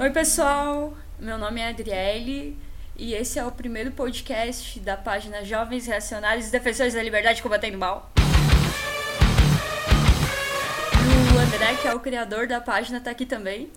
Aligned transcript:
Oi, 0.00 0.08
pessoal. 0.08 0.94
Meu 1.18 1.36
nome 1.36 1.60
é 1.60 1.68
Adriele 1.68 2.56
e 2.96 3.12
esse 3.12 3.38
é 3.38 3.44
o 3.44 3.52
primeiro 3.52 3.90
podcast 3.90 4.80
da 4.80 4.96
página 4.96 5.44
Jovens 5.44 5.86
Reacionários 5.86 6.48
e 6.48 6.50
Defensores 6.50 6.94
da 6.94 7.02
Liberdade 7.02 7.42
Combatendo 7.42 7.76
Mal. 7.76 8.10
E 11.04 11.36
o 11.36 11.38
André, 11.38 11.74
que 11.82 11.86
é 11.86 11.94
o 11.94 12.00
criador 12.00 12.46
da 12.46 12.62
página, 12.62 12.96
está 12.96 13.10
aqui 13.10 13.26
também. 13.26 13.70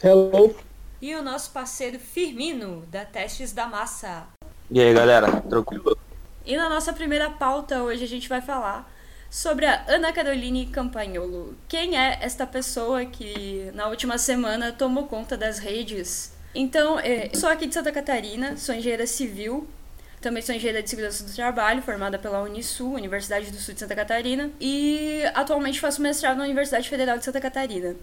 Hello. 0.00 0.54
E 1.02 1.12
o 1.16 1.22
nosso 1.24 1.50
parceiro 1.50 1.98
Firmino, 1.98 2.86
da 2.86 3.04
Testes 3.04 3.52
da 3.52 3.66
Massa. 3.66 4.28
E 4.70 4.80
aí, 4.80 4.94
galera, 4.94 5.40
tranquilo? 5.40 5.98
E 6.46 6.56
na 6.56 6.68
nossa 6.68 6.92
primeira 6.92 7.30
pauta 7.30 7.82
hoje 7.82 8.04
a 8.04 8.08
gente 8.08 8.28
vai 8.28 8.40
falar 8.40 8.88
sobre 9.30 9.66
a 9.66 9.84
Ana 9.86 10.12
Caroline 10.12 10.66
Campagnolo. 10.66 11.56
Quem 11.68 11.98
é 11.98 12.18
esta 12.20 12.46
pessoa 12.46 13.04
que 13.04 13.70
na 13.74 13.88
última 13.88 14.18
semana 14.18 14.72
tomou 14.72 15.06
conta 15.06 15.36
das 15.36 15.58
redes? 15.58 16.32
Então, 16.54 16.98
é, 16.98 17.28
eu 17.32 17.38
sou 17.38 17.48
aqui 17.48 17.66
de 17.66 17.74
Santa 17.74 17.92
Catarina, 17.92 18.56
sou 18.56 18.74
engenheira 18.74 19.06
civil, 19.06 19.68
também 20.20 20.42
sou 20.42 20.54
engenheira 20.54 20.82
de 20.82 20.90
segurança 20.90 21.22
do 21.22 21.32
trabalho, 21.32 21.82
formada 21.82 22.18
pela 22.18 22.42
Unisul, 22.42 22.94
Universidade 22.94 23.50
do 23.50 23.58
Sul 23.58 23.74
de 23.74 23.80
Santa 23.80 23.94
Catarina, 23.94 24.50
e 24.60 25.22
atualmente 25.34 25.78
faço 25.78 26.02
mestrado 26.02 26.38
na 26.38 26.44
Universidade 26.44 26.88
Federal 26.88 27.18
de 27.18 27.24
Santa 27.24 27.40
Catarina. 27.40 27.94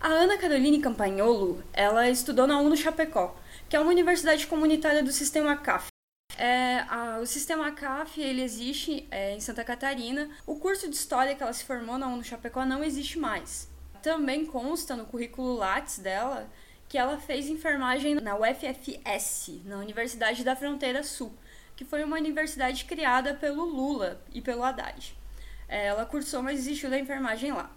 A 0.00 0.08
Ana 0.08 0.36
Caroline 0.36 0.80
Campagnolo, 0.80 1.62
ela 1.72 2.10
estudou 2.10 2.46
na 2.46 2.60
UNO 2.60 2.76
Chapecó, 2.76 3.34
que 3.68 3.76
é 3.76 3.80
uma 3.80 3.90
universidade 3.90 4.46
comunitária 4.46 5.02
do 5.02 5.12
sistema 5.12 5.56
CAF. 5.56 5.93
É, 6.36 6.80
a, 6.88 7.18
o 7.22 7.26
sistema 7.26 7.70
CAF 7.72 8.20
ele 8.20 8.42
existe 8.42 9.06
é, 9.10 9.34
em 9.34 9.40
Santa 9.40 9.64
Catarina. 9.64 10.28
O 10.46 10.56
curso 10.56 10.88
de 10.88 10.96
história 10.96 11.34
que 11.34 11.42
ela 11.42 11.52
se 11.52 11.64
formou 11.64 11.96
na 11.96 12.08
UNO 12.08 12.24
Chapecó 12.24 12.64
não 12.64 12.82
existe 12.82 13.18
mais. 13.18 13.68
Também 14.02 14.44
consta 14.44 14.96
no 14.96 15.06
currículo 15.06 15.54
Lattes 15.54 15.98
dela 15.98 16.48
que 16.88 16.98
ela 16.98 17.18
fez 17.18 17.48
enfermagem 17.48 18.16
na 18.16 18.36
UFFS, 18.36 19.62
na 19.64 19.78
Universidade 19.78 20.44
da 20.44 20.54
Fronteira 20.54 21.02
Sul, 21.02 21.32
que 21.74 21.84
foi 21.84 22.04
uma 22.04 22.16
universidade 22.16 22.84
criada 22.84 23.34
pelo 23.34 23.64
Lula 23.64 24.20
e 24.32 24.40
pelo 24.40 24.62
Haddad. 24.62 25.16
É, 25.68 25.86
ela 25.86 26.04
cursou, 26.04 26.42
mas 26.42 26.58
existiu 26.58 26.90
da 26.90 26.98
enfermagem 26.98 27.52
lá. 27.52 27.70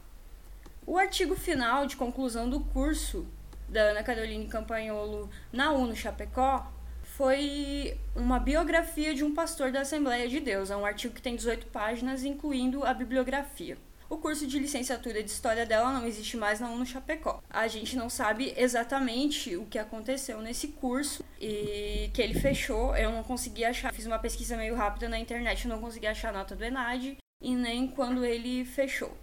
O 0.86 0.98
artigo 0.98 1.36
final 1.36 1.86
de 1.86 1.96
conclusão 1.96 2.50
do 2.50 2.60
curso 2.60 3.26
da 3.68 3.82
Ana 3.82 4.04
Caroline 4.04 4.48
Campagnolo 4.48 5.30
na 5.52 5.72
UNO 5.72 5.96
Chapecó 5.96 6.72
foi 7.18 7.98
uma 8.16 8.38
biografia 8.38 9.12
de 9.12 9.24
um 9.24 9.34
pastor 9.34 9.72
da 9.72 9.82
Assembleia 9.82 10.30
de 10.30 10.40
Deus. 10.40 10.70
É 10.70 10.78
um 10.78 10.86
artigo 10.86 11.16
que 11.16 11.22
tem 11.22 11.36
18 11.36 11.66
páginas, 11.68 12.24
incluindo 12.24 12.86
a 12.86 12.94
bibliografia. 12.94 13.76
O 14.08 14.18
curso 14.18 14.46
de 14.46 14.60
licenciatura 14.60 15.24
de 15.24 15.32
História 15.32 15.66
dela 15.66 15.92
não 15.92 16.06
existe 16.06 16.38
mais 16.38 16.60
na 16.60 16.70
UNO 16.70 16.86
Chapecó. 16.86 17.42
A 17.50 17.68
gente 17.68 17.98
não 17.98 18.08
sabe 18.08 18.54
exatamente 18.56 19.58
o 19.58 19.66
que 19.66 19.80
aconteceu 19.80 20.40
nesse 20.42 20.68
curso 20.68 21.26
e 21.42 22.12
que 22.14 22.22
ele 22.22 22.40
fechou. 22.40 22.96
Eu 22.96 23.12
não 23.12 23.24
consegui 23.24 23.66
achar, 23.66 23.92
fiz 23.92 24.06
uma 24.06 24.20
pesquisa 24.20 24.56
meio 24.56 24.76
rápida 24.76 25.10
na 25.10 25.18
internet, 25.18 25.68
não 25.68 25.82
consegui 25.82 26.06
achar 26.06 26.30
a 26.30 26.38
nota 26.38 26.56
do 26.56 26.64
ENAD 26.64 27.18
e 27.42 27.56
nem 27.56 27.88
quando 27.88 28.24
ele 28.24 28.64
fechou. 28.64 29.18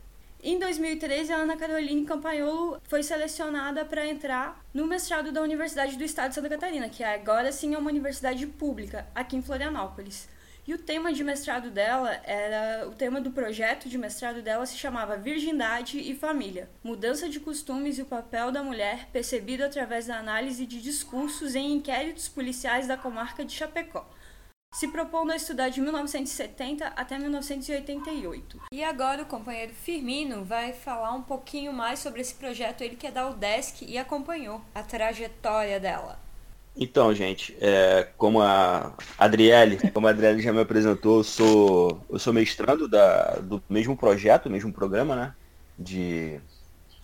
Em 0.46 0.58
2013, 0.58 1.32
a 1.32 1.38
Ana 1.38 1.56
Caroline 1.56 2.04
Campagnolo 2.04 2.78
foi 2.84 3.02
selecionada 3.02 3.82
para 3.82 4.06
entrar 4.06 4.62
no 4.74 4.86
mestrado 4.86 5.32
da 5.32 5.40
Universidade 5.40 5.96
do 5.96 6.04
Estado 6.04 6.28
de 6.28 6.34
Santa 6.34 6.50
Catarina, 6.50 6.86
que 6.86 7.02
agora 7.02 7.50
sim 7.50 7.72
é 7.72 7.78
uma 7.78 7.88
universidade 7.88 8.46
pública 8.46 9.08
aqui 9.14 9.36
em 9.36 9.42
Florianópolis. 9.42 10.28
E 10.66 10.74
o 10.74 10.78
tema 10.78 11.14
de 11.14 11.24
mestrado 11.24 11.70
dela 11.70 12.20
era. 12.24 12.86
O 12.86 12.90
tema 12.90 13.22
do 13.22 13.30
projeto 13.30 13.88
de 13.88 13.96
mestrado 13.96 14.42
dela 14.42 14.66
se 14.66 14.76
chamava 14.76 15.16
Virgindade 15.16 15.98
e 15.98 16.14
Família: 16.14 16.68
Mudança 16.82 17.26
de 17.26 17.40
costumes 17.40 17.96
e 17.96 18.02
o 18.02 18.06
papel 18.06 18.52
da 18.52 18.62
mulher 18.62 19.08
percebido 19.10 19.64
através 19.64 20.08
da 20.08 20.18
análise 20.18 20.66
de 20.66 20.78
discursos 20.82 21.54
em 21.54 21.72
inquéritos 21.72 22.28
policiais 22.28 22.86
da 22.86 22.98
comarca 22.98 23.46
de 23.46 23.52
Chapecó 23.54 24.06
se 24.74 24.88
propondo 24.88 25.30
a 25.30 25.36
estudar 25.36 25.68
de 25.68 25.80
1970 25.80 26.86
até 26.96 27.16
1988. 27.16 28.60
E 28.72 28.82
agora 28.82 29.22
o 29.22 29.26
companheiro 29.26 29.72
Firmino 29.72 30.44
vai 30.44 30.72
falar 30.72 31.12
um 31.12 31.22
pouquinho 31.22 31.72
mais 31.72 32.00
sobre 32.00 32.20
esse 32.20 32.34
projeto, 32.34 32.82
ele 32.82 32.96
que 32.96 33.06
é 33.06 33.12
da 33.12 33.30
UDESC 33.30 33.86
e 33.86 33.96
acompanhou 33.96 34.60
a 34.74 34.82
trajetória 34.82 35.78
dela. 35.78 36.18
Então, 36.76 37.14
gente, 37.14 37.56
é, 37.60 38.08
como 38.18 38.42
a 38.42 38.92
Adriele, 39.16 39.78
como 39.92 40.08
a 40.08 40.10
Adriele 40.10 40.42
já 40.42 40.52
me 40.52 40.60
apresentou, 40.60 41.18
eu 41.18 41.24
sou, 41.24 42.04
eu 42.10 42.18
sou 42.18 42.32
mestrando 42.32 42.88
da, 42.88 43.36
do 43.36 43.62
mesmo 43.70 43.96
projeto, 43.96 44.50
mesmo 44.50 44.72
programa, 44.72 45.14
né? 45.14 45.34
De, 45.78 46.40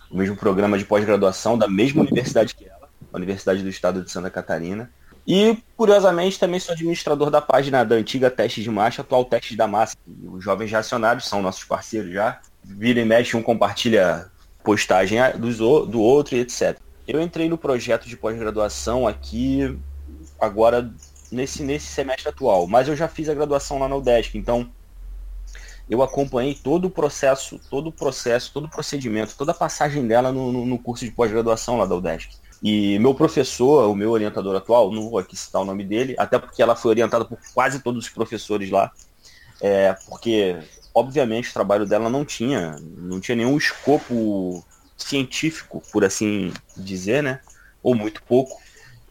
o 0.09 0.17
mesmo 0.17 0.35
programa 0.35 0.77
de 0.77 0.83
pós-graduação 0.83 1.57
da 1.57 1.69
mesma 1.69 2.01
universidade 2.01 2.53
que 2.53 2.65
ela, 2.65 2.89
a 3.13 3.15
Universidade 3.15 3.63
do 3.63 3.69
Estado 3.69 4.03
de 4.03 4.11
Santa 4.11 4.29
Catarina. 4.29 4.91
E, 5.27 5.57
curiosamente, 5.77 6.39
também 6.39 6.59
sou 6.59 6.73
administrador 6.73 7.29
da 7.29 7.41
página 7.41 7.83
da 7.83 7.95
antiga 7.95 8.29
Teste 8.31 8.61
de 8.61 8.69
Marcha, 8.69 9.01
atual 9.01 9.25
Teste 9.25 9.55
da 9.55 9.67
Massa. 9.67 9.95
Os 10.25 10.43
jovens 10.43 10.71
reacionários 10.71 11.25
são 11.25 11.41
nossos 11.41 11.63
parceiros 11.63 12.11
já. 12.11 12.39
Vira 12.63 12.99
e 12.99 13.05
mexe, 13.05 13.37
um 13.37 13.43
compartilha 13.43 14.29
postagem 14.63 15.19
dos, 15.37 15.57
do 15.57 16.01
outro 16.01 16.35
e 16.35 16.39
etc. 16.39 16.77
Eu 17.07 17.21
entrei 17.21 17.49
no 17.49 17.57
projeto 17.57 18.07
de 18.07 18.15
pós-graduação 18.15 19.07
aqui 19.07 19.77
agora 20.39 20.91
nesse, 21.31 21.63
nesse 21.63 21.87
semestre 21.87 22.29
atual, 22.29 22.67
mas 22.67 22.87
eu 22.87 22.95
já 22.95 23.07
fiz 23.07 23.29
a 23.29 23.33
graduação 23.33 23.79
lá 23.79 23.87
na 23.87 23.95
UDESC, 23.95 24.37
então 24.37 24.69
eu 25.89 26.01
acompanhei 26.01 26.55
todo 26.55 26.85
o 26.85 26.89
processo, 26.89 27.59
todo 27.69 27.87
o 27.87 27.91
processo, 27.91 28.51
todo 28.53 28.65
o 28.65 28.69
procedimento, 28.69 29.35
toda 29.37 29.51
a 29.51 29.55
passagem 29.55 30.07
dela 30.07 30.31
no, 30.31 30.51
no, 30.51 30.65
no 30.65 30.79
curso 30.79 31.03
de 31.05 31.11
pós-graduação 31.11 31.77
lá 31.77 31.85
da 31.85 31.95
UDESC. 31.95 32.40
E 32.61 32.99
meu 32.99 33.15
professor, 33.15 33.89
o 33.89 33.95
meu 33.95 34.11
orientador 34.11 34.55
atual, 34.55 34.91
não 34.91 35.09
vou 35.09 35.17
aqui 35.17 35.35
citar 35.35 35.61
o 35.61 35.65
nome 35.65 35.83
dele, 35.83 36.15
até 36.17 36.37
porque 36.37 36.61
ela 36.61 36.75
foi 36.75 36.91
orientada 36.91 37.25
por 37.25 37.39
quase 37.53 37.79
todos 37.79 38.05
os 38.05 38.11
professores 38.11 38.69
lá, 38.69 38.91
é, 39.59 39.93
porque 40.07 40.57
obviamente 40.93 41.49
o 41.49 41.53
trabalho 41.53 41.87
dela 41.87 42.09
não 42.09 42.23
tinha, 42.23 42.75
não 42.97 43.19
tinha 43.19 43.35
nenhum 43.35 43.57
escopo 43.57 44.63
científico, 44.95 45.81
por 45.91 46.05
assim 46.05 46.53
dizer, 46.77 47.23
né? 47.23 47.39
Ou 47.81 47.95
muito 47.95 48.21
pouco. 48.23 48.61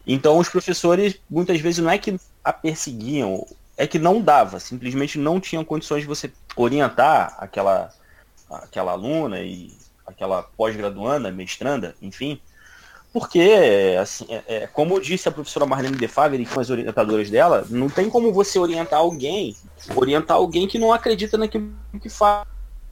Então 0.07 0.37
os 0.37 0.47
professores 0.47 1.19
muitas 1.29 1.59
vezes 1.59 1.83
não 1.83 1.91
é 1.91 1.97
que 1.97 2.17
a 2.43 2.53
perseguiam, 2.53 3.45
é 3.75 3.85
que 3.85 3.99
não 3.99 4.21
dava, 4.21 4.59
simplesmente 4.59 5.19
não 5.19 5.39
tinham 5.41 5.65
condições 5.65 6.01
de 6.01 6.07
você 6.07 6.31
orientar 6.55 7.35
aquela 7.37 7.93
aquela 8.49 8.91
aluna 8.91 9.39
e 9.41 9.73
aquela 10.05 10.43
pós-graduanda, 10.43 11.31
mestranda, 11.31 11.95
enfim, 12.01 12.39
porque, 13.13 13.97
assim, 14.01 14.25
é, 14.29 14.43
é, 14.47 14.67
como 14.67 14.99
disse 15.01 15.27
a 15.27 15.31
professora 15.31 15.65
Marlene 15.65 15.97
De 15.97 16.07
Favre, 16.07 16.45
com 16.45 16.59
as 16.59 16.69
orientadoras 16.69 17.29
dela, 17.29 17.65
não 17.69 17.89
tem 17.89 18.09
como 18.09 18.31
você 18.31 18.57
orientar 18.57 18.99
alguém, 18.99 19.55
orientar 19.93 20.37
alguém 20.37 20.65
que 20.65 20.79
não 20.79 20.93
acredita 20.93 21.37
naquilo 21.37 21.73
que 22.01 22.09
faz. 22.09 22.47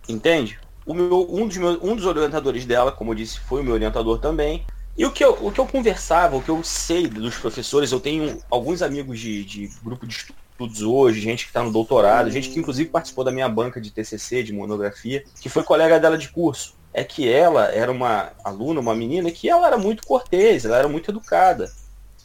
Entende? 0.10 0.60
Meu, 0.86 1.26
um, 1.32 1.48
dos 1.48 1.56
meus, 1.56 1.80
um 1.82 1.96
dos 1.96 2.06
orientadores 2.06 2.66
dela, 2.66 2.92
como 2.92 3.12
eu 3.12 3.16
disse, 3.16 3.40
foi 3.40 3.62
o 3.62 3.64
meu 3.64 3.74
orientador 3.74 4.20
também. 4.20 4.66
E 4.98 5.06
o 5.06 5.12
que 5.12 5.24
eu, 5.24 5.38
o 5.42 5.52
que 5.52 5.60
eu 5.60 5.66
conversava, 5.66 6.36
o 6.36 6.42
que 6.42 6.50
eu 6.50 6.62
sei 6.64 7.08
dos 7.08 7.38
professores, 7.38 7.92
eu 7.92 8.02
tenho 8.02 8.40
alguns 8.52 8.82
amigos 8.82 9.18
de, 9.20 9.46
de 9.46 9.72
grupo 9.82 10.06
de 10.06 10.14
estudos 10.16 10.82
hoje, 10.82 11.22
gente 11.22 11.46
que 11.46 11.52
está 11.52 11.64
no 11.64 11.72
doutorado, 11.72 12.30
gente 12.30 12.50
que 12.50 12.60
inclusive 12.60 12.90
participou 12.90 13.24
da 13.24 13.32
minha 13.32 13.48
banca 13.48 13.80
de 13.80 13.92
TCC, 13.92 14.44
de 14.44 14.52
monografia, 14.52 15.24
que 15.40 15.48
foi 15.48 15.64
colega 15.64 15.98
dela 15.98 16.18
de 16.18 16.28
curso 16.28 16.78
é 16.94 17.04
que 17.04 17.32
ela 17.32 17.66
era 17.66 17.92
uma 17.92 18.32
aluna, 18.44 18.80
uma 18.80 18.96
menina 18.96 19.32
que 19.32 19.50
ela 19.50 19.68
era 19.68 19.78
muito 19.78 20.06
cortês, 20.06 20.66
ela 20.66 20.78
era 20.78 20.88
muito 20.88 21.12
educada. 21.12 21.72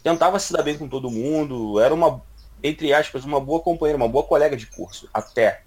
Tentava 0.02 0.38
se 0.38 0.52
dar 0.52 0.62
bem 0.62 0.76
com 0.76 0.88
todo 0.88 1.10
mundo, 1.10 1.80
era 1.80 1.94
uma, 1.94 2.22
entre 2.62 2.92
aspas, 2.92 3.24
uma 3.24 3.40
boa 3.40 3.60
companheira, 3.60 3.96
uma 3.96 4.08
boa 4.08 4.24
colega 4.24 4.56
de 4.56 4.66
curso, 4.66 5.08
até. 5.12 5.62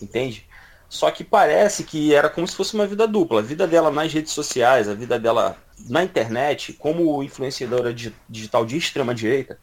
Entende? 0.00 0.46
Só 0.88 1.10
que 1.10 1.24
parece 1.24 1.84
que 1.84 2.14
era 2.14 2.28
como 2.28 2.46
se 2.46 2.54
fosse 2.54 2.74
uma 2.74 2.86
vida 2.86 3.06
dupla. 3.06 3.40
A 3.40 3.42
vida 3.42 3.66
dela 3.66 3.90
nas 3.90 4.12
redes 4.12 4.32
sociais, 4.32 4.88
a 4.88 4.94
vida 4.94 5.18
dela 5.18 5.56
na 5.88 6.04
internet, 6.04 6.72
como 6.74 7.22
influenciadora 7.22 7.92
digital 8.28 8.64
de 8.64 8.76
extrema 8.76 9.14
direita. 9.14 9.58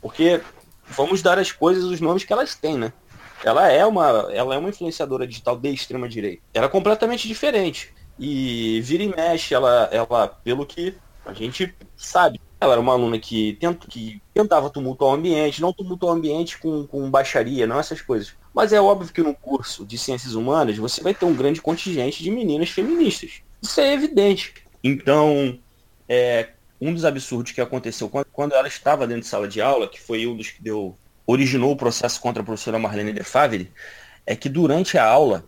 Porque 0.00 0.42
vamos 0.86 1.22
dar 1.22 1.38
as 1.38 1.50
coisas 1.50 1.84
os 1.84 2.00
nomes 2.00 2.24
que 2.24 2.32
elas 2.32 2.54
têm, 2.54 2.76
né? 2.76 2.92
Ela 3.42 3.70
é 3.70 3.84
uma, 3.84 4.28
ela 4.32 4.54
é 4.54 4.58
uma 4.58 4.68
influenciadora 4.68 5.26
digital 5.26 5.56
de 5.58 5.72
extrema 5.72 6.08
direita. 6.08 6.42
Ela 6.52 6.66
é 6.66 6.68
completamente 6.68 7.26
diferente. 7.28 7.94
E 8.18 8.80
vira 8.82 9.02
e 9.02 9.08
mexe, 9.08 9.54
ela, 9.54 9.88
ela 9.92 10.28
pelo 10.28 10.64
que 10.64 10.94
a 11.24 11.32
gente 11.32 11.74
sabe, 11.96 12.40
ela 12.60 12.72
era 12.72 12.80
uma 12.80 12.92
aluna 12.92 13.18
que, 13.18 13.54
tenta, 13.60 13.86
que 13.86 14.20
tentava 14.32 14.70
tumultuar 14.70 15.12
o 15.12 15.14
ambiente, 15.14 15.60
não 15.60 15.72
tumultuar 15.72 16.14
o 16.14 16.16
ambiente 16.16 16.58
com, 16.58 16.86
com 16.86 17.10
baixaria, 17.10 17.66
não 17.66 17.78
essas 17.78 18.00
coisas. 18.00 18.34
Mas 18.54 18.72
é 18.72 18.80
óbvio 18.80 19.12
que 19.12 19.22
no 19.22 19.34
curso 19.34 19.84
de 19.84 19.98
ciências 19.98 20.34
humanas 20.34 20.76
você 20.76 21.02
vai 21.02 21.14
ter 21.14 21.24
um 21.24 21.34
grande 21.34 21.60
contingente 21.60 22.22
de 22.22 22.30
meninas 22.30 22.70
feministas. 22.70 23.42
Isso 23.60 23.80
é 23.80 23.92
evidente. 23.92 24.54
Então, 24.82 25.58
é, 26.08 26.50
um 26.80 26.92
dos 26.92 27.04
absurdos 27.04 27.52
que 27.52 27.60
aconteceu 27.60 28.08
quando, 28.08 28.26
quando 28.26 28.52
ela 28.52 28.68
estava 28.68 29.06
dentro 29.06 29.22
de 29.22 29.28
sala 29.28 29.48
de 29.48 29.60
aula, 29.60 29.88
que 29.88 30.00
foi 30.00 30.26
um 30.26 30.36
dos 30.36 30.50
que 30.50 30.62
deu, 30.62 30.96
originou 31.26 31.72
o 31.72 31.76
processo 31.76 32.20
contra 32.20 32.42
a 32.42 32.44
professora 32.44 32.78
Marlene 32.78 33.12
de 33.12 33.24
Favre, 33.24 33.72
é 34.26 34.36
que 34.36 34.48
durante 34.48 34.98
a 34.98 35.04
aula 35.04 35.44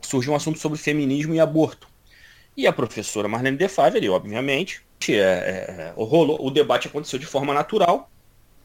surgiu 0.00 0.32
um 0.32 0.36
assunto 0.36 0.58
sobre 0.58 0.78
feminismo 0.78 1.34
e 1.34 1.40
aborto. 1.40 1.91
E 2.56 2.66
a 2.66 2.72
professora 2.72 3.28
Marlene 3.28 3.56
De 3.56 3.68
Favre, 3.68 4.08
obviamente, 4.08 4.84
é, 5.08 5.14
é, 5.14 5.94
rolou, 5.96 6.44
o 6.44 6.50
debate 6.50 6.88
aconteceu 6.88 7.18
de 7.18 7.26
forma 7.26 7.54
natural 7.54 8.10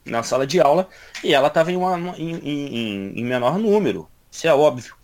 na 0.04 0.22
sala 0.22 0.46
de 0.46 0.60
aula 0.60 0.88
e 1.24 1.34
ela 1.34 1.48
estava 1.48 1.72
em, 1.72 1.76
em, 1.76 2.34
em, 2.36 3.18
em, 3.18 3.24
menor 3.24 3.58
número. 3.58 4.08
Isso 4.30 4.46
é 4.46 4.54
óbvio. 4.54 4.94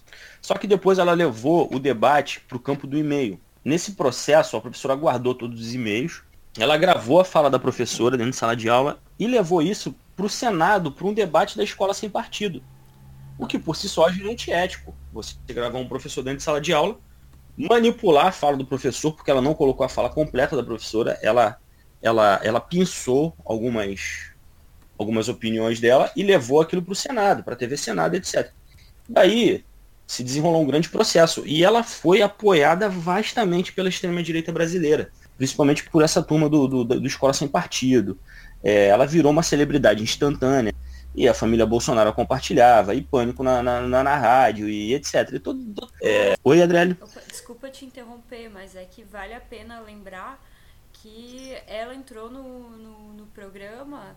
Só 0.40 0.54
que 0.54 0.66
depois 0.66 0.98
ela 0.98 1.12
levou 1.12 1.68
o 1.72 1.78
debate 1.78 2.40
para 2.40 2.56
o 2.56 2.60
campo 2.60 2.86
do 2.86 2.98
e-mail. 2.98 3.40
Nesse 3.64 3.92
processo, 3.92 4.56
a 4.56 4.60
professora 4.60 4.94
guardou 4.94 5.34
todos 5.34 5.58
os 5.58 5.74
e-mails, 5.74 6.22
ela 6.58 6.76
gravou 6.76 7.18
a 7.18 7.24
fala 7.24 7.50
da 7.50 7.58
professora 7.58 8.16
dentro 8.16 8.32
da 8.32 8.38
sala 8.38 8.54
de 8.54 8.68
aula 8.68 9.00
e 9.18 9.26
levou 9.26 9.62
isso 9.62 9.94
para 10.14 10.26
o 10.26 10.30
Senado, 10.30 10.92
para 10.92 11.06
um 11.06 11.14
debate 11.14 11.56
da 11.56 11.64
escola 11.64 11.94
sem 11.94 12.08
partido. 12.08 12.62
O 13.38 13.46
que 13.46 13.58
por 13.58 13.74
si 13.74 13.88
só 13.88 14.08
é 14.08 14.12
antiético. 14.30 14.94
Você 15.12 15.34
gravar 15.48 15.78
um 15.78 15.88
professor 15.88 16.22
dentro 16.22 16.38
de 16.38 16.44
sala 16.44 16.60
de 16.60 16.72
aula, 16.72 16.98
manipular 17.56 18.26
a 18.26 18.32
fala 18.32 18.56
do 18.56 18.66
professor, 18.66 19.12
porque 19.12 19.30
ela 19.30 19.40
não 19.40 19.54
colocou 19.54 19.84
a 19.84 19.88
fala 19.88 20.10
completa 20.10 20.56
da 20.56 20.62
professora, 20.62 21.18
ela, 21.22 21.56
ela, 22.02 22.40
ela 22.42 22.60
pinçou 22.60 23.34
algumas, 23.44 24.30
algumas 24.98 25.28
opiniões 25.28 25.80
dela 25.80 26.10
e 26.16 26.22
levou 26.22 26.60
aquilo 26.60 26.82
para 26.82 26.92
o 26.92 26.96
Senado, 26.96 27.44
para 27.44 27.54
a 27.54 27.56
TV 27.56 27.76
Senado, 27.76 28.16
etc. 28.16 28.50
Daí 29.08 29.64
se 30.06 30.22
desenrolou 30.22 30.62
um 30.62 30.66
grande 30.66 30.88
processo. 30.88 31.42
E 31.46 31.64
ela 31.64 31.82
foi 31.82 32.22
apoiada 32.22 32.88
vastamente 32.88 33.72
pela 33.72 33.88
extrema-direita 33.88 34.52
brasileira, 34.52 35.10
principalmente 35.36 35.88
por 35.88 36.02
essa 36.02 36.22
turma 36.22 36.48
do, 36.48 36.68
do, 36.68 36.84
do 36.84 37.06
Escola 37.06 37.32
Sem 37.32 37.48
Partido. 37.48 38.18
É, 38.62 38.86
ela 38.88 39.06
virou 39.06 39.32
uma 39.32 39.42
celebridade 39.42 40.02
instantânea. 40.02 40.74
E 41.14 41.28
a 41.28 41.34
família 41.34 41.64
Bolsonaro 41.64 42.12
compartilhava, 42.12 42.94
e 42.94 43.02
pânico 43.02 43.42
na, 43.42 43.62
na, 43.62 43.80
na, 43.82 44.02
na 44.02 44.16
rádio, 44.16 44.68
e 44.68 44.94
etc. 44.94 45.30
E 45.32 45.38
todo, 45.38 45.88
é... 46.02 46.34
Oi, 46.42 46.62
Adriele. 46.62 46.96
Desculpa 47.28 47.70
te 47.70 47.84
interromper, 47.84 48.50
mas 48.50 48.74
é 48.74 48.84
que 48.84 49.04
vale 49.04 49.32
a 49.32 49.40
pena 49.40 49.80
lembrar 49.80 50.42
que 50.92 51.56
ela 51.66 51.94
entrou 51.94 52.30
no, 52.30 52.70
no, 52.70 53.12
no 53.12 53.26
programa 53.26 54.16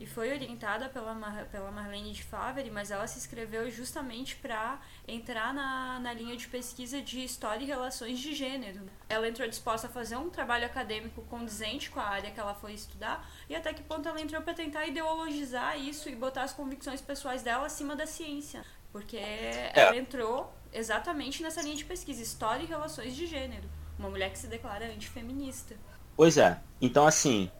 e 0.00 0.06
foi 0.06 0.32
orientada 0.32 0.88
pela, 0.88 1.14
Mar, 1.14 1.44
pela 1.52 1.70
Marlene 1.70 2.12
de 2.12 2.22
Favre, 2.22 2.70
mas 2.70 2.90
ela 2.90 3.06
se 3.06 3.18
inscreveu 3.18 3.70
justamente 3.70 4.34
para 4.36 4.80
entrar 5.06 5.52
na, 5.52 6.00
na 6.00 6.14
linha 6.14 6.34
de 6.38 6.48
pesquisa 6.48 7.02
de 7.02 7.22
História 7.22 7.62
e 7.62 7.66
Relações 7.66 8.18
de 8.18 8.34
Gênero. 8.34 8.80
Ela 9.10 9.28
entrou 9.28 9.46
disposta 9.46 9.88
a 9.88 9.90
fazer 9.90 10.16
um 10.16 10.30
trabalho 10.30 10.64
acadêmico 10.64 11.20
condizente 11.24 11.90
com 11.90 12.00
a 12.00 12.04
área 12.04 12.30
que 12.30 12.40
ela 12.40 12.54
foi 12.54 12.72
estudar, 12.72 13.30
e 13.46 13.54
até 13.54 13.74
que 13.74 13.82
ponto 13.82 14.08
ela 14.08 14.18
entrou 14.18 14.40
para 14.40 14.54
tentar 14.54 14.86
ideologizar 14.86 15.78
isso 15.78 16.08
e 16.08 16.16
botar 16.16 16.44
as 16.44 16.54
convicções 16.54 17.02
pessoais 17.02 17.42
dela 17.42 17.66
acima 17.66 17.94
da 17.94 18.06
ciência. 18.06 18.64
Porque 18.90 19.18
é. 19.18 19.70
ela 19.74 19.94
entrou 19.94 20.50
exatamente 20.72 21.42
nessa 21.42 21.60
linha 21.60 21.76
de 21.76 21.84
pesquisa, 21.84 22.22
História 22.22 22.62
e 22.62 22.66
Relações 22.66 23.14
de 23.14 23.26
Gênero. 23.26 23.68
Uma 23.98 24.08
mulher 24.08 24.30
que 24.30 24.38
se 24.38 24.46
declara 24.46 24.86
antifeminista. 24.86 25.76
Pois 26.16 26.38
é. 26.38 26.58
Então, 26.80 27.06
assim, 27.06 27.50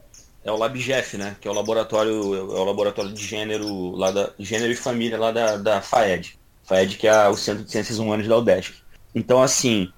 é 0.43 0.51
o 0.51 0.57
LabGEF, 0.57 1.17
né? 1.17 1.35
Que 1.39 1.47
é 1.47 1.51
o 1.51 1.53
laboratório, 1.53 2.35
é 2.35 2.59
o 2.59 2.63
laboratório 2.63 3.13
de 3.13 3.25
gênero 3.25 3.91
lá 3.95 4.11
da 4.11 4.31
gênero 4.39 4.71
e 4.71 4.75
família 4.75 5.17
lá 5.17 5.31
da, 5.31 5.57
da 5.57 5.81
FAED. 5.81 6.39
FAED 6.63 6.97
que 6.97 7.07
é 7.07 7.27
o 7.27 7.35
Centro 7.35 7.63
de 7.63 7.71
Ciências 7.71 7.99
Humanas 7.99 8.27
da 8.27 8.37
UDESC. 8.37 8.73
Então 9.13 9.41
assim, 9.41 9.91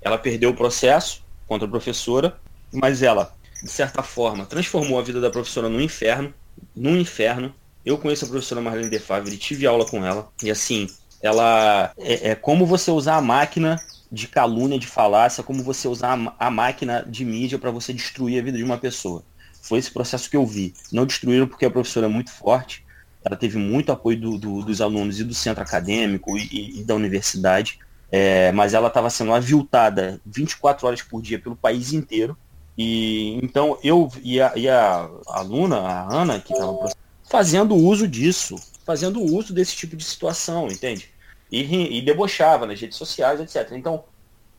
ela 0.00 0.18
perdeu 0.18 0.50
o 0.50 0.56
processo 0.56 1.22
contra 1.46 1.66
a 1.66 1.70
professora, 1.70 2.36
mas 2.72 3.02
ela, 3.02 3.32
de 3.62 3.70
certa 3.70 4.02
forma, 4.02 4.46
transformou 4.46 4.98
a 4.98 5.02
vida 5.02 5.20
da 5.20 5.30
professora 5.30 5.68
no 5.68 5.80
inferno, 5.80 6.32
num 6.74 6.96
inferno. 6.96 7.54
Eu 7.84 7.98
conheço 7.98 8.24
a 8.24 8.28
professora 8.28 8.60
Marlene 8.60 8.90
De 8.90 8.98
Favre, 8.98 9.36
tive 9.36 9.66
aula 9.66 9.84
com 9.86 10.04
ela, 10.04 10.28
e 10.42 10.50
assim, 10.50 10.88
ela 11.22 11.92
é, 11.98 12.30
é 12.30 12.34
como 12.34 12.66
você 12.66 12.90
usar 12.90 13.16
a 13.16 13.20
máquina 13.20 13.78
de 14.10 14.28
calúnia, 14.28 14.78
de 14.78 14.86
falácia, 14.86 15.42
como 15.42 15.62
você 15.62 15.88
usar 15.88 16.18
a, 16.18 16.46
a 16.46 16.50
máquina 16.50 17.04
de 17.06 17.24
mídia 17.24 17.58
para 17.58 17.70
você 17.70 17.92
destruir 17.92 18.40
a 18.40 18.42
vida 18.42 18.56
de 18.56 18.64
uma 18.64 18.78
pessoa. 18.78 19.22
Foi 19.64 19.78
esse 19.78 19.90
processo 19.90 20.28
que 20.28 20.36
eu 20.36 20.44
vi. 20.44 20.74
Não 20.92 21.06
destruíram 21.06 21.46
porque 21.48 21.64
a 21.64 21.70
professora 21.70 22.04
é 22.04 22.08
muito 22.08 22.30
forte, 22.30 22.84
ela 23.24 23.34
teve 23.34 23.56
muito 23.56 23.90
apoio 23.90 24.20
do, 24.20 24.36
do, 24.36 24.62
dos 24.62 24.82
alunos 24.82 25.18
e 25.18 25.24
do 25.24 25.32
centro 25.32 25.62
acadêmico 25.62 26.36
e, 26.36 26.80
e 26.80 26.84
da 26.84 26.94
universidade, 26.94 27.78
é, 28.12 28.52
mas 28.52 28.74
ela 28.74 28.88
estava 28.88 29.08
sendo 29.08 29.32
aviltada 29.32 30.20
24 30.26 30.86
horas 30.86 31.00
por 31.00 31.22
dia 31.22 31.38
pelo 31.38 31.56
país 31.56 31.94
inteiro. 31.94 32.36
E 32.76 33.40
então 33.42 33.78
eu 33.82 34.12
e 34.22 34.38
a, 34.38 34.52
e 34.54 34.68
a 34.68 35.08
aluna, 35.28 35.78
a 35.78 36.14
Ana, 36.14 36.40
que 36.40 36.52
estava 36.52 36.90
fazendo 37.22 37.74
uso 37.74 38.06
disso, 38.06 38.56
fazendo 38.84 39.22
uso 39.22 39.54
desse 39.54 39.74
tipo 39.74 39.96
de 39.96 40.04
situação, 40.04 40.66
entende? 40.66 41.08
E, 41.50 41.98
e 41.98 42.02
debochava 42.02 42.66
nas 42.66 42.78
redes 42.78 42.98
sociais, 42.98 43.40
etc. 43.40 43.72
Então, 43.72 44.04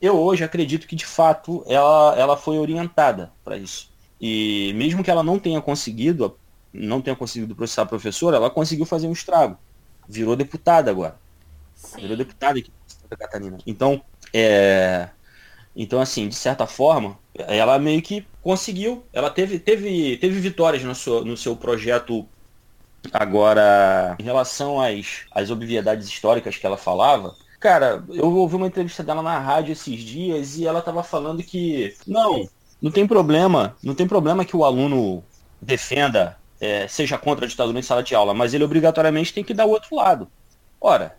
eu 0.02 0.18
hoje 0.18 0.42
acredito 0.42 0.88
que 0.88 0.96
de 0.96 1.06
fato 1.06 1.62
ela, 1.68 2.16
ela 2.18 2.36
foi 2.36 2.58
orientada 2.58 3.30
para 3.44 3.56
isso. 3.56 3.94
E 4.20 4.72
mesmo 4.74 5.02
que 5.04 5.10
ela 5.10 5.22
não 5.22 5.38
tenha 5.38 5.60
conseguido, 5.60 6.36
não 6.72 7.00
tenha 7.00 7.16
conseguido 7.16 7.54
processar 7.54 7.82
a 7.82 7.86
professora, 7.86 8.36
ela 8.36 8.50
conseguiu 8.50 8.86
fazer 8.86 9.06
um 9.06 9.12
estrago. 9.12 9.58
Virou 10.08 10.36
deputada 10.36 10.90
agora. 10.90 11.16
Sim. 11.74 12.02
Virou 12.02 12.16
deputada 12.16 12.58
aqui 12.58 12.70
em 12.70 12.90
Santa 12.90 13.16
Catarina. 13.16 13.58
Então, 13.66 14.02
é... 14.32 15.08
então, 15.74 16.00
assim, 16.00 16.28
de 16.28 16.34
certa 16.34 16.66
forma, 16.66 17.18
ela 17.34 17.78
meio 17.78 18.00
que 18.00 18.26
conseguiu. 18.42 19.04
Ela 19.12 19.30
teve, 19.30 19.58
teve, 19.58 20.16
teve 20.16 20.40
vitórias 20.40 20.82
no 20.82 20.94
seu, 20.94 21.24
no 21.24 21.36
seu 21.36 21.56
projeto 21.56 22.26
agora 23.12 24.16
em 24.18 24.22
relação 24.22 24.80
às, 24.80 25.26
às 25.30 25.50
obviedades 25.50 26.08
históricas 26.08 26.56
que 26.56 26.66
ela 26.66 26.76
falava. 26.76 27.34
Cara, 27.60 28.04
eu 28.10 28.32
ouvi 28.34 28.56
uma 28.56 28.66
entrevista 28.66 29.02
dela 29.02 29.22
na 29.22 29.38
rádio 29.38 29.72
esses 29.72 30.00
dias 30.00 30.56
e 30.58 30.66
ela 30.66 30.82
tava 30.82 31.02
falando 31.02 31.42
que 31.42 31.94
não, 32.06 32.48
não 32.86 32.92
tem 32.92 33.04
problema, 33.04 33.76
não 33.82 33.96
tem 33.96 34.06
problema 34.06 34.44
que 34.44 34.56
o 34.56 34.64
aluno 34.64 35.24
defenda, 35.60 36.38
é, 36.60 36.86
seja 36.86 37.18
contra 37.18 37.44
a 37.44 37.48
ditadura 37.48 37.76
em 37.76 37.82
sala 37.82 38.00
de 38.00 38.14
aula, 38.14 38.32
mas 38.32 38.54
ele 38.54 38.62
obrigatoriamente 38.62 39.34
tem 39.34 39.42
que 39.42 39.52
dar 39.52 39.66
o 39.66 39.70
outro 39.70 39.96
lado. 39.96 40.30
Ora, 40.80 41.18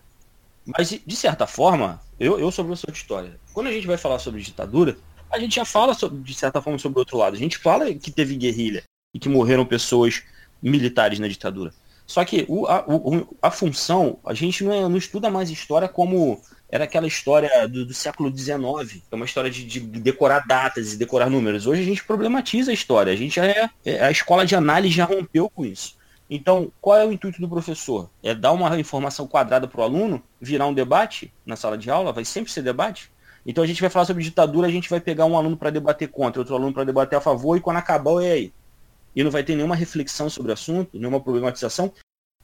mas 0.66 0.98
de 1.06 1.16
certa 1.18 1.46
forma, 1.46 2.02
eu, 2.18 2.40
eu 2.40 2.50
sou 2.52 2.64
professor 2.64 2.90
de 2.90 2.98
história. 2.98 3.38
Quando 3.54 3.68
a 3.68 3.72
gente 3.74 3.86
vai 3.86 3.98
falar 3.98 4.18
sobre 4.18 4.42
ditadura, 4.42 4.98
a 5.30 5.38
gente 5.40 5.58
já 5.58 5.66
fala 5.66 5.94
sobre, 5.94 6.20
de 6.24 6.34
certa 6.34 6.62
forma 6.62 6.80
sobre 6.80 7.00
o 7.00 7.02
outro 7.02 7.18
lado. 7.18 7.36
A 7.36 7.40
gente 7.40 7.58
fala 7.58 7.94
que 7.94 8.12
teve 8.12 8.38
guerrilha 8.38 8.84
e 9.14 9.20
que 9.20 9.28
morreram 9.28 9.66
pessoas 9.66 10.24
militares 10.64 11.20
na 11.20 11.28
ditadura. 11.28 11.74
Só 12.06 12.24
que 12.24 12.46
o, 12.48 12.66
a, 12.66 12.86
o, 12.88 13.38
a 13.42 13.52
função, 13.52 14.20
a 14.26 14.34
gente 14.34 14.64
não, 14.64 14.72
é, 14.72 14.88
não 14.88 14.96
estuda 14.96 15.30
mais 15.30 15.50
história 15.50 15.90
como 15.90 16.42
era 16.70 16.84
aquela 16.84 17.08
história 17.08 17.68
do, 17.68 17.86
do 17.86 17.94
século 17.94 18.36
XIX, 18.36 19.02
é 19.10 19.16
uma 19.16 19.26
história 19.26 19.50
de, 19.50 19.64
de, 19.64 19.80
decorar 19.80 20.46
datas 20.46 20.94
e 20.94 20.98
decorar 20.98 21.30
números. 21.30 21.66
Hoje 21.66 21.82
a 21.82 21.86
gente 21.86 22.04
problematiza 22.04 22.72
a 22.72 22.74
história, 22.74 23.14
a 23.14 23.16
gente 23.16 23.36
já 23.36 23.46
é, 23.46 23.70
é, 23.86 24.04
a 24.04 24.12
escola 24.12 24.46
de 24.46 24.56
análise 24.56 24.96
já 24.96 25.06
rompeu 25.06 25.50
com 25.50 25.66
isso. 25.66 25.96
Então, 26.30 26.72
qual 26.82 26.98
é 26.98 27.06
o 27.06 27.12
intuito 27.12 27.40
do 27.40 27.48
professor? 27.48 28.10
É 28.22 28.36
dar 28.36 28.52
uma 28.52 28.78
informação 28.78 29.26
quadrada 29.26 29.66
para 29.66 29.80
o 29.80 29.84
aluno, 29.84 30.22
virar 30.42 30.68
um 30.68 30.74
debate 30.74 31.34
na 31.46 31.56
sala 31.56 31.78
de 31.78 31.90
aula? 31.90 32.12
Vai 32.12 32.26
sempre 32.26 32.52
ser 32.52 32.62
debate? 32.62 33.10
Então 33.46 33.64
a 33.64 33.68
gente 33.68 33.80
vai 33.80 33.90
falar 33.90 34.04
sobre 34.04 34.22
ditadura, 34.22 34.68
a 34.68 34.72
gente 34.72 34.90
vai 34.90 35.00
pegar 35.00 35.26
um 35.26 35.38
aluno 35.38 35.56
para 35.56 35.70
debater 35.70 36.10
contra, 36.10 36.42
outro 36.42 36.54
aluno 36.54 36.74
para 36.74 36.84
debater 36.84 37.18
a 37.18 37.22
favor, 37.22 37.56
e 37.56 37.62
quando 37.62 37.78
acabar, 37.78 38.22
é 38.22 38.32
aí. 38.34 38.54
E 39.16 39.24
não 39.24 39.32
vai 39.32 39.42
ter 39.42 39.56
nenhuma 39.56 39.76
reflexão 39.76 40.30
sobre 40.30 40.52
o 40.52 40.54
assunto, 40.54 41.00
nenhuma 41.00 41.22
problematização, 41.22 41.94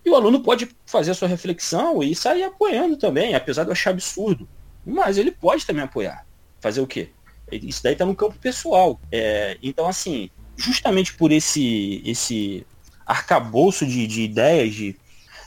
e 0.06 0.10
o 0.10 0.16
aluno 0.16 0.42
pode 0.42 0.70
fazer 0.86 1.12
a 1.12 1.14
sua 1.14 1.28
reflexão 1.28 2.04
e 2.04 2.14
sair 2.16 2.44
apoiando 2.44 2.98
também, 2.98 3.36
apesar 3.36 3.64
de 3.64 3.70
eu 3.70 3.74
achar 3.74 3.92
absurdo. 3.92 4.48
Mas 4.86 5.18
ele 5.18 5.32
pode 5.32 5.66
também 5.66 5.84
apoiar. 5.84 6.26
Fazer 6.60 6.82
o 6.82 6.88
quê? 6.88 7.10
Isso 7.52 7.82
daí 7.84 7.94
está 7.94 8.06
no 8.06 8.16
campo 8.16 8.38
pessoal. 8.38 9.00
É, 9.12 9.58
então, 9.64 9.88
assim, 9.88 10.30
justamente 10.58 11.14
por 11.14 11.32
esse, 11.32 12.02
esse 12.06 12.66
arcabouço 13.06 13.86
de, 13.86 14.06
de 14.08 14.22
ideias, 14.24 14.74
de, 14.74 14.96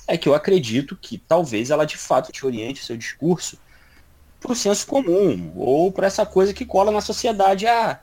é 0.06 0.16
que 0.16 0.28
eu 0.28 0.34
acredito 0.34 0.96
que 0.96 1.18
talvez 1.18 1.70
ela 1.70 1.84
de 1.84 1.96
fato 1.96 2.32
te 2.32 2.46
oriente 2.46 2.84
seu 2.84 2.96
discurso 2.96 3.58
para 4.40 4.52
o 4.52 4.56
senso 4.56 4.86
comum, 4.86 5.52
ou 5.56 5.90
para 5.90 6.06
essa 6.06 6.24
coisa 6.24 6.54
que 6.54 6.64
cola 6.64 6.90
na 6.90 7.00
sociedade. 7.00 7.66
Ah, 7.66 8.00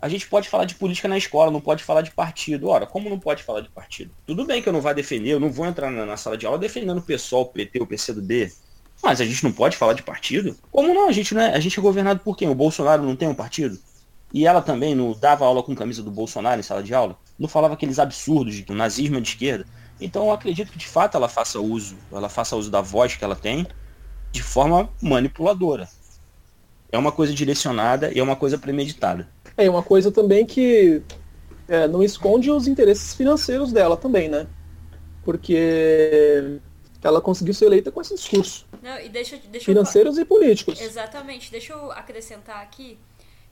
a 0.00 0.08
gente 0.08 0.28
pode 0.28 0.48
falar 0.48 0.64
de 0.64 0.76
política 0.76 1.08
na 1.08 1.18
escola, 1.18 1.50
não 1.50 1.60
pode 1.60 1.82
falar 1.82 2.02
de 2.02 2.10
partido. 2.12 2.68
Ora, 2.68 2.86
como 2.86 3.10
não 3.10 3.18
pode 3.18 3.42
falar 3.42 3.60
de 3.60 3.68
partido? 3.68 4.12
Tudo 4.26 4.44
bem 4.44 4.62
que 4.62 4.68
eu 4.68 4.72
não 4.72 4.80
vá 4.80 4.92
defender, 4.92 5.30
eu 5.30 5.40
não 5.40 5.50
vou 5.50 5.66
entrar 5.66 5.90
na, 5.90 6.06
na 6.06 6.16
sala 6.16 6.36
de 6.36 6.46
aula 6.46 6.58
defendendo 6.58 6.98
o 6.98 7.02
PSOL, 7.02 7.42
o 7.42 7.46
PT, 7.46 7.80
o 7.80 7.86
PCdoB. 7.86 8.52
Mas 9.02 9.20
a 9.20 9.24
gente 9.24 9.44
não 9.44 9.52
pode 9.52 9.76
falar 9.76 9.92
de 9.92 10.02
partido? 10.02 10.56
Como 10.70 10.92
não? 10.94 11.08
A 11.08 11.12
gente 11.12 11.34
não 11.34 11.42
é, 11.42 11.54
a 11.54 11.60
gente 11.60 11.78
é 11.78 11.82
governado 11.82 12.20
por 12.20 12.36
quem? 12.36 12.48
O 12.48 12.54
Bolsonaro 12.54 13.02
não 13.02 13.16
tem 13.16 13.28
um 13.28 13.34
partido? 13.34 13.78
E 14.32 14.46
ela 14.46 14.60
também 14.60 14.94
não 14.94 15.12
dava 15.12 15.44
aula 15.44 15.62
com 15.62 15.74
camisa 15.74 16.02
do 16.02 16.10
Bolsonaro 16.10 16.60
em 16.60 16.62
sala 16.62 16.82
de 16.82 16.94
aula? 16.94 17.16
Não 17.38 17.48
falava 17.48 17.74
aqueles 17.74 17.98
absurdos 17.98 18.54
de 18.54 18.62
que 18.62 18.72
o 18.72 18.74
nazismo 18.74 19.18
é 19.18 19.20
de 19.20 19.28
esquerda? 19.28 19.66
Então 20.00 20.26
eu 20.26 20.32
acredito 20.32 20.70
que 20.70 20.78
de 20.78 20.86
fato 20.86 21.16
ela 21.16 21.28
faça 21.28 21.58
uso, 21.60 21.96
ela 22.12 22.28
faça 22.28 22.54
uso 22.56 22.70
da 22.70 22.80
voz 22.80 23.16
que 23.16 23.24
ela 23.24 23.34
tem 23.34 23.66
de 24.30 24.42
forma 24.42 24.88
manipuladora. 25.00 25.88
É 26.90 26.98
uma 26.98 27.12
coisa 27.12 27.32
direcionada 27.32 28.12
e 28.12 28.18
é 28.18 28.22
uma 28.22 28.36
coisa 28.36 28.56
premeditada. 28.56 29.28
É 29.56 29.68
uma 29.68 29.82
coisa 29.82 30.10
também 30.10 30.46
que 30.46 31.02
é, 31.68 31.86
não 31.86 32.02
esconde 32.02 32.50
os 32.50 32.66
interesses 32.66 33.14
financeiros 33.14 33.72
dela 33.72 33.96
também, 33.96 34.28
né? 34.28 34.46
Porque 35.24 36.60
ela 37.02 37.20
conseguiu 37.20 37.52
ser 37.52 37.66
eleita 37.66 37.92
com 37.92 38.00
esse 38.00 38.14
discurso. 38.14 38.66
Não, 38.82 38.98
e 38.98 39.08
deixa, 39.08 39.36
deixa 39.36 39.66
financeiros 39.66 40.16
eu... 40.16 40.22
e 40.22 40.24
políticos. 40.24 40.80
Exatamente. 40.80 41.50
Deixa 41.50 41.72
eu 41.72 41.92
acrescentar 41.92 42.62
aqui 42.62 42.98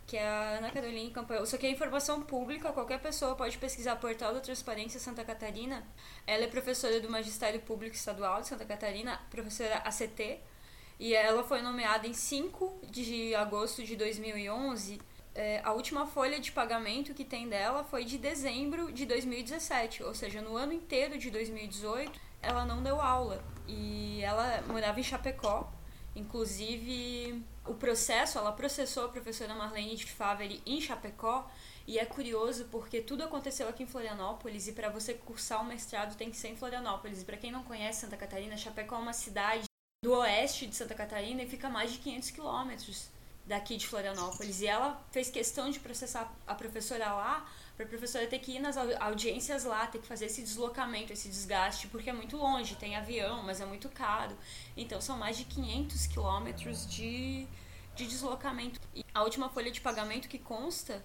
que 0.06 0.16
é 0.16 0.26
a 0.26 0.58
Ana 0.58 0.70
Carolina 0.70 1.10
Campanholo. 1.10 1.46
Só 1.46 1.56
que 1.56 1.66
é 1.66 1.70
informação 1.70 2.22
pública, 2.22 2.72
qualquer 2.72 3.00
pessoa 3.00 3.34
pode 3.34 3.58
pesquisar 3.58 3.96
Portal 3.96 4.32
da 4.32 4.40
Transparência 4.40 5.00
Santa 5.00 5.24
Catarina. 5.24 5.82
Ela 6.26 6.44
é 6.44 6.46
professora 6.46 7.00
do 7.00 7.10
Magistério 7.10 7.60
Público 7.60 7.96
Estadual 7.96 8.40
de 8.40 8.48
Santa 8.48 8.64
Catarina, 8.64 9.20
professora 9.28 9.78
ACT, 9.78 10.38
e 10.98 11.14
ela 11.14 11.42
foi 11.42 11.62
nomeada 11.62 12.06
em 12.06 12.14
5 12.14 12.80
de 12.90 13.34
agosto 13.34 13.82
de 13.82 13.96
2011. 13.96 15.00
É, 15.34 15.60
a 15.62 15.72
última 15.72 16.06
folha 16.06 16.40
de 16.40 16.50
pagamento 16.50 17.12
que 17.12 17.24
tem 17.24 17.48
dela 17.48 17.84
foi 17.84 18.04
de 18.04 18.16
dezembro 18.16 18.90
de 18.90 19.04
2017, 19.04 20.02
ou 20.02 20.14
seja, 20.14 20.40
no 20.40 20.56
ano 20.56 20.72
inteiro 20.72 21.18
de 21.18 21.30
2018 21.30 22.18
ela 22.40 22.64
não 22.64 22.82
deu 22.82 23.00
aula. 23.00 23.44
E 23.68 24.20
ela 24.22 24.62
morava 24.68 24.98
em 24.98 25.02
Chapecó, 25.02 25.70
Inclusive, 26.16 27.44
o 27.66 27.74
processo, 27.74 28.38
ela 28.38 28.50
processou 28.50 29.04
a 29.04 29.08
professora 29.10 29.54
Marlene 29.54 29.96
de 29.96 30.06
Favre 30.06 30.62
em 30.64 30.80
Chapecó, 30.80 31.46
e 31.86 31.98
é 31.98 32.06
curioso 32.06 32.64
porque 32.70 33.02
tudo 33.02 33.22
aconteceu 33.22 33.68
aqui 33.68 33.82
em 33.82 33.86
Florianópolis, 33.86 34.66
e 34.66 34.72
para 34.72 34.88
você 34.88 35.12
cursar 35.12 35.60
o 35.60 35.64
mestrado 35.66 36.16
tem 36.16 36.30
que 36.30 36.36
ser 36.38 36.48
em 36.48 36.56
Florianópolis. 36.56 37.22
Para 37.22 37.36
quem 37.36 37.52
não 37.52 37.62
conhece 37.62 38.00
Santa 38.00 38.16
Catarina, 38.16 38.56
Chapecó 38.56 38.96
é 38.96 38.98
uma 38.98 39.12
cidade 39.12 39.64
do 40.06 40.12
oeste 40.12 40.68
de 40.68 40.76
Santa 40.76 40.94
Catarina 40.94 41.42
e 41.42 41.48
fica 41.48 41.66
a 41.66 41.70
mais 41.70 41.90
de 41.90 41.98
500 41.98 42.30
quilômetros 42.30 43.08
daqui 43.44 43.76
de 43.76 43.88
Florianópolis. 43.88 44.60
E 44.60 44.66
ela 44.68 45.04
fez 45.10 45.28
questão 45.28 45.68
de 45.68 45.80
processar 45.80 46.32
a 46.46 46.54
professora 46.54 47.12
lá 47.12 47.44
para 47.76 47.86
a 47.86 47.88
professora 47.88 48.25
ter 48.28 48.38
que 48.38 48.52
ir 48.52 48.60
nas 48.60 48.76
audiências 48.76 49.64
lá, 49.64 49.84
ter 49.88 49.98
que 49.98 50.06
fazer 50.06 50.26
esse 50.26 50.42
deslocamento, 50.42 51.12
esse 51.12 51.28
desgaste, 51.28 51.88
porque 51.88 52.08
é 52.08 52.12
muito 52.12 52.36
longe, 52.36 52.76
tem 52.76 52.94
avião, 52.94 53.42
mas 53.42 53.60
é 53.60 53.66
muito 53.66 53.88
caro. 53.88 54.38
Então 54.76 55.00
são 55.00 55.18
mais 55.18 55.36
de 55.36 55.44
500 55.44 56.06
quilômetros 56.06 56.86
de, 56.86 57.48
de 57.96 58.06
deslocamento. 58.06 58.78
E 58.94 59.04
a 59.12 59.25
última 59.25 59.48
folha 59.48 59.72
de 59.72 59.80
pagamento 59.80 60.28
que 60.28 60.38
consta, 60.38 61.04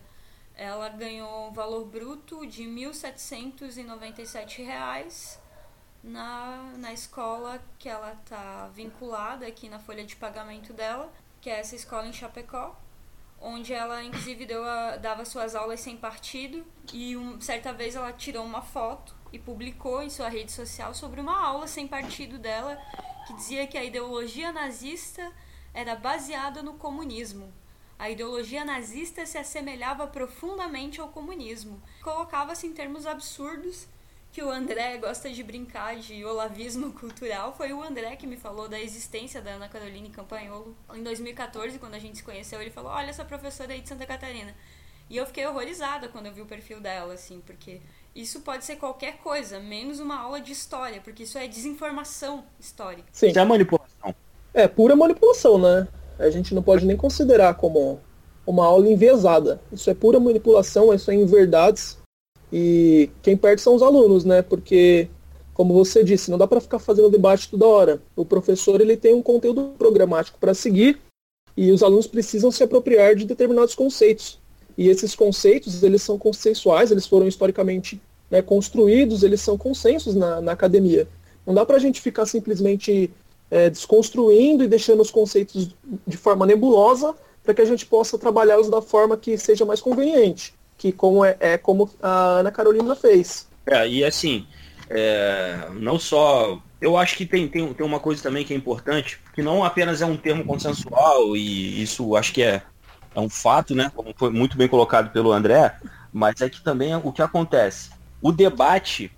ela 0.53 0.89
ganhou 0.89 1.47
um 1.47 1.51
valor 1.51 1.85
bruto 1.85 2.45
de 2.45 2.65
R$ 2.65 2.91
1.797 2.91 5.40
na, 6.03 6.73
na 6.77 6.93
escola 6.93 7.61
que 7.77 7.87
ela 7.87 8.13
está 8.13 8.69
vinculada 8.73 9.45
aqui 9.45 9.69
na 9.69 9.79
folha 9.79 10.03
de 10.03 10.15
pagamento 10.15 10.73
dela, 10.73 11.11
que 11.39 11.49
é 11.49 11.59
essa 11.59 11.75
escola 11.75 12.07
em 12.07 12.13
Chapecó 12.13 12.75
onde 13.41 13.73
ela 13.73 14.03
inclusive 14.03 14.47
a, 14.53 14.97
dava 14.97 15.25
suas 15.25 15.55
aulas 15.55 15.79
sem 15.79 15.97
partido 15.97 16.63
e 16.93 17.17
um, 17.17 17.41
certa 17.41 17.73
vez 17.73 17.95
ela 17.95 18.13
tirou 18.13 18.45
uma 18.45 18.61
foto 18.61 19.15
e 19.33 19.39
publicou 19.39 20.03
em 20.03 20.09
sua 20.09 20.29
rede 20.29 20.51
social 20.51 20.93
sobre 20.93 21.19
uma 21.19 21.43
aula 21.43 21.65
sem 21.65 21.87
partido 21.87 22.37
dela 22.37 22.79
que 23.25 23.33
dizia 23.33 23.65
que 23.65 23.77
a 23.77 23.83
ideologia 23.83 24.51
nazista 24.51 25.31
era 25.73 25.95
baseada 25.95 26.61
no 26.61 26.73
comunismo. 26.73 27.51
A 27.97 28.09
ideologia 28.09 28.65
nazista 28.65 29.25
se 29.25 29.37
assemelhava 29.37 30.07
profundamente 30.07 30.99
ao 30.99 31.09
comunismo. 31.09 31.81
Colocava-se 32.03 32.65
em 32.65 32.73
termos 32.73 33.05
absurdos 33.05 33.87
que 34.31 34.41
o 34.41 34.49
André 34.49 34.97
gosta 34.97 35.29
de 35.29 35.43
brincar 35.43 35.97
de 35.97 36.23
olavismo 36.23 36.93
cultural 36.97 37.53
foi 37.55 37.73
o 37.73 37.83
André 37.83 38.15
que 38.15 38.25
me 38.25 38.37
falou 38.37 38.67
da 38.67 38.79
existência 38.79 39.41
da 39.41 39.51
Ana 39.51 39.67
Caroline 39.67 40.09
Campanholo. 40.09 40.75
Em 40.93 41.03
2014, 41.03 41.77
quando 41.77 41.95
a 41.95 41.99
gente 41.99 42.17
se 42.17 42.23
conheceu, 42.23 42.61
ele 42.61 42.71
falou: 42.71 42.91
Olha 42.91 43.09
essa 43.09 43.25
professora 43.25 43.73
aí 43.73 43.81
de 43.81 43.89
Santa 43.89 44.05
Catarina. 44.05 44.55
E 45.09 45.17
eu 45.17 45.25
fiquei 45.25 45.45
horrorizada 45.45 46.07
quando 46.07 46.27
eu 46.27 46.33
vi 46.33 46.41
o 46.41 46.45
perfil 46.45 46.79
dela, 46.79 47.13
assim, 47.13 47.41
porque 47.45 47.81
isso 48.15 48.39
pode 48.39 48.63
ser 48.63 48.77
qualquer 48.77 49.17
coisa, 49.17 49.59
menos 49.59 49.99
uma 49.99 50.17
aula 50.17 50.39
de 50.39 50.53
história, 50.53 51.01
porque 51.03 51.23
isso 51.23 51.37
é 51.37 51.47
desinformação 51.47 52.45
histórica. 52.57 53.09
Sim. 53.11 53.33
É 53.35 53.43
manipulação. 53.43 54.15
É 54.53 54.67
pura 54.69 54.95
manipulação, 54.95 55.57
né? 55.57 55.87
A 56.17 56.29
gente 56.29 56.55
não 56.55 56.63
pode 56.63 56.85
nem 56.85 56.95
considerar 56.95 57.55
como 57.55 57.99
uma 58.47 58.65
aula 58.65 58.89
enviesada. 58.89 59.61
Isso 59.71 59.89
é 59.89 59.93
pura 59.93 60.17
manipulação, 60.17 60.93
isso 60.93 61.11
é 61.11 61.15
em 61.15 61.25
verdades 61.25 62.00
e 62.51 63.09
quem 63.21 63.37
perde 63.37 63.61
são 63.61 63.75
os 63.75 63.81
alunos, 63.81 64.25
né? 64.25 64.41
Porque, 64.41 65.07
como 65.53 65.73
você 65.73 66.03
disse, 66.03 66.29
não 66.29 66.37
dá 66.37 66.45
para 66.45 66.59
ficar 66.59 66.79
fazendo 66.79 67.09
debate 67.09 67.49
toda 67.49 67.65
hora. 67.65 68.01
O 68.15 68.25
professor 68.25 68.81
ele 68.81 68.97
tem 68.97 69.13
um 69.13 69.21
conteúdo 69.21 69.73
programático 69.77 70.37
para 70.39 70.53
seguir 70.53 70.99
e 71.55 71.71
os 71.71 71.81
alunos 71.81 72.07
precisam 72.07 72.51
se 72.51 72.63
apropriar 72.63 73.15
de 73.15 73.25
determinados 73.25 73.73
conceitos. 73.73 74.39
E 74.77 74.89
esses 74.89 75.15
conceitos, 75.15 75.81
eles 75.83 76.01
são 76.01 76.17
consensuais, 76.17 76.91
eles 76.91 77.07
foram 77.07 77.27
historicamente 77.27 78.01
né, 78.29 78.41
construídos, 78.41 79.23
eles 79.23 79.41
são 79.41 79.57
consensos 79.57 80.15
na, 80.15 80.41
na 80.41 80.51
academia. 80.51 81.07
Não 81.45 81.53
dá 81.53 81.65
para 81.65 81.77
a 81.77 81.79
gente 81.79 82.01
ficar 82.01 82.25
simplesmente 82.25 83.11
é, 83.49 83.69
desconstruindo 83.69 84.63
e 84.63 84.67
deixando 84.67 85.01
os 85.01 85.11
conceitos 85.11 85.75
de 86.07 86.17
forma 86.17 86.45
nebulosa 86.45 87.13
para 87.43 87.53
que 87.53 87.61
a 87.61 87.65
gente 87.65 87.85
possa 87.85 88.17
trabalhá-los 88.17 88.69
da 88.69 88.81
forma 88.81 89.17
que 89.17 89.37
seja 89.37 89.65
mais 89.65 89.81
conveniente 89.81 90.53
que 90.81 90.91
como 90.91 91.23
é, 91.23 91.37
é 91.39 91.57
como 91.59 91.87
a 92.01 92.39
Ana 92.39 92.51
Carolina 92.51 92.95
fez. 92.95 93.47
É, 93.67 93.87
e 93.87 94.03
assim, 94.03 94.47
é, 94.89 95.67
não 95.73 95.99
só. 95.99 96.59
Eu 96.81 96.97
acho 96.97 97.15
que 97.15 97.23
tem, 97.23 97.47
tem, 97.47 97.71
tem 97.71 97.85
uma 97.85 97.99
coisa 97.99 98.23
também 98.23 98.43
que 98.43 98.51
é 98.51 98.57
importante, 98.57 99.19
que 99.35 99.43
não 99.43 99.63
apenas 99.63 100.01
é 100.01 100.07
um 100.07 100.17
termo 100.17 100.43
consensual, 100.43 101.37
e 101.37 101.83
isso 101.83 102.15
acho 102.15 102.33
que 102.33 102.41
é, 102.41 102.63
é 103.13 103.19
um 103.19 103.29
fato, 103.29 103.75
né? 103.75 103.91
Como 103.93 104.11
foi 104.17 104.31
muito 104.31 104.57
bem 104.57 104.67
colocado 104.67 105.11
pelo 105.11 105.31
André, 105.31 105.77
mas 106.11 106.41
é 106.41 106.49
que 106.49 106.63
também 106.63 106.95
o 106.95 107.11
que 107.11 107.21
acontece. 107.21 107.91
O 108.19 108.31
debate, 108.31 109.11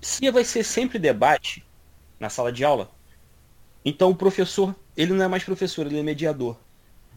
se 0.00 0.28
vai 0.32 0.42
ser 0.42 0.64
sempre 0.64 0.98
debate 0.98 1.64
na 2.18 2.28
sala 2.28 2.50
de 2.50 2.64
aula, 2.64 2.90
então 3.84 4.10
o 4.10 4.16
professor, 4.16 4.74
ele 4.96 5.12
não 5.12 5.24
é 5.24 5.28
mais 5.28 5.44
professor, 5.44 5.86
ele 5.86 6.00
é 6.00 6.02
mediador. 6.02 6.56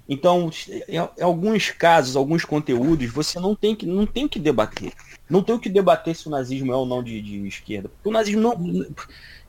Então, 0.10 0.50
em, 0.88 0.98
alguns 1.22 1.70
casos, 1.72 2.16
alguns 2.16 2.46
conteúdos, 2.46 3.10
você 3.12 3.40
não 3.40 3.56
tem 3.56 3.76
que, 3.76 3.86
não 3.86 4.06
tem 4.06 4.28
que 4.28 4.40
debater. 4.40 4.94
Não 5.30 5.44
tem 5.44 5.56
o 5.56 5.60
que 5.60 5.70
debater 5.70 6.16
se 6.16 6.28
o 6.28 6.32
nazismo 6.32 6.72
é 6.72 6.76
ou 6.76 6.86
não 6.86 7.04
de, 7.04 7.22
de 7.22 7.48
esquerda. 7.48 7.90
Porque 7.90 8.08
o 8.08 8.12
nazismo 8.12 8.42
não. 8.42 8.88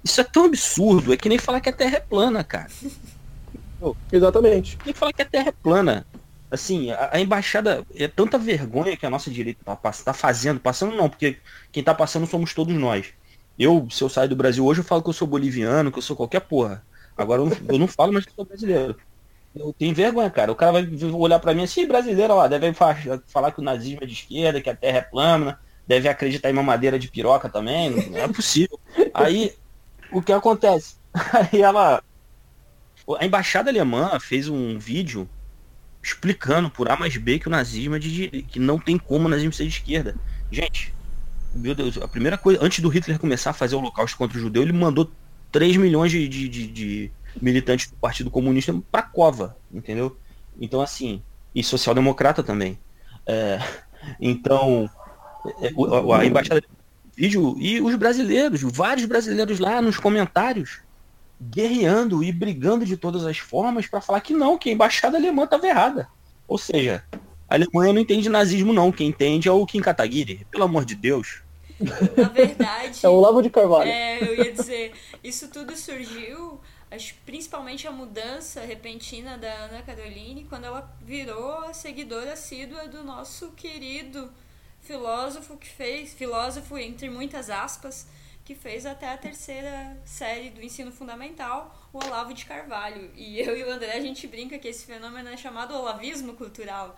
Isso 0.03 0.21
é 0.21 0.25
tão 0.25 0.47
absurdo. 0.47 1.13
É 1.13 1.17
que 1.17 1.29
nem 1.29 1.39
falar 1.39 1.61
que 1.61 1.69
a 1.69 1.73
Terra 1.73 1.99
é 1.99 2.01
plana, 2.01 2.43
cara. 2.43 2.69
Exatamente. 4.11 4.77
Nem 4.85 4.95
falar 4.95 5.13
que 5.13 5.23
a 5.23 5.27
Terra 5.27 5.49
é 5.49 5.53
plana. 5.53 6.07
Assim, 6.51 6.91
a, 6.91 7.11
a, 7.13 7.21
embaixada 7.21 7.85
é 7.95 8.09
tanta 8.09 8.39
vergonha 8.39 8.97
que 8.97 9.07
a 9.07 9.11
nossa 9.11 9.31
direita 9.31 9.61
tá, 9.65 9.77
tá 9.77 10.13
fazendo. 10.13 10.59
Passando 10.59 10.97
não, 10.97 11.09
porque 11.09 11.37
quem 11.71 11.85
tá 11.85 11.95
passando 11.95 12.27
somos 12.27 12.53
todos 12.53 12.75
nós. 12.75 13.13
Eu, 13.57 13.87
se 13.91 14.03
eu 14.03 14.09
sair 14.09 14.29
do 14.29 14.37
Brasil 14.37 14.65
hoje, 14.65 14.81
eu 14.81 14.85
falo 14.85 15.03
que 15.03 15.09
eu 15.09 15.13
sou 15.13 15.29
boliviano, 15.29 15.93
que 15.93 15.99
eu 15.99 16.03
sou 16.03 16.17
qualquer 16.17 16.41
porra. 16.41 16.85
Agora 17.17 17.43
eu 17.43 17.47
não, 17.47 17.57
eu 17.69 17.79
não 17.79 17.89
falo 17.89 18.13
mais 18.13 18.25
que 18.25 18.31
eu 18.31 18.37
sou 18.37 18.45
brasileiro. 18.45 18.97
Eu 19.59 19.73
tenho 19.73 19.95
vergonha, 19.95 20.31
cara. 20.31 20.53
O 20.53 20.57
cara 20.57 20.73
vai 20.73 20.89
olhar 21.13 21.39
para 21.39 21.55
mim 21.55 21.65
assim, 21.65 21.87
brasileiro, 21.87 22.35
ó, 22.35 22.47
deve 22.47 22.73
falar 22.73 23.53
que 23.53 23.61
o 23.61 23.65
nazismo 23.65 24.01
é 24.03 24.07
de 24.07 24.13
esquerda, 24.13 24.61
que 24.61 24.71
a 24.71 24.77
terra 24.77 24.99
é 24.99 25.03
plana, 25.03 25.59
deve 25.87 26.09
acreditar 26.09 26.51
em 26.51 26.55
mamadeira 26.55 26.99
de 26.99 27.09
piroca 27.09 27.49
também, 27.49 27.91
não 27.91 28.19
é 28.19 28.29
possível. 28.29 28.79
Aí, 29.13 29.55
o 30.13 30.23
que 30.23 30.33
acontece? 30.33 30.97
Aí 31.53 31.63
ela. 31.63 32.03
A 33.19 33.25
embaixada 33.25 33.71
alemã 33.71 34.19
fez 34.21 34.49
um 34.49 34.79
vídeo 34.79 35.29
explicando 36.03 36.71
por 36.71 36.91
A 36.91 36.97
mais 36.97 37.17
B 37.17 37.39
que 37.39 37.49
o 37.49 37.51
nazismo 37.51 37.97
é 37.97 37.99
de 37.99 38.29
que 38.49 38.59
não 38.59 38.79
tem 38.79 38.99
como 38.99 39.27
o 39.27 39.29
nazismo 39.31 39.53
ser 39.53 39.65
de 39.65 39.71
esquerda. 39.71 40.15
Gente, 40.51 40.95
meu 41.55 41.75
Deus, 41.75 41.99
a 41.99 42.07
primeira 42.07 42.37
coisa, 42.37 42.63
antes 42.63 42.81
do 42.81 42.89
Hitler 42.89 43.19
começar 43.19 43.51
a 43.51 43.55
fazer 43.55 43.75
o 43.75 43.79
holocausto 43.79 44.17
contra 44.17 44.37
o 44.37 44.41
judeu, 44.41 44.63
ele 44.63 44.73
mandou 44.73 45.11
3 45.51 45.77
milhões 45.79 46.11
de, 46.11 46.29
de, 46.29 46.49
de, 46.49 46.67
de 46.67 47.13
militantes 47.41 47.91
do 47.91 47.97
Partido 47.97 48.31
Comunista 48.31 48.75
pra 48.91 49.03
cova, 49.03 49.57
entendeu? 49.73 50.17
Então, 50.61 50.81
assim, 50.81 51.23
e 51.55 51.63
social-democrata 51.63 52.43
também. 52.43 52.79
É, 53.27 53.59
então, 54.21 54.89
é, 55.61 55.71
a 56.15 56.25
embaixada 56.25 56.63
vídeo 57.19 57.57
e 57.59 57.81
os 57.81 57.97
brasileiros, 57.97 58.63
vários 58.63 59.05
brasileiros 59.05 59.59
lá 59.59 59.83
nos 59.83 59.99
comentários, 59.99 60.79
guerreando 61.41 62.23
e 62.23 62.31
brigando 62.31 62.85
de 62.85 62.97
todas 62.97 63.25
as 63.25 63.39
formas 63.39 63.89
para 63.89 64.01
falar 64.01 64.21
que 64.21 64.33
não, 64.33 64.57
que 64.57 64.71
a 64.71 64.73
embaixada 64.73 65.17
alemã 65.17 65.43
estava 65.43 65.67
errada. 65.67 66.09
Ou 66.47 66.57
seja, 66.57 67.03
a 67.49 67.55
Alemanha 67.55 67.93
não 67.93 68.01
entende 68.01 68.29
nazismo 68.29 68.73
não, 68.73 68.93
quem 68.93 69.09
entende 69.09 69.49
é 69.49 69.53
o 69.53 69.67
Kim 69.67 69.81
Kataguiri, 69.81 70.47
pelo 70.51 70.65
amor 70.65 70.85
de 70.85 70.95
Deus. 70.95 71.43
Na 71.81 72.29
verdade. 72.29 73.01
É 73.03 73.09
o 73.09 73.21
Lavo 73.21 73.43
de 73.43 73.51
Carvalho. 73.51 73.91
É, 73.91 74.23
eu 74.23 74.37
ia 74.37 74.53
dizer, 74.53 74.93
isso 75.23 75.49
tudo 75.49 75.77
surgiu 75.77 76.61
acho 76.91 77.15
principalmente 77.27 77.87
a 77.87 77.91
mudança 77.91 78.61
repentina 78.63 79.37
da 79.37 79.53
Ana 79.65 79.83
Caroline 79.83 80.45
quando 80.45 80.65
ela 80.65 80.97
virou 81.03 81.59
a 81.65 81.75
seguidora 81.75 82.33
assídua 82.33 82.89
do 82.89 83.05
nosso 83.05 83.53
querido 83.53 84.33
filósofo 84.81 85.57
que 85.57 85.69
fez, 85.69 86.15
filósofo 86.15 86.79
entre 86.79 87.11
muitas 87.11 87.51
aspas, 87.51 88.07
que 88.45 88.55
fez 88.55 88.87
até 88.87 89.13
a 89.13 89.19
terceira 89.19 90.01
série 90.07 90.49
do 90.49 90.63
ensino 90.63 90.91
fundamental, 90.91 91.91
o 91.93 91.99
Olavo 91.99 92.33
de 92.33 92.47
Carvalho. 92.47 93.11
E 93.15 93.39
eu 93.39 93.55
e 93.55 93.63
o 93.63 93.71
André 93.71 93.93
a 93.93 94.01
gente 94.01 94.27
brinca 94.27 94.59
que 94.59 94.69
esse 94.69 94.87
fenômeno 94.87 95.29
é 95.29 95.37
chamado 95.37 95.75
olavismo 95.75 96.33
cultural, 96.33 96.97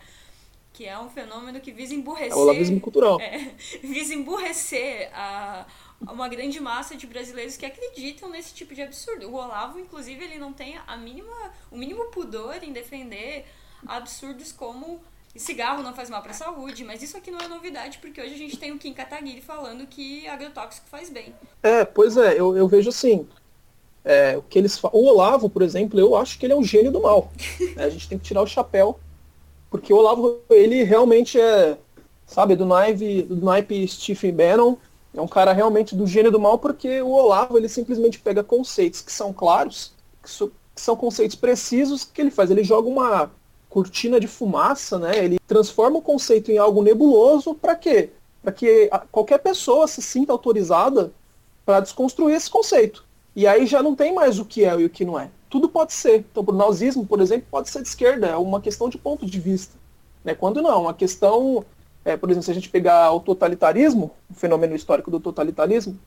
que 0.72 0.86
é 0.86 0.96
um 0.96 1.08
fenômeno 1.10 1.60
que 1.60 1.72
visa 1.72 1.92
emburrecer. 1.92 2.30
É 2.30 2.36
olavismo 2.36 2.80
cultural. 2.80 3.18
É, 3.20 3.52
visa 3.82 4.14
emburrecer 4.14 5.10
a 5.12 5.66
uma 6.00 6.28
grande 6.28 6.58
massa 6.60 6.96
de 6.96 7.06
brasileiros 7.06 7.56
que 7.56 7.66
acreditam 7.66 8.30
nesse 8.30 8.54
tipo 8.54 8.74
de 8.74 8.82
absurdo. 8.82 9.28
O 9.28 9.34
Olavo, 9.34 9.78
inclusive, 9.78 10.24
ele 10.24 10.38
não 10.38 10.52
tem 10.52 10.78
a 10.86 10.96
mínima, 10.96 11.32
o 11.70 11.76
mínimo 11.76 12.06
pudor 12.06 12.62
em 12.62 12.72
defender 12.72 13.44
absurdos 13.86 14.52
como 14.52 15.00
cigarro 15.36 15.82
não 15.82 15.94
faz 15.94 16.10
mal 16.10 16.22
para 16.22 16.32
a 16.32 16.34
saúde, 16.34 16.84
mas 16.84 17.02
isso 17.02 17.16
aqui 17.16 17.30
não 17.30 17.38
é 17.38 17.46
novidade, 17.46 17.98
porque 17.98 18.20
hoje 18.20 18.34
a 18.34 18.38
gente 18.38 18.58
tem 18.58 18.72
o 18.72 18.78
Kim 18.78 18.92
Kataguiri 18.92 19.40
falando 19.40 19.86
que 19.86 20.26
agrotóxico 20.26 20.88
faz 20.88 21.08
bem. 21.08 21.34
É, 21.62 21.84
pois 21.84 22.16
é, 22.16 22.32
eu, 22.38 22.56
eu 22.56 22.66
vejo 22.66 22.88
assim. 22.88 23.26
É, 24.02 24.36
o 24.36 24.42
que 24.42 24.58
eles 24.58 24.82
O 24.82 25.04
Olavo, 25.06 25.48
por 25.50 25.60
exemplo, 25.60 26.00
eu 26.00 26.16
acho 26.16 26.38
que 26.38 26.46
ele 26.46 26.54
é 26.54 26.56
um 26.56 26.64
gênio 26.64 26.90
do 26.90 27.02
mal. 27.02 27.30
É, 27.76 27.84
a 27.84 27.90
gente 27.90 28.08
tem 28.08 28.18
que 28.18 28.24
tirar 28.24 28.42
o 28.42 28.46
chapéu, 28.46 28.98
porque 29.70 29.92
o 29.92 29.96
Olavo, 29.96 30.40
ele 30.50 30.82
realmente 30.82 31.38
é, 31.38 31.78
sabe, 32.26 32.56
do 32.56 32.66
naipe, 32.66 33.22
do 33.22 33.44
naipe 33.44 33.86
Stephen 33.86 34.32
Bannon, 34.32 34.76
é 35.14 35.20
um 35.20 35.28
cara 35.28 35.52
realmente 35.52 35.94
do 35.94 36.06
gênio 36.06 36.30
do 36.30 36.38
mal, 36.38 36.58
porque 36.58 37.02
o 37.02 37.10
Olavo, 37.10 37.58
ele 37.58 37.68
simplesmente 37.68 38.18
pega 38.18 38.44
conceitos 38.44 39.00
que 39.00 39.12
são 39.12 39.32
claros, 39.32 39.92
que, 40.22 40.30
so, 40.30 40.52
que 40.74 40.80
são 40.80 40.94
conceitos 40.94 41.36
precisos, 41.36 42.04
que 42.04 42.20
ele 42.20 42.30
faz? 42.30 42.50
Ele 42.50 42.62
joga 42.62 42.88
uma 42.88 43.30
cortina 43.68 44.20
de 44.20 44.26
fumaça, 44.26 44.98
né? 44.98 45.24
Ele 45.24 45.38
transforma 45.46 45.98
o 45.98 46.02
conceito 46.02 46.50
em 46.50 46.58
algo 46.58 46.82
nebuloso 46.82 47.54
para 47.54 47.74
quê? 47.74 48.10
Para 48.42 48.52
que 48.52 48.90
qualquer 49.10 49.38
pessoa 49.38 49.86
se 49.86 50.00
sinta 50.00 50.32
autorizada 50.32 51.12
para 51.64 51.80
desconstruir 51.80 52.36
esse 52.36 52.50
conceito. 52.50 53.04
E 53.34 53.46
aí 53.46 53.66
já 53.66 53.82
não 53.82 53.94
tem 53.94 54.12
mais 54.14 54.38
o 54.38 54.44
que 54.44 54.64
é 54.64 54.74
e 54.80 54.84
o 54.84 54.90
que 54.90 55.04
não 55.04 55.18
é. 55.18 55.30
Tudo 55.48 55.68
pode 55.68 55.92
ser. 55.92 56.26
Então, 56.30 56.44
o 56.46 56.52
nazismo, 56.52 57.06
por 57.06 57.20
exemplo, 57.20 57.46
pode 57.50 57.68
ser 57.70 57.82
de 57.82 57.88
esquerda, 57.88 58.28
é 58.28 58.36
uma 58.36 58.60
questão 58.60 58.88
de 58.88 58.98
ponto 58.98 59.26
de 59.26 59.40
vista. 59.40 59.76
Né? 60.24 60.34
Quando 60.34 60.62
não, 60.62 60.82
uma 60.82 60.94
questão, 60.94 61.64
é, 62.04 62.16
por 62.16 62.30
exemplo, 62.30 62.44
se 62.44 62.50
a 62.50 62.54
gente 62.54 62.68
pegar 62.68 63.12
o 63.12 63.20
totalitarismo, 63.20 64.10
o 64.30 64.34
fenômeno 64.34 64.74
histórico 64.74 65.10
do 65.10 65.20
totalitarismo, 65.20 65.98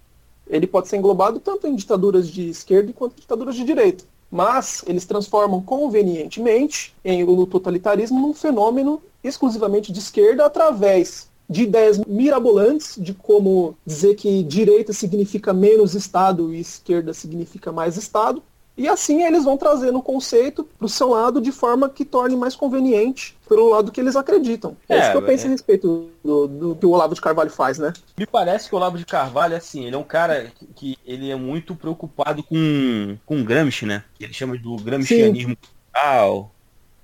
ele 0.48 0.68
pode 0.68 0.88
ser 0.88 0.98
englobado 0.98 1.40
tanto 1.40 1.68
em 1.68 1.76
ditaduras 1.76 2.28
de 2.28 2.50
esquerda 2.50 2.92
quanto 2.94 3.14
em 3.14 3.22
ditaduras 3.22 3.56
de 3.56 3.64
direita. 3.64 4.04
Mas 4.30 4.84
eles 4.88 5.06
transformam 5.06 5.62
convenientemente 5.62 6.94
em, 7.06 7.24
o 7.24 7.46
totalitarismo 7.46 8.20
num 8.20 8.34
fenômeno 8.34 9.02
exclusivamente 9.24 9.92
de 9.92 10.00
esquerda 10.00 10.46
através 10.46 11.30
de 11.50 11.64
ideias 11.64 12.00
mirabolantes 12.00 12.96
de 12.98 13.14
como 13.14 13.78
dizer 13.86 14.16
que 14.16 14.44
direita 14.44 14.92
significa 14.92 15.54
menos 15.54 15.94
Estado 15.94 16.54
e 16.54 16.60
esquerda 16.60 17.14
significa 17.14 17.72
mais 17.72 17.96
Estado, 17.96 18.42
e 18.76 18.88
assim 18.88 19.24
eles 19.24 19.44
vão 19.44 19.56
trazendo 19.56 20.00
o 20.00 20.02
conceito 20.02 20.64
para 20.64 20.86
o 20.86 20.90
seu 20.90 21.10
lado 21.10 21.40
de 21.40 21.52
forma 21.52 21.88
que 21.90 22.04
torne 22.04 22.36
mais 22.36 22.56
conveniente 22.56 23.38
pelo 23.48 23.70
lado 23.70 23.92
que 23.92 24.02
eles 24.02 24.16
acreditam. 24.16 24.76
É, 24.90 24.96
é 24.96 25.00
isso 25.00 25.12
que 25.12 25.18
eu 25.18 25.22
penso 25.22 25.44
é... 25.44 25.48
a 25.48 25.52
respeito 25.52 26.10
do, 26.24 26.48
do, 26.48 26.76
que 26.76 26.86
o 26.86 26.90
Olavo 26.90 27.14
de 27.14 27.22
Carvalho 27.22 27.52
faz, 27.52 27.78
né? 27.78 27.94
Me 28.18 28.26
parece 28.26 28.68
que 28.68 28.74
o 28.74 28.78
Olavo 28.78 28.98
de 28.98 29.06
Carvalho, 29.06 29.56
assim, 29.56 29.86
ele 29.86 29.96
é 29.96 30.00
um 30.00 30.04
cara 30.04 30.52
que 30.76 30.98
ele 31.06 31.30
é 31.30 31.36
muito 31.36 31.76
preocupado 31.76 32.42
com, 32.42 33.18
com 33.26 33.44
Gramsci, 33.44 33.86
né? 33.86 34.04
Que 34.16 34.24
ele 34.24 34.34
chama 34.34 34.58
do 34.58 34.76
Gramscianismo 34.78 35.56
cultural 35.56 36.52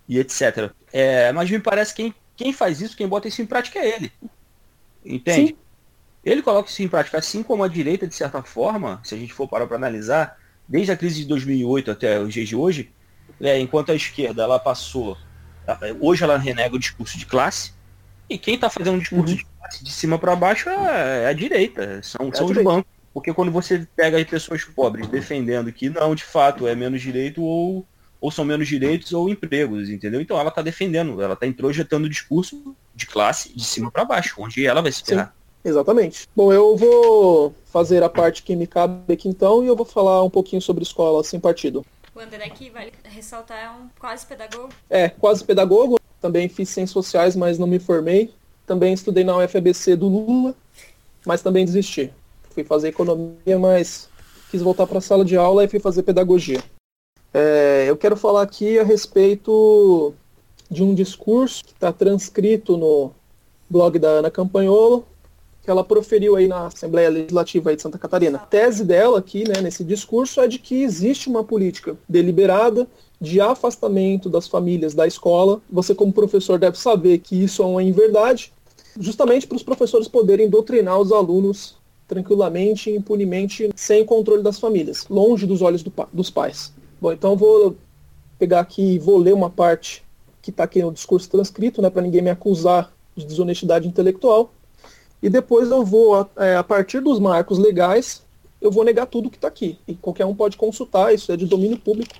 e 0.08 0.18
etc. 0.18 0.72
É, 0.92 1.32
mas 1.32 1.52
me 1.52 1.60
parece 1.60 1.94
que 1.94 2.04
quem, 2.04 2.16
quem 2.36 2.54
faz 2.54 2.82
isso, 2.82 2.98
quem 2.98 3.08
bota 3.08 3.28
isso 3.28 3.44
em 3.44 3.46
prática 3.46 3.78
é 3.78 3.96
ele. 3.96 4.12
Entende? 5.06 5.50
Sim. 5.50 5.58
Ele 6.26 6.42
coloca 6.42 6.70
isso 6.70 6.82
em 6.82 6.88
prática, 6.88 7.20
assim 7.20 7.44
como 7.44 7.64
a 7.64 7.68
direita, 7.68 8.08
de 8.08 8.16
certa 8.16 8.42
forma, 8.42 9.00
se 9.04 9.14
a 9.14 9.18
gente 9.18 9.34
for 9.34 9.48
parar 9.48 9.68
para 9.68 9.78
analisar, 9.78 10.38
desde 10.70 10.92
a 10.92 10.98
crise 10.98 11.22
de 11.22 11.26
2008 11.26 11.90
até 11.90 12.20
os 12.20 12.32
dias 12.32 12.48
de 12.48 12.56
hoje, 12.56 12.92
né, 13.40 13.60
enquanto 13.60 13.92
a 13.92 13.96
esquerda 13.96 14.44
ela 14.44 14.60
passou, 14.60 15.18
hoje 16.00 16.24
ela 16.24 16.38
renega 16.38 16.76
o 16.76 16.80
discurso 16.80 17.18
de 17.18 17.26
classe, 17.26 17.74
e 18.30 18.38
quem 18.38 18.56
está 18.56 18.70
fazendo 18.70 18.96
um 18.96 19.00
discurso 19.00 19.34
uhum. 19.34 19.40
de 19.40 19.46
classe 19.46 19.84
de 19.84 19.92
cima 19.92 20.20
para 20.20 20.36
baixo 20.36 20.70
é, 20.70 21.24
é, 21.24 21.28
a 21.28 21.34
direita, 21.34 22.00
são, 22.04 22.30
é 22.30 22.36
são 22.36 22.46
os 22.46 22.64
bancos. 22.64 22.92
Porque 23.12 23.34
quando 23.34 23.52
você 23.52 23.88
pega 23.96 24.18
aí 24.18 24.24
pessoas 24.24 24.64
pobres 24.64 25.08
defendendo 25.08 25.74
que 25.74 25.90
não, 25.90 26.14
de 26.14 26.24
fato, 26.24 26.68
é 26.68 26.76
menos 26.76 27.02
direito 27.02 27.42
ou, 27.42 27.84
ou 28.22 28.30
são 28.30 28.46
menos 28.46 28.68
direitos 28.68 29.12
ou 29.14 29.28
empregos, 29.28 29.90
entendeu? 29.90 30.22
Então 30.22 30.40
ela 30.40 30.50
está 30.50 30.62
defendendo, 30.62 31.20
ela 31.20 31.34
está 31.34 31.48
introjetando 31.48 32.06
o 32.06 32.10
discurso 32.10 32.76
de 32.94 33.08
classe 33.08 33.52
de 33.56 33.64
cima 33.64 33.90
para 33.90 34.06
baixo, 34.06 34.36
onde 34.38 34.64
ela 34.64 34.82
vai 34.82 34.92
se 34.92 35.04
ferrar. 35.04 35.34
Exatamente. 35.64 36.28
Bom, 36.36 36.54
eu 36.54 36.76
vou 36.76 37.54
fazer 37.66 38.02
a 38.04 38.10
parte 38.10 38.44
que 38.44 38.56
me 38.56 38.66
cabe 38.66 39.14
aqui 39.14 39.28
então 39.28 39.64
e 39.64 39.68
eu 39.68 39.76
vou 39.76 39.86
falar 39.86 40.24
um 40.24 40.30
pouquinho 40.30 40.62
sobre 40.62 40.84
escola 40.84 41.24
sem 41.24 41.40
partido. 41.40 41.86
O 42.16 42.20
André 42.20 42.44
aqui 42.46 42.70
vale 42.70 42.92
ressaltar 43.04 43.58
é 43.58 43.70
um 43.70 43.88
quase 44.00 44.26
pedagogo. 44.26 44.70
É, 44.90 45.10
quase 45.10 45.44
pedagogo. 45.44 46.00
Também 46.22 46.50
fiz 46.50 46.70
ciências 46.70 46.92
sociais, 46.92 47.36
mas 47.36 47.58
não 47.58 47.68
me 47.68 47.80
formei. 47.80 48.34
Também 48.66 48.94
estudei 48.94 49.24
na 49.24 49.38
UFABC 49.38 49.96
do 49.96 50.08
Lula, 50.08 50.54
mas 51.26 51.42
também 51.42 51.66
desisti. 51.66 52.12
Fui 52.52 52.64
fazer 52.64 52.90
economia, 52.90 53.58
mas 53.58 54.10
quis 54.52 54.62
voltar 54.62 54.86
para 54.86 54.98
a 54.98 55.02
sala 55.02 55.24
de 55.24 55.38
aula 55.38 55.64
e 55.64 55.68
fui 55.68 55.80
fazer 55.80 56.04
pedagogia. 56.04 56.62
É, 57.34 57.86
eu 57.88 57.96
quero 57.96 58.18
falar 58.18 58.42
aqui 58.42 58.80
a 58.80 58.84
respeito 58.84 60.14
de 60.70 60.84
um 60.84 60.94
discurso 60.94 61.64
que 61.64 61.72
está 61.72 61.94
transcrito 61.94 62.76
no 62.76 63.12
blog 63.70 63.98
da 63.98 64.10
Ana 64.10 64.32
Campanholo, 64.32 65.08
que 65.70 65.72
ela 65.72 65.84
proferiu 65.84 66.36
aí 66.36 66.48
na 66.48 66.66
Assembleia 66.66 67.12
Legislativa 67.12 67.76
de 67.76 67.80
Santa 67.80 68.00
Catarina. 68.00 68.40
A 68.40 68.42
tese 68.42 68.84
dela 68.84 69.20
aqui, 69.20 69.48
né, 69.48 69.62
nesse 69.62 69.84
discurso, 69.84 70.42
é 70.42 70.48
de 70.48 70.58
que 70.58 70.82
existe 70.82 71.30
uma 71.30 71.44
política 71.44 71.96
deliberada 72.10 72.88
de 73.22 73.40
afastamento 73.40 74.32
das 74.32 74.48
famílias 74.48 74.96
da 74.96 75.06
escola. 75.06 75.62
Você, 75.70 75.94
como 75.94 76.12
professor, 76.12 76.58
deve 76.58 76.76
saber 76.76 77.20
que 77.20 77.36
isso 77.44 77.62
é 77.62 77.66
uma 77.68 77.84
inverdade, 77.84 78.52
justamente 79.00 79.46
para 79.46 79.58
os 79.58 79.62
professores 79.62 80.08
poderem 80.08 80.50
doutrinar 80.50 81.00
os 81.00 81.12
alunos 81.12 81.76
tranquilamente, 82.08 82.90
impunemente, 82.90 83.70
sem 83.76 84.04
controle 84.04 84.42
das 84.42 84.60
famílias, 84.60 85.06
longe 85.08 85.46
dos 85.46 85.62
olhos 85.62 85.84
do, 85.84 85.94
dos 86.12 86.32
pais. 86.32 86.74
Bom, 87.00 87.12
então 87.12 87.38
vou 87.38 87.76
pegar 88.40 88.62
aqui 88.62 88.94
e 88.94 88.98
vou 88.98 89.20
ler 89.20 89.36
uma 89.36 89.52
parte 89.52 90.04
que 90.42 90.50
está 90.50 90.64
aqui 90.64 90.82
no 90.82 90.92
discurso 90.92 91.30
transcrito, 91.30 91.80
né, 91.80 91.92
para 91.92 92.02
ninguém 92.02 92.24
me 92.24 92.32
acusar 92.32 92.92
de 93.16 93.24
desonestidade 93.24 93.88
intelectual. 93.88 94.52
E 95.22 95.30
depois 95.30 95.70
eu 95.70 95.84
vou, 95.84 96.30
é, 96.38 96.56
a 96.56 96.64
partir 96.64 97.02
dos 97.02 97.20
marcos 97.20 97.58
legais, 97.58 98.24
eu 98.62 98.72
vou 98.72 98.84
negar 98.84 99.06
tudo 99.06 99.30
que 99.30 99.38
está 99.38 99.48
aqui. 99.48 99.78
E 99.88 99.96
qualquer 99.96 100.26
um 100.26 100.36
pode 100.36 100.58
consultar, 100.58 101.14
isso 101.14 101.32
é 101.32 101.38
de 101.38 101.46
domínio 101.46 101.78
público. 101.78 102.16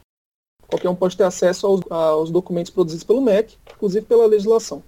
Qualquer 0.68 0.90
um 0.90 0.96
pode 0.96 1.18
ter 1.18 1.24
acesso 1.24 1.66
aos, 1.66 1.82
aos 1.90 2.32
documentos 2.32 2.72
produzidos 2.72 3.04
pelo 3.04 3.22
MEC, 3.22 3.58
inclusive 3.76 4.06
pela 4.06 4.26
legislação. 4.28 4.84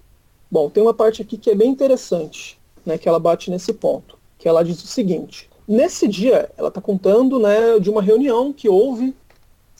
Bom, 0.50 0.68
tem 0.68 0.82
uma 0.82 0.94
parte 0.94 1.22
aqui 1.22 1.36
que 1.36 1.50
é 1.50 1.54
bem 1.54 1.70
interessante, 1.70 2.58
né, 2.84 2.98
que 2.98 3.08
ela 3.08 3.18
bate 3.18 3.50
nesse 3.50 3.72
ponto, 3.72 4.18
que 4.38 4.46
ela 4.46 4.62
diz 4.62 4.82
o 4.82 4.86
seguinte. 4.86 5.48
Nesse 5.66 6.06
dia, 6.06 6.50
ela 6.56 6.68
está 6.68 6.80
contando 6.80 7.38
né, 7.38 7.78
de 7.80 7.88
uma 7.88 8.02
reunião 8.02 8.52
que 8.52 8.68
houve 8.68 9.14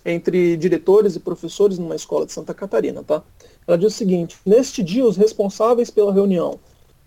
entre 0.05 0.57
diretores 0.57 1.15
e 1.15 1.21
professores 1.21 1.79
numa 1.79 1.95
escola 1.95 2.27
de 2.27 2.33
Santa 2.33 2.55
Catarina, 2.55 3.03
tá? 3.03 3.23
Ela 3.67 3.79
diz 3.79 3.93
o 3.93 3.97
seguinte: 3.97 4.37
neste 4.45 4.83
dia, 4.83 5.05
os 5.05 5.17
responsáveis 5.17 5.91
pela 5.91 6.13
reunião 6.13 6.59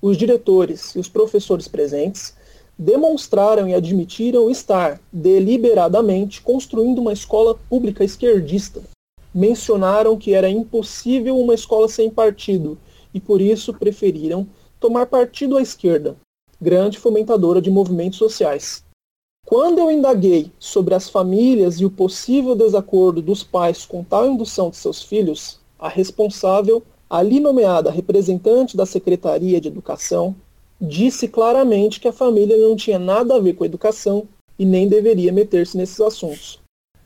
os 0.02 0.18
diretores 0.18 0.96
e 0.96 1.00
os 1.00 1.08
professores 1.08 1.68
presentes 1.68 2.34
demonstraram 2.78 3.68
e 3.70 3.74
admitiram 3.74 4.50
estar 4.50 5.00
deliberadamente 5.12 6.42
construindo 6.42 7.00
uma 7.00 7.14
escola 7.14 7.56
pública 7.70 8.04
esquerdista. 8.04 8.82
Mencionaram 9.34 10.18
que 10.18 10.34
era 10.34 10.50
impossível 10.50 11.38
uma 11.38 11.54
escola 11.54 11.88
sem 11.88 12.10
partido 12.10 12.78
e 13.14 13.20
por 13.20 13.42
isso 13.42 13.74
preferiram 13.74 14.48
tomar 14.80 15.06
partido 15.06 15.58
à 15.58 15.62
esquerda, 15.62 16.16
grande 16.60 16.98
fomentadora 16.98 17.62
de 17.62 17.70
movimentos 17.70 18.20
sociais. 18.20 18.84
Quando 19.46 19.80
eu 19.80 19.92
indaguei 19.92 20.52
sobre 20.58 20.96
as 20.96 21.08
famílias 21.08 21.80
e 21.80 21.86
o 21.86 21.90
possível 21.90 22.56
desacordo 22.56 23.22
dos 23.22 23.44
pais 23.44 23.86
com 23.86 24.04
tal 24.04 24.28
indução 24.28 24.70
de 24.70 24.76
seus 24.76 25.04
filhos, 25.04 25.60
a 25.78 25.88
responsável 25.88 26.84
ali 27.10 27.40
nomeada 27.40 27.92
representante 27.92 28.76
da 28.76 28.86
Secretaria 28.86 29.60
de 29.62 29.68
Educação, 29.68 30.36
disse 30.80 31.28
claramente 31.28 32.00
que 32.00 32.08
a 32.08 32.14
família 32.14 32.58
não 32.58 32.76
tinha 32.76 33.00
nada 33.00 33.36
a 33.36 33.40
ver 33.40 33.54
com 33.54 33.64
a 33.64 33.68
educação 33.68 34.28
e 34.58 34.66
nem 34.66 34.88
deveria 34.88 35.32
meter-se 35.32 35.78
nesses 35.78 36.00
assuntos. 36.00 36.62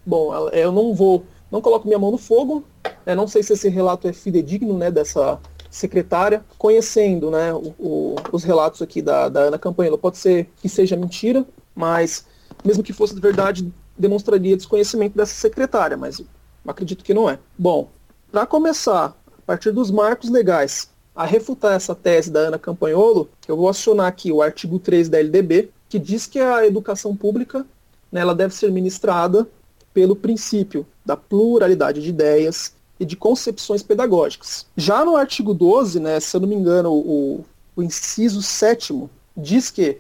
Bom, 0.06 0.50
eu 0.50 0.72
não 0.72 0.94
vou, 0.94 1.24
não 1.52 1.62
coloco 1.62 1.88
minha 1.88 2.00
mão 2.00 2.12
no 2.12 2.18
fogo, 2.18 2.64
né, 3.06 3.14
não 3.14 3.28
sei 3.28 3.44
se 3.44 3.54
esse 3.54 3.70
relato 3.70 4.08
é 4.08 4.14
fidedigno 4.14 4.78
né, 4.78 4.90
dessa 4.90 5.40
secretária, 5.70 6.44
conhecendo 6.58 7.30
né, 7.30 7.54
o, 7.54 7.74
o, 7.78 8.16
os 8.32 8.44
relatos 8.44 8.82
aqui 8.82 9.02
da, 9.02 9.30
da 9.30 9.42
Ana 9.42 9.60
Campanha, 9.60 9.96
pode 9.98 10.18
ser 10.18 10.50
que 10.62 10.68
seja 10.68 10.96
mentira, 10.96 11.46
mas 11.76 12.26
mesmo 12.64 12.84
que 12.84 12.94
fosse 12.94 13.14
de 13.14 13.22
verdade, 13.22 13.72
demonstraria 13.98 14.58
desconhecimento 14.58 15.16
dessa 15.16 15.34
secretária, 15.34 15.96
mas 15.96 16.22
acredito 16.66 17.04
que 17.04 17.14
não 17.14 17.30
é. 17.30 17.38
Bom, 17.58 17.90
para 18.32 18.46
começar, 18.46 19.16
partir 19.50 19.72
dos 19.72 19.90
marcos 19.90 20.30
legais, 20.30 20.92
a 21.16 21.26
refutar 21.26 21.74
essa 21.74 21.96
tese 21.96 22.30
da 22.30 22.42
Ana 22.42 22.60
Campanholo, 22.60 23.28
eu 23.48 23.58
vou 23.58 23.68
acionar 23.68 24.06
aqui 24.06 24.32
o 24.32 24.44
artigo 24.44 24.78
3 24.78 25.10
da 25.10 25.18
LDB, 25.18 25.72
que 25.90 25.98
diz 25.98 26.28
que 26.28 26.38
a 26.38 26.68
educação 26.68 27.16
pública 27.16 27.66
né, 28.12 28.22
ela 28.22 28.36
deve 28.36 28.54
ser 28.54 28.72
ministrada 28.72 29.50
pelo 29.92 30.16
princípio 30.16 30.86
da 31.04 31.18
pluralidade 31.18 32.00
de 32.00 32.10
ideias 32.10 32.76
e 33.00 33.06
de 33.06 33.16
concepções 33.16 33.82
pedagógicas. 33.82 34.68
Já 34.78 35.04
no 35.04 35.16
artigo 35.16 35.52
12, 35.52 36.00
né, 36.00 36.20
se 36.20 36.38
eu 36.38 36.42
não 36.42 36.48
me 36.48 36.54
engano, 36.54 36.94
o, 36.94 37.44
o 37.76 37.82
inciso 37.82 38.44
7 38.44 39.10
diz 39.36 39.72
que 39.72 39.98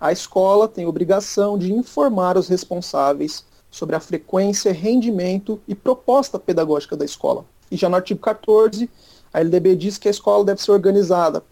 a 0.00 0.12
escola 0.12 0.68
tem 0.68 0.86
obrigação 0.86 1.58
de 1.58 1.72
informar 1.72 2.38
os 2.38 2.46
responsáveis 2.46 3.44
sobre 3.68 3.96
a 3.96 4.00
frequência, 4.00 4.70
rendimento 4.70 5.60
e 5.66 5.74
proposta 5.74 6.38
pedagógica 6.38 6.96
da 6.96 7.04
escola. 7.04 7.44
E 7.70 7.76
já 7.76 7.88
no 7.88 7.96
artigo 7.96 8.20
14 8.20 8.88
A 9.32 9.40
LDB 9.40 9.76
diz 9.76 9.98
que 9.98 10.08
a 10.08 10.10
escola 10.10 10.44
deve 10.44 10.62
ser 10.62 10.70
organizada 10.70 11.42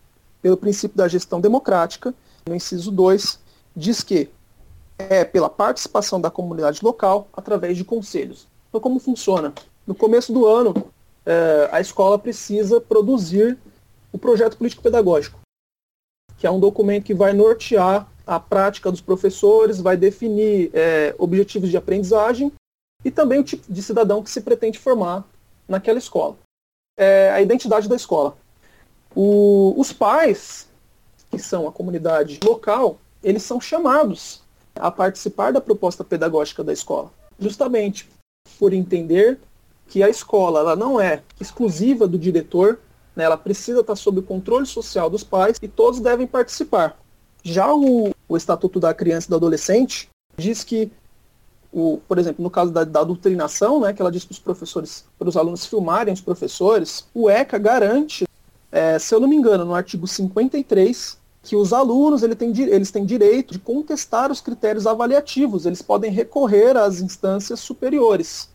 pelo 0.40 0.56
princípio 0.56 0.96
da 0.96 1.08
gestão 1.08 1.40
democrática. 1.40 2.14
No 2.46 2.54
inciso 2.54 2.90
2, 2.90 3.38
diz 3.74 4.02
que 4.02 4.28
é 4.98 5.24
pela 5.24 5.48
participação 5.48 6.20
da 6.20 6.30
comunidade 6.30 6.84
local 6.84 7.28
através 7.32 7.76
de 7.76 7.84
conselhos. 7.84 8.46
Então, 8.68 8.80
como 8.80 8.98
funciona? 8.98 9.52
No 9.86 9.94
começo 9.94 10.32
do 10.32 10.46
ano, 10.46 10.74
é, 11.26 11.68
a 11.72 11.80
escola 11.80 12.18
precisa 12.18 12.80
produzir 12.80 13.58
o 14.12 14.18
projeto 14.18 14.56
político-pedagógico, 14.56 15.40
que 16.38 16.46
é 16.46 16.50
um 16.50 16.60
documento 16.60 17.04
que 17.04 17.14
vai 17.14 17.32
nortear 17.32 18.08
a 18.26 18.38
prática 18.38 18.90
dos 18.90 19.00
professores, 19.00 19.80
vai 19.80 19.96
definir 19.96 20.70
é, 20.72 21.14
objetivos 21.18 21.70
de 21.70 21.76
aprendizagem 21.76 22.52
e 23.04 23.10
também 23.10 23.40
o 23.40 23.44
tipo 23.44 23.70
de 23.70 23.82
cidadão 23.82 24.22
que 24.22 24.30
se 24.30 24.40
pretende 24.40 24.78
formar 24.78 25.24
naquela 25.68 25.98
escola. 25.98 26.36
É 26.98 27.30
a 27.30 27.42
identidade 27.42 27.88
da 27.88 27.96
escola. 27.96 28.36
O, 29.14 29.74
os 29.76 29.92
pais, 29.92 30.68
que 31.30 31.38
são 31.38 31.66
a 31.66 31.72
comunidade 31.72 32.40
local, 32.44 32.98
eles 33.22 33.42
são 33.42 33.60
chamados 33.60 34.42
a 34.74 34.90
participar 34.90 35.52
da 35.52 35.60
proposta 35.60 36.02
pedagógica 36.02 36.64
da 36.64 36.72
escola, 36.72 37.10
justamente 37.38 38.08
por 38.58 38.72
entender 38.72 39.38
que 39.88 40.02
a 40.02 40.08
escola 40.08 40.60
ela 40.60 40.76
não 40.76 41.00
é 41.00 41.22
exclusiva 41.40 42.06
do 42.06 42.18
diretor, 42.18 42.80
né, 43.14 43.24
ela 43.24 43.36
precisa 43.36 43.80
estar 43.80 43.96
sob 43.96 44.20
o 44.20 44.22
controle 44.22 44.66
social 44.66 45.08
dos 45.08 45.22
pais 45.22 45.58
e 45.62 45.68
todos 45.68 46.00
devem 46.00 46.26
participar. 46.26 46.98
Já 47.42 47.72
o, 47.72 48.10
o 48.28 48.36
Estatuto 48.36 48.80
da 48.80 48.94
Criança 48.94 49.28
e 49.28 49.30
do 49.30 49.36
Adolescente 49.36 50.08
diz 50.36 50.64
que, 50.64 50.90
o, 51.74 52.00
por 52.06 52.18
exemplo, 52.18 52.40
no 52.40 52.48
caso 52.48 52.70
da, 52.70 52.84
da 52.84 53.02
doutrinação, 53.02 53.80
né, 53.80 53.92
que 53.92 54.00
ela 54.00 54.12
diz 54.12 54.24
para 54.24 54.32
os 54.32 54.38
professores, 54.38 55.04
para 55.18 55.28
os 55.28 55.36
alunos 55.36 55.66
filmarem 55.66 56.14
os 56.14 56.20
professores, 56.20 57.04
o 57.12 57.28
ECA 57.28 57.58
garante, 57.58 58.24
é, 58.70 58.96
se 58.96 59.12
eu 59.12 59.18
não 59.18 59.26
me 59.26 59.34
engano, 59.34 59.64
no 59.64 59.74
artigo 59.74 60.06
53, 60.06 61.18
que 61.42 61.56
os 61.56 61.72
alunos 61.72 62.22
ele 62.22 62.36
tem, 62.36 62.56
eles 62.60 62.92
têm 62.92 63.04
direito 63.04 63.52
de 63.52 63.58
contestar 63.58 64.30
os 64.30 64.40
critérios 64.40 64.86
avaliativos, 64.86 65.66
eles 65.66 65.82
podem 65.82 66.12
recorrer 66.12 66.76
às 66.76 67.00
instâncias 67.00 67.58
superiores 67.58 68.48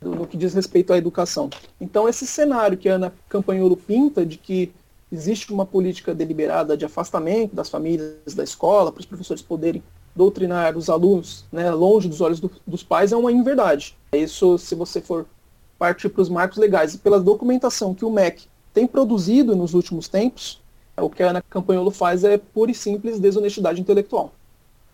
no 0.00 0.26
que 0.26 0.36
diz 0.36 0.52
respeito 0.52 0.92
à 0.92 0.98
educação. 0.98 1.48
Então, 1.80 2.08
esse 2.08 2.26
cenário 2.26 2.76
que 2.76 2.88
a 2.88 2.96
Ana 2.96 3.14
Campanholo 3.28 3.76
pinta 3.76 4.26
de 4.26 4.36
que 4.36 4.70
existe 5.10 5.52
uma 5.52 5.64
política 5.64 6.14
deliberada 6.14 6.76
de 6.76 6.84
afastamento 6.84 7.54
das 7.54 7.70
famílias 7.70 8.34
da 8.34 8.44
escola, 8.44 8.92
para 8.92 9.00
os 9.00 9.06
professores 9.06 9.40
poderem 9.40 9.82
doutrinar 10.14 10.76
os 10.76 10.88
alunos 10.88 11.44
né, 11.50 11.70
longe 11.70 12.08
dos 12.08 12.20
olhos 12.20 12.40
do, 12.40 12.50
dos 12.66 12.82
pais, 12.82 13.12
é 13.12 13.16
uma 13.16 13.32
inverdade. 13.32 13.96
Isso, 14.12 14.58
se 14.58 14.74
você 14.74 15.00
for 15.00 15.26
partir 15.78 16.08
para 16.08 16.22
os 16.22 16.28
marcos 16.28 16.58
legais 16.58 16.94
e 16.94 16.98
pela 16.98 17.20
documentação 17.20 17.94
que 17.94 18.04
o 18.04 18.10
MEC 18.10 18.46
tem 18.72 18.86
produzido 18.86 19.56
nos 19.56 19.74
últimos 19.74 20.08
tempos, 20.08 20.62
o 20.96 21.10
que 21.10 21.22
a 21.22 21.30
Ana 21.30 21.42
Campanholo 21.42 21.90
faz 21.90 22.22
é 22.24 22.38
pura 22.38 22.70
e 22.70 22.74
simples 22.74 23.18
desonestidade 23.18 23.80
intelectual. 23.80 24.32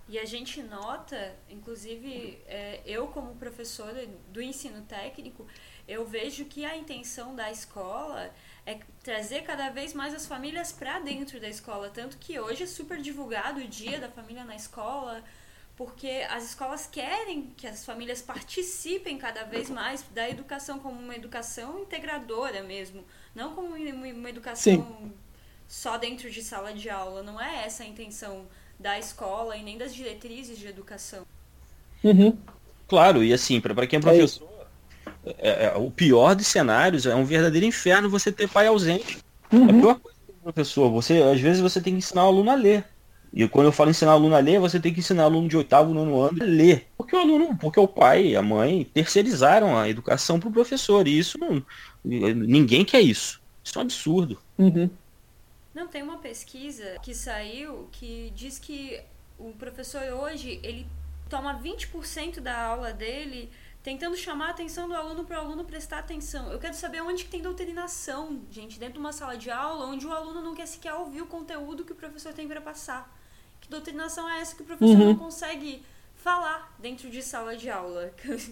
E 0.08 0.18
a 0.18 0.24
gente 0.24 0.60
nota, 0.62 1.34
inclusive 1.48 2.38
é, 2.48 2.80
eu 2.84 3.06
como 3.08 3.34
professora 3.36 4.06
do 4.32 4.42
ensino 4.42 4.82
técnico, 4.82 5.46
eu 5.86 6.04
vejo 6.04 6.46
que 6.46 6.64
a 6.64 6.76
intenção 6.76 7.36
da 7.36 7.50
escola 7.50 8.30
é 8.70 8.80
trazer 9.02 9.42
cada 9.42 9.70
vez 9.70 9.94
mais 9.94 10.14
as 10.14 10.26
famílias 10.26 10.72
para 10.72 10.98
dentro 11.00 11.40
da 11.40 11.48
escola, 11.48 11.90
tanto 11.90 12.16
que 12.18 12.38
hoje 12.38 12.64
é 12.64 12.66
super 12.66 13.00
divulgado 13.00 13.60
o 13.60 13.66
dia 13.66 13.98
da 13.98 14.08
família 14.08 14.44
na 14.44 14.54
escola, 14.54 15.22
porque 15.76 16.26
as 16.28 16.44
escolas 16.44 16.86
querem 16.86 17.52
que 17.56 17.66
as 17.66 17.84
famílias 17.84 18.20
participem 18.20 19.16
cada 19.16 19.44
vez 19.44 19.70
mais 19.70 20.04
da 20.14 20.28
educação 20.28 20.78
como 20.78 21.00
uma 21.00 21.16
educação 21.16 21.80
integradora 21.80 22.62
mesmo, 22.62 23.04
não 23.34 23.54
como 23.54 23.74
uma 23.74 24.28
educação 24.28 24.74
Sim 24.74 25.12
só 25.70 25.96
dentro 25.96 26.28
de 26.28 26.42
sala 26.42 26.74
de 26.74 26.90
aula. 26.90 27.22
Não 27.22 27.40
é 27.40 27.64
essa 27.64 27.84
a 27.84 27.86
intenção 27.86 28.44
da 28.78 28.98
escola 28.98 29.56
e 29.56 29.62
nem 29.62 29.78
das 29.78 29.94
diretrizes 29.94 30.58
de 30.58 30.66
educação. 30.66 31.24
Uhum. 32.02 32.36
Claro, 32.88 33.22
e 33.22 33.32
assim, 33.32 33.60
para 33.60 33.86
quem 33.86 33.98
é, 33.98 34.00
é 34.00 34.02
professor, 34.02 34.59
é, 35.24 35.66
é, 35.66 35.74
o 35.76 35.90
pior 35.90 36.34
dos 36.34 36.46
cenários 36.46 37.06
é 37.06 37.14
um 37.14 37.24
verdadeiro 37.24 37.66
inferno 37.66 38.08
você 38.08 38.32
ter 38.32 38.48
pai 38.48 38.66
ausente. 38.66 39.18
Uhum. 39.52 39.68
É 39.68 39.70
a 39.70 39.74
pior 39.74 39.94
coisa 40.00 40.20
professor. 40.42 40.90
Você, 40.90 41.22
às 41.22 41.40
vezes 41.40 41.60
você 41.60 41.80
tem 41.80 41.92
que 41.94 41.98
ensinar 41.98 42.24
o 42.24 42.28
aluno 42.28 42.50
a 42.50 42.54
ler. 42.54 42.84
E 43.32 43.46
quando 43.46 43.66
eu 43.66 43.72
falo 43.72 43.90
ensinar 43.90 44.12
o 44.12 44.14
aluno 44.14 44.34
a 44.34 44.40
ler, 44.40 44.58
você 44.58 44.80
tem 44.80 44.92
que 44.92 45.00
ensinar 45.00 45.22
o 45.22 45.26
aluno 45.26 45.48
de 45.48 45.56
oitavo, 45.56 45.94
nono 45.94 46.20
ano 46.20 46.42
a 46.42 46.44
ler. 46.44 46.88
Porque 46.96 47.14
o 47.14 47.18
aluno, 47.18 47.56
porque 47.58 47.78
o 47.78 47.86
pai 47.86 48.28
e 48.28 48.36
a 48.36 48.42
mãe 48.42 48.84
terceirizaram 48.92 49.78
a 49.78 49.88
educação 49.88 50.40
para 50.40 50.48
o 50.48 50.52
professor. 50.52 51.06
E 51.06 51.18
isso 51.18 51.38
não. 51.38 51.64
Ninguém 52.04 52.84
quer 52.84 53.00
isso. 53.00 53.40
Isso 53.62 53.78
é 53.78 53.80
um 53.80 53.82
absurdo. 53.82 54.38
Uhum. 54.58 54.90
Não, 55.72 55.86
tem 55.86 56.02
uma 56.02 56.18
pesquisa 56.18 56.96
que 57.02 57.14
saiu 57.14 57.88
que 57.92 58.32
diz 58.34 58.58
que 58.58 59.00
o 59.38 59.52
professor 59.52 60.02
hoje, 60.02 60.58
ele 60.62 60.86
toma 61.28 61.60
20% 61.62 62.40
da 62.40 62.60
aula 62.60 62.92
dele 62.92 63.48
tentando 63.82 64.16
chamar 64.16 64.48
a 64.48 64.50
atenção 64.50 64.88
do 64.88 64.94
aluno 64.94 65.24
para 65.24 65.38
o 65.38 65.46
aluno 65.46 65.64
prestar 65.64 65.98
atenção. 65.98 66.50
Eu 66.52 66.58
quero 66.58 66.74
saber 66.74 67.00
onde 67.02 67.24
que 67.24 67.30
tem 67.30 67.40
doutrinação, 67.40 68.40
gente, 68.50 68.78
dentro 68.78 68.94
de 68.94 69.00
uma 69.00 69.12
sala 69.12 69.36
de 69.36 69.50
aula 69.50 69.86
onde 69.86 70.06
o 70.06 70.12
aluno 70.12 70.42
não 70.42 70.54
quer 70.54 70.66
sequer 70.66 70.94
ouvir 70.94 71.22
o 71.22 71.26
conteúdo 71.26 71.84
que 71.84 71.92
o 71.92 71.96
professor 71.96 72.32
tem 72.32 72.46
para 72.46 72.60
passar. 72.60 73.14
Que 73.60 73.68
doutrinação 73.68 74.28
é 74.28 74.40
essa 74.40 74.54
que 74.54 74.62
o 74.62 74.66
professor 74.66 74.98
uhum. 74.98 75.06
não 75.06 75.16
consegue 75.16 75.82
falar 76.14 76.74
dentro 76.78 77.10
de 77.10 77.22
sala 77.22 77.56
de 77.56 77.70
aula? 77.70 78.12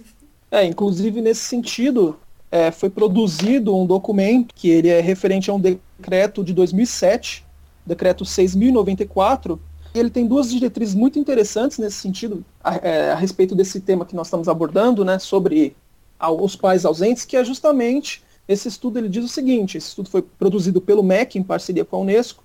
É, 0.50 0.64
inclusive 0.64 1.20
nesse 1.20 1.42
sentido, 1.42 2.18
é, 2.50 2.70
foi 2.70 2.88
produzido 2.88 3.76
um 3.76 3.84
documento 3.84 4.54
que 4.54 4.70
ele 4.70 4.88
é 4.88 4.98
referente 4.98 5.50
a 5.50 5.52
um 5.52 5.60
decreto 5.60 6.42
de 6.42 6.54
2007, 6.54 7.44
decreto 7.84 8.24
6.094, 8.24 9.58
ele 9.98 10.10
tem 10.10 10.26
duas 10.26 10.50
diretrizes 10.50 10.94
muito 10.94 11.18
interessantes 11.18 11.78
nesse 11.78 11.96
sentido, 11.96 12.44
a, 12.62 12.76
é, 12.76 13.12
a, 13.12 13.14
respeito 13.14 13.54
desse 13.54 13.80
tema 13.80 14.04
que 14.04 14.14
nós 14.14 14.26
estamos 14.26 14.48
abordando, 14.48 15.04
né, 15.04 15.18
sobre 15.18 15.76
os 16.20 16.56
pais 16.56 16.84
ausentes, 16.84 17.24
que 17.24 17.36
é 17.36 17.44
justamente 17.44 18.22
esse 18.48 18.68
estudo, 18.68 18.98
ele 18.98 19.08
diz 19.08 19.24
o 19.24 19.28
seguinte, 19.28 19.76
esse 19.76 19.88
estudo 19.88 20.08
foi 20.08 20.22
produzido 20.22 20.80
pelo 20.80 21.02
MEC 21.02 21.38
em 21.38 21.42
parceria 21.42 21.84
com 21.84 21.96
a 21.96 22.00
Unesco, 22.00 22.42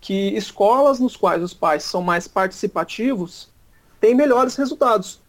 que 0.00 0.28
escolas 0.36 0.98
nos 0.98 1.16
quais 1.16 1.42
os 1.42 1.54
pais 1.54 1.84
são 1.84 2.02
mais 2.02 2.26
participativos 2.26 3.48
têm 4.00 4.14
melhores 4.14 4.56
resultados. 4.56 5.20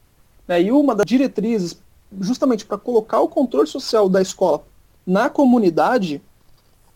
Né? 0.48 0.64
E 0.64 0.72
uma 0.72 0.96
das 0.96 1.06
diretrizes 1.06 1.78
justamente 2.20 2.66
para 2.66 2.78
colocar 2.78 3.20
o 3.20 3.28
controle 3.28 3.68
social 3.68 4.10
da 4.10 4.22
escola 4.22 4.64
na 5.06 5.30
comunidade, 5.30 6.22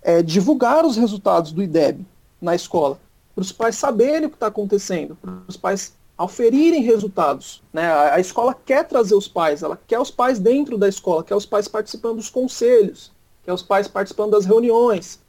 é, 0.02 0.22
divulgar 0.24 0.86
os 0.86 0.96
resultados 0.96 1.52
do 1.52 1.62
IDEB 1.62 2.06
na 2.42 2.56
escola, 2.56 3.00
para 3.38 3.44
os 3.44 3.52
pais 3.52 3.76
saberem 3.76 4.26
o 4.26 4.30
que 4.32 4.36
está 4.36 4.48
acontecendo, 4.48 5.16
para 5.16 5.32
os 5.48 5.56
pais 5.56 5.94
auferirem 6.18 6.82
resultados. 6.82 7.62
Né? 7.72 7.86
A, 7.86 8.16
a, 8.16 8.20
escola 8.20 8.56
quer 8.66 8.84
trazer 8.88 9.14
os 9.14 9.28
pais, 9.28 9.62
ela 9.62 9.80
quer 9.86 10.00
os 10.00 10.10
pais 10.10 10.40
dentro 10.40 10.76
da 10.76 10.90
escola, 10.90 11.24
quer 11.24 11.36
os 11.36 11.46
pais 11.46 11.68
participando 11.68 12.16
dos 12.16 12.32
conselhos, 12.32 13.12
quer 13.46 13.54
os 13.54 13.62
pais 13.62 13.88
participando 13.88 14.32
das 14.32 14.48
reuniões, 14.48 15.20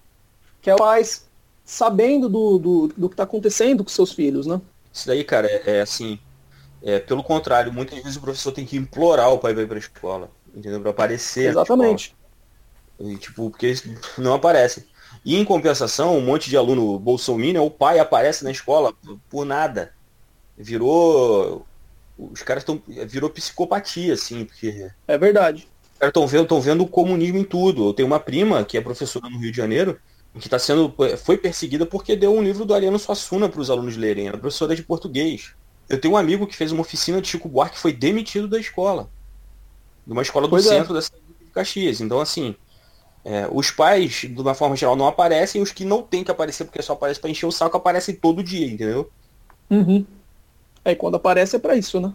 quer 0.62 0.72
os 0.72 0.80
pais 0.80 1.26
sabendo 1.66 2.30
do, 2.30 2.58
do, 2.58 2.88
do 2.96 3.08
que 3.10 3.12
está 3.12 3.24
acontecendo 3.24 3.84
com 3.84 3.90
seus 3.90 4.14
filhos. 4.14 4.46
Né? 4.46 4.58
Isso 4.90 5.06
daí, 5.06 5.22
cara, 5.22 5.46
é, 5.46 5.76
é 5.76 5.80
assim, 5.82 6.18
é, 6.82 6.98
pelo 6.98 7.22
contrário, 7.22 7.70
muitas 7.70 7.98
vezes 7.98 8.16
o 8.16 8.22
professor 8.22 8.52
tem 8.52 8.64
que 8.64 8.78
implorar 8.78 9.30
o 9.34 9.38
pai 9.38 9.52
para 9.52 9.64
ir 9.64 9.66
para 9.66 9.76
a 9.76 9.80
escola, 9.80 10.30
entendeu? 10.54 10.80
Para 10.80 10.92
aparecer. 10.92 11.50
Exatamente. 11.50 12.16
E, 12.98 13.18
tipo, 13.18 13.50
porque 13.50 13.74
não 14.16 14.32
aparece. 14.32 14.88
E 15.24 15.36
em 15.36 15.44
compensação, 15.44 16.16
um 16.16 16.20
monte 16.20 16.48
de 16.48 16.56
aluno 16.56 16.98
bolsominion, 16.98 17.64
o 17.64 17.70
pai 17.70 17.98
aparece 17.98 18.44
na 18.44 18.50
escola 18.50 18.94
por 19.28 19.44
nada. 19.44 19.92
Virou. 20.56 21.66
Os 22.16 22.42
caras 22.42 22.62
estão. 22.62 22.82
Virou 23.06 23.30
psicopatia, 23.30 24.14
assim, 24.14 24.44
porque. 24.44 24.90
É 25.06 25.18
verdade. 25.18 25.68
Os 25.92 25.98
caras 25.98 26.10
estão 26.10 26.26
vendo, 26.26 26.60
vendo 26.60 26.84
o 26.84 26.88
comunismo 26.88 27.38
em 27.38 27.44
tudo. 27.44 27.88
Eu 27.88 27.92
tenho 27.92 28.06
uma 28.06 28.20
prima 28.20 28.64
que 28.64 28.76
é 28.76 28.80
professora 28.80 29.28
no 29.28 29.38
Rio 29.38 29.50
de 29.50 29.56
Janeiro, 29.56 29.98
que 30.38 30.46
está 30.46 30.58
sendo. 30.58 30.94
foi 31.22 31.36
perseguida 31.36 31.84
porque 31.84 32.16
deu 32.16 32.34
um 32.34 32.42
livro 32.42 32.64
do 32.64 32.74
Ariano 32.74 32.98
Suassuna 32.98 33.48
para 33.48 33.60
os 33.60 33.70
alunos 33.70 33.96
lerem. 33.96 34.28
Ela 34.28 34.36
é 34.36 34.40
professora 34.40 34.74
de 34.74 34.82
português. 34.82 35.54
Eu 35.88 36.00
tenho 36.00 36.14
um 36.14 36.16
amigo 36.16 36.46
que 36.46 36.56
fez 36.56 36.70
uma 36.70 36.82
oficina 36.82 37.20
de 37.20 37.28
Chico 37.28 37.48
Buarque 37.48 37.76
que 37.76 37.80
foi 37.80 37.92
demitido 37.92 38.46
da 38.46 38.58
escola. 38.58 39.08
De 40.06 40.12
uma 40.12 40.22
escola 40.22 40.46
do 40.46 40.50
pois 40.50 40.66
é. 40.66 40.70
centro 40.70 40.92
é. 40.92 40.96
da 40.96 41.02
cidade 41.02 41.22
de 41.40 41.50
Caxias. 41.50 42.00
Então, 42.00 42.20
assim, 42.20 42.54
é, 43.28 43.46
os 43.52 43.70
pais, 43.70 44.22
de 44.22 44.40
uma 44.40 44.54
forma 44.54 44.74
geral, 44.74 44.96
não 44.96 45.06
aparecem, 45.06 45.60
os 45.60 45.70
que 45.70 45.84
não 45.84 46.02
tem 46.02 46.24
que 46.24 46.30
aparecer 46.30 46.64
porque 46.64 46.80
só 46.80 46.94
aparece 46.94 47.20
para 47.20 47.28
encher 47.28 47.44
o 47.44 47.52
saco, 47.52 47.76
aparecem 47.76 48.14
todo 48.14 48.42
dia, 48.42 48.66
entendeu? 48.66 49.10
Uhum. 49.68 50.06
É, 50.82 50.92
e 50.92 50.96
quando 50.96 51.16
aparece 51.16 51.54
é 51.54 51.58
para 51.58 51.76
isso, 51.76 52.00
né? 52.00 52.14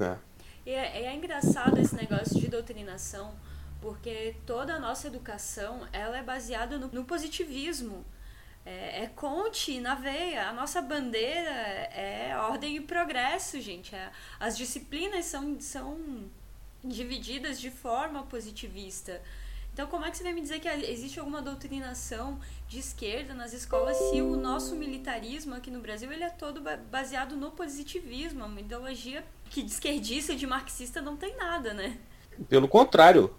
É. 0.00 0.16
E 0.64 0.70
é, 0.70 1.02
é 1.06 1.14
engraçado 1.14 1.80
esse 1.80 1.96
negócio 1.96 2.38
de 2.38 2.46
doutrinação, 2.46 3.32
porque 3.80 4.36
toda 4.46 4.74
a 4.74 4.78
nossa 4.78 5.08
educação 5.08 5.80
ela 5.92 6.16
é 6.16 6.22
baseada 6.22 6.78
no, 6.78 6.86
no 6.86 7.04
positivismo 7.04 8.04
é, 8.64 9.02
é 9.02 9.06
Conte 9.08 9.80
na 9.80 9.96
veia. 9.96 10.48
A 10.48 10.52
nossa 10.52 10.80
bandeira 10.80 11.50
é 11.50 12.32
ordem 12.36 12.76
e 12.76 12.80
progresso, 12.80 13.60
gente. 13.60 13.92
É, 13.92 14.08
as 14.38 14.56
disciplinas 14.56 15.24
são, 15.24 15.60
são 15.60 15.98
divididas 16.84 17.60
de 17.60 17.72
forma 17.72 18.22
positivista. 18.22 19.20
Então, 19.74 19.88
como 19.88 20.04
é 20.04 20.10
que 20.10 20.16
você 20.16 20.22
vai 20.22 20.32
me 20.32 20.40
dizer 20.40 20.60
que 20.60 20.68
existe 20.68 21.18
alguma 21.18 21.42
doutrinação 21.42 22.38
de 22.68 22.78
esquerda 22.78 23.34
nas 23.34 23.52
escolas 23.52 23.96
se 23.96 24.22
o 24.22 24.36
nosso 24.36 24.76
militarismo 24.76 25.52
aqui 25.52 25.68
no 25.68 25.80
Brasil 25.80 26.12
ele 26.12 26.22
é 26.22 26.30
todo 26.30 26.62
baseado 26.88 27.34
no 27.34 27.50
positivismo, 27.50 28.44
uma 28.44 28.60
ideologia 28.60 29.24
que 29.50 29.64
de 29.64 29.72
esquerdista 29.72 30.32
e 30.32 30.36
de 30.36 30.46
marxista 30.46 31.02
não 31.02 31.16
tem 31.16 31.36
nada, 31.36 31.74
né? 31.74 31.98
Pelo 32.48 32.68
contrário. 32.68 33.34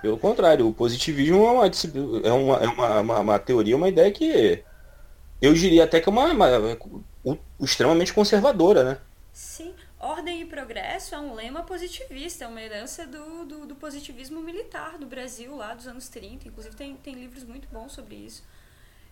Pelo 0.00 0.16
contrário, 0.16 0.68
o 0.68 0.72
positivismo 0.72 1.44
é 1.44 1.50
uma, 1.50 1.66
é 1.66 2.32
uma, 2.32 2.56
é 2.58 2.68
uma, 2.68 3.00
uma, 3.00 3.18
uma 3.18 3.38
teoria, 3.40 3.76
uma 3.76 3.88
ideia 3.88 4.12
que 4.12 4.62
eu 5.42 5.52
diria 5.54 5.82
até 5.82 6.00
que 6.00 6.08
é 6.08 6.12
uma, 6.12 6.26
uma, 6.26 6.78
uma 7.24 7.38
extremamente 7.60 8.14
conservadora, 8.14 8.84
né? 8.84 8.98
Sim, 9.32 9.74
Ordem 10.00 10.42
e 10.42 10.44
progresso 10.44 11.14
é 11.16 11.18
um 11.18 11.34
lema 11.34 11.64
positivista, 11.64 12.44
é 12.44 12.48
uma 12.48 12.62
herança 12.62 13.04
do, 13.04 13.44
do, 13.44 13.66
do, 13.66 13.74
positivismo 13.74 14.40
militar 14.40 14.96
do 14.96 15.06
Brasil 15.06 15.56
lá 15.56 15.74
dos 15.74 15.88
anos 15.88 16.08
30. 16.08 16.46
Inclusive 16.46 16.76
tem, 16.76 16.96
tem 16.96 17.14
livros 17.14 17.42
muito 17.42 17.66
bons 17.68 17.92
sobre 17.92 18.14
isso. 18.14 18.44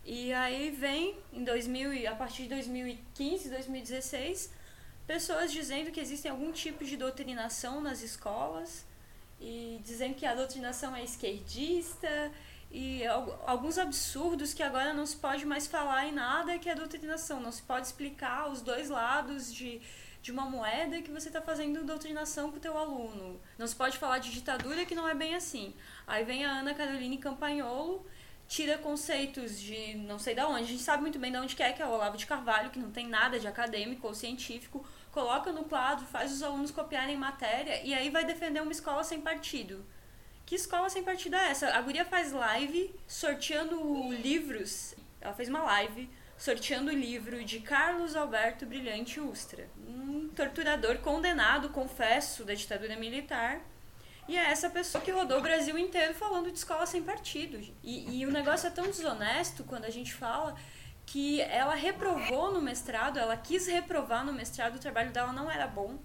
E 0.05 0.33
aí 0.33 0.71
vem, 0.71 1.19
em 1.33 1.43
2000, 1.43 2.09
a 2.09 2.15
partir 2.15 2.45
de 2.45 2.51
2015, 2.51 3.51
2016, 3.51 4.53
pessoas 5.09 5.51
dizendo 5.51 5.91
que 5.91 5.99
existem 5.99 6.31
algum 6.31 6.53
tipo 6.53 6.85
de 6.85 6.97
doutrinação 6.97 7.81
nas 7.81 8.01
escolas 8.01 8.87
e 9.41 9.81
dizendo 9.83 10.15
que 10.15 10.25
a 10.25 10.37
doutrinação 10.37 10.95
é 10.95 11.03
esquerdista 11.03 12.31
e 12.71 13.05
alguns 13.45 13.77
absurdos 13.77 14.55
que 14.55 14.63
agora 14.63 14.95
não 14.95 15.05
se 15.05 15.17
pode 15.17 15.45
mais 15.45 15.67
falar 15.67 16.07
em 16.07 16.13
nada 16.13 16.59
que 16.61 16.69
é 16.69 16.77
doutrinação, 16.77 17.41
não 17.41 17.51
se 17.51 17.63
pode 17.63 17.87
explicar 17.87 18.49
os 18.49 18.61
dois 18.61 18.89
lados 18.89 19.53
de 19.53 19.81
de 20.27 20.33
uma 20.33 20.51
moeda 20.51 21.01
que 21.03 21.11
você 21.13 21.29
está 21.29 21.41
fazendo 21.41 21.85
doutrinação 21.85 22.51
com 22.51 22.57
o 22.57 22.61
teu 22.61 22.77
aluno. 22.77 23.41
Não 23.57 23.65
se 23.65 23.77
pode 23.77 23.97
falar 23.97 24.19
de 24.19 24.33
ditadura 24.33 24.85
que 24.85 24.93
não 24.93 25.09
é 25.09 25.15
bem 25.15 25.37
assim. 25.37 25.73
Aí 26.05 26.25
vem 26.25 26.45
a 26.45 26.51
Ana 26.51 26.75
Caroline 26.75 27.17
Campagnolo, 27.17 28.05
tira 28.49 28.77
conceitos 28.77 29.57
de 29.61 29.95
não 29.95 30.19
sei 30.19 30.35
da 30.35 30.49
onde, 30.49 30.65
a 30.65 30.67
gente 30.67 30.83
sabe 30.83 31.03
muito 31.03 31.17
bem 31.17 31.31
de 31.31 31.39
onde 31.39 31.55
quer, 31.55 31.73
que 31.75 31.81
é 31.81 31.87
o 31.87 31.91
Olavo 31.91 32.17
de 32.17 32.27
Carvalho, 32.27 32.71
que 32.71 32.79
não 32.81 32.91
tem 32.91 33.07
nada 33.07 33.39
de 33.39 33.47
acadêmico 33.47 34.05
ou 34.05 34.15
científico, 34.15 34.85
coloca 35.13 35.53
no 35.53 35.63
quadro, 35.63 36.05
faz 36.07 36.33
os 36.33 36.43
alunos 36.43 36.73
copiarem 36.73 37.17
matéria 37.17 37.81
e 37.85 37.95
aí 37.95 38.11
vai 38.11 38.25
defender 38.25 38.61
uma 38.61 38.73
escola 38.73 39.05
sem 39.05 39.21
partido. 39.21 39.87
Que 40.45 40.57
escola 40.57 40.91
sem 40.91 41.05
partido 41.05 41.37
é 41.37 41.51
essa? 41.51 41.73
A 41.73 41.81
guria 41.81 42.05
faz 42.05 42.33
live 42.33 42.93
sorteando 43.07 44.11
livros. 44.11 44.93
Ela 45.21 45.35
fez 45.35 45.49
uma 45.49 45.63
live 45.63 46.11
sorteando 46.39 46.91
o 46.91 46.95
livro 46.95 47.43
de 47.45 47.61
Carlos 47.61 48.15
Alberto 48.15 48.67
Brilhante 48.67 49.19
Ustra, 49.21 49.69
um 49.89 50.29
torturador 50.29 50.99
condenado, 50.99 51.71
confesso, 51.71 52.45
da 52.45 52.55
ditadura 52.55 52.97
militar. 52.97 53.61
E 54.29 54.37
é 54.37 54.51
essa 54.51 54.69
pessoa 54.69 55.03
que 55.03 55.11
rodou 55.11 55.39
o 55.39 55.43
Brasil 55.43 55.79
inteiro 55.79 56.13
falando 56.13 56.51
de 56.51 56.59
escola 56.59 56.85
sem 56.85 57.03
partido. 57.03 57.59
E, 57.83 58.19
e 58.19 58.27
o 58.27 58.31
negócio 58.31 58.67
é 58.67 58.71
tão 58.71 58.87
desonesto 58.87 59.65
quando 59.65 59.85
a 59.85 59.91
gente 59.91 60.13
fala 60.13 60.57
que 61.07 61.41
ela 61.43 61.75
reprovou 61.75 62.53
no 62.53 62.61
mestrado, 62.61 63.19
ela 63.19 63.37
quis 63.37 63.69
reprovar 63.69 64.25
no 64.27 64.33
mestrado, 64.33 64.77
o 64.77 64.81
trabalho 64.81 65.13
dela 65.13 65.33
não 65.33 65.51
era 65.51 65.67
bom. 65.67 65.99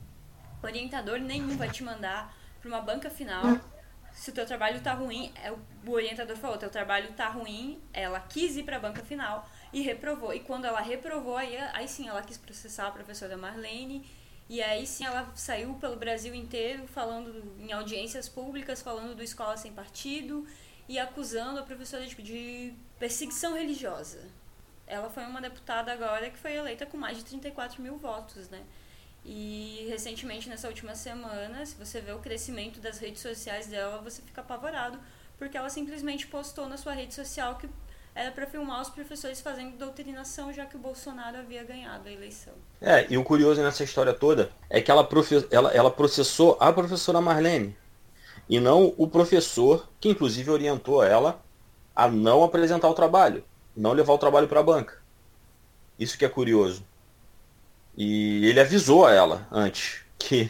Orientador 0.62 1.20
nenhum 1.20 1.58
vai 1.58 1.70
te 1.70 1.84
mandar 1.84 2.34
para 2.60 2.70
uma 2.70 2.82
banca 2.82 3.10
final. 3.10 3.60
Se 4.14 4.30
o 4.30 4.34
teu 4.34 4.46
trabalho 4.46 4.80
tá 4.82 4.94
ruim, 4.94 5.34
é, 5.42 5.52
o 5.52 5.92
orientador 5.92 6.38
falou, 6.38 6.58
teu 6.58 6.70
trabalho 6.70 7.12
tá 7.14 7.28
ruim, 7.28 7.82
ela 7.92 8.20
quis 8.20 8.56
ir 8.56 8.64
para 8.64 8.76
a 8.76 8.80
banca 8.80 9.04
final 9.04 9.50
e 9.74 9.82
reprovou. 9.82 10.34
E 10.34 10.40
quando 10.40 10.66
ela 10.66 10.82
reprovou, 10.82 11.38
aí, 11.38 11.58
aí 11.74 11.88
sim 11.88 12.08
ela 12.08 12.22
quis 12.22 12.38
processar 12.38 12.88
a 12.88 12.92
professora 12.92 13.38
Marlene. 13.38 14.06
E 14.50 14.62
aí 14.62 14.86
sim 14.86 15.06
ela 15.06 15.32
saiu 15.36 15.76
pelo 15.76 15.96
Brasil 15.96 16.36
inteiro 16.36 16.86
falando 16.88 17.56
em 17.60 17.72
audiências 17.72 18.28
públicas, 18.28 18.82
falando 18.82 19.16
do 19.16 19.24
Escola 19.24 19.56
Sem 19.56 19.72
Partido 19.72 20.46
e 20.90 21.00
acusando 21.00 21.60
a 21.60 21.64
professora 21.64 22.06
de, 22.06 22.16
de 22.22 22.74
perseguição 23.00 23.54
religiosa. 23.54 24.28
Ela 24.86 25.10
foi 25.10 25.24
uma 25.24 25.40
deputada 25.40 25.94
agora 25.94 26.30
que 26.30 26.38
foi 26.38 26.54
eleita 26.54 26.86
com 26.86 26.98
mais 26.98 27.18
de 27.18 27.24
34 27.24 27.82
mil 27.82 27.98
votos, 27.98 28.50
né? 28.50 28.62
E 29.24 29.86
recentemente, 29.88 30.50
nessa 30.50 30.68
última 30.68 30.96
semana, 30.96 31.66
se 31.66 31.76
você 31.76 32.02
vê 32.02 32.12
o 32.12 32.20
crescimento 32.20 32.80
das 32.80 33.00
redes 33.00 33.22
sociais 33.22 33.68
dela, 33.68 34.02
você 34.02 34.22
fica 34.22 34.42
apavorado, 34.42 35.00
porque 35.38 35.58
ela 35.58 35.70
simplesmente 35.70 36.28
postou 36.28 36.68
na 36.68 36.76
sua 36.76 36.94
rede 36.94 37.14
social 37.14 37.56
que 37.58 37.70
era 38.14 38.32
para 38.32 38.46
filmar 38.46 38.82
os 38.82 38.90
professores 38.90 39.42
fazendo 39.42 39.78
doutrinação, 39.78 40.52
já 40.52 40.66
que 40.66 40.76
o 40.76 40.80
Bolsonaro 40.80 41.38
havia 41.38 41.64
ganhado 41.64 42.10
a 42.10 42.12
eleição. 42.12 42.54
É, 42.82 43.08
e 43.10 43.18
o 43.18 43.24
curioso 43.24 43.62
nessa 43.62 43.84
história 43.84 44.14
toda 44.14 44.52
é 44.70 44.82
que 44.82 44.92
ela, 44.92 45.08
ela, 45.50 45.72
ela 45.72 45.92
processou 45.92 46.58
a 46.60 46.72
professora 46.74 47.22
Marlene 47.22 47.76
e 48.50 48.60
não 48.60 48.94
o 48.98 49.08
professor, 49.08 49.88
que 50.00 50.10
inclusive 50.10 50.52
orientou 50.52 51.04
ela 51.04 51.42
a 51.96 52.08
não 52.10 52.44
apresentar 52.44 52.90
o 52.90 52.94
trabalho, 52.94 53.44
não 53.76 53.94
levar 53.94 54.14
o 54.14 54.18
trabalho 54.18 54.48
para 54.48 54.60
a 54.60 54.64
banca. 54.64 55.02
Isso 55.98 56.18
que 56.18 56.26
é 56.26 56.30
curioso. 56.30 56.86
E 57.96 58.46
ele 58.48 58.60
avisou 58.60 59.06
a 59.06 59.14
ela 59.14 59.48
antes 59.52 60.02
que, 60.18 60.50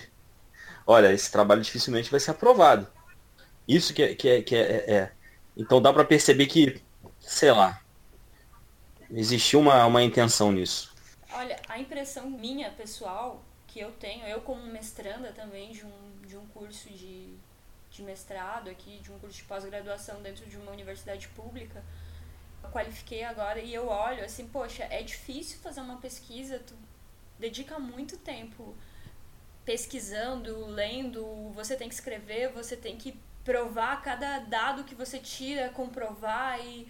olha, 0.86 1.12
esse 1.12 1.32
trabalho 1.32 1.62
dificilmente 1.62 2.10
vai 2.10 2.20
ser 2.20 2.32
aprovado. 2.32 2.88
Isso 3.68 3.94
que 3.94 4.02
é, 4.02 4.16
que 4.16 4.30
é, 4.30 4.42
que 4.42 4.56
é, 4.56 4.92
é. 4.92 5.12
Então 5.56 5.82
dá 5.82 5.94
para 5.94 6.06
perceber 6.06 6.48
que 6.48 6.82
sei 7.22 7.52
lá, 7.52 7.82
existiu 9.10 9.60
uma, 9.60 9.86
uma 9.86 10.04
intenção 10.04 10.52
nisso. 10.52 10.94
Olha, 11.34 11.60
a 11.70 11.80
impressão 11.80 12.30
minha, 12.30 12.70
pessoal, 12.72 13.42
que 13.68 13.80
eu 13.80 13.92
tenho, 13.94 14.26
eu 14.26 14.42
como 14.42 14.62
mestranda 14.64 15.32
também 15.32 15.72
de 15.72 15.86
um, 15.86 16.22
de 16.28 16.36
um 16.36 16.46
curso 16.48 16.90
de, 16.90 17.34
de 17.90 18.04
mestrado 18.04 18.70
aqui, 18.70 19.00
de 19.00 19.12
um 19.12 19.20
curso 19.20 19.38
de 19.38 19.44
pós-graduação 19.44 20.22
dentro 20.22 20.46
de 20.46 20.58
uma 20.58 20.72
universidade 20.72 21.28
pública, 21.30 21.84
eu 22.64 22.70
qualifiquei 22.70 23.24
agora 23.24 23.60
e 23.60 23.74
eu 23.74 23.88
olho 23.88 24.24
assim, 24.24 24.48
poxa, 24.48 24.84
é 24.84 25.02
difícil 25.02 25.60
fazer 25.60 25.82
uma 25.82 25.98
pesquisa, 25.98 26.60
tu 26.60 26.76
dedica 27.40 27.80
muito 27.80 28.18
tempo 28.18 28.76
pesquisando, 29.66 30.66
lendo, 30.68 31.52
você 31.54 31.76
tem 31.76 31.88
que 31.88 31.96
escrever, 31.96 32.52
você 32.52 32.76
tem 32.76 32.98
que 32.98 33.18
provar 33.44 34.02
cada 34.02 34.40
dado 34.40 34.84
que 34.84 34.94
você 34.94 35.18
tira, 35.18 35.70
comprovar 35.70 36.60
e 36.60 36.88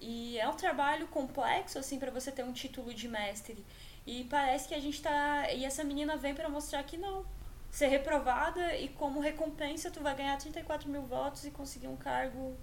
e 0.00 0.38
é 0.38 0.48
um 0.48 0.54
trabalho 0.54 1.06
complexo, 1.08 1.78
assim, 1.78 1.98
para 1.98 2.10
você 2.10 2.32
ter 2.32 2.42
um 2.42 2.52
título 2.52 2.94
de 2.94 3.06
mestre. 3.06 3.64
E 4.06 4.24
parece 4.24 4.66
que 4.66 4.74
a 4.74 4.80
gente 4.80 5.00
tá. 5.02 5.52
E 5.52 5.64
essa 5.64 5.84
menina 5.84 6.16
vem 6.16 6.34
para 6.34 6.48
mostrar 6.48 6.82
que 6.84 6.96
não. 6.96 7.24
Ser 7.70 7.86
reprovada 7.88 8.76
e 8.76 8.88
como 8.88 9.20
recompensa 9.20 9.90
tu 9.90 10.00
vai 10.00 10.14
ganhar 10.16 10.36
34 10.38 10.88
mil 10.88 11.02
votos 11.02 11.44
e 11.44 11.50
conseguir 11.50 11.86
um 11.86 11.96
cargo 11.96 12.56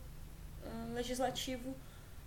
um, 0.65 0.93
legislativo 0.93 1.73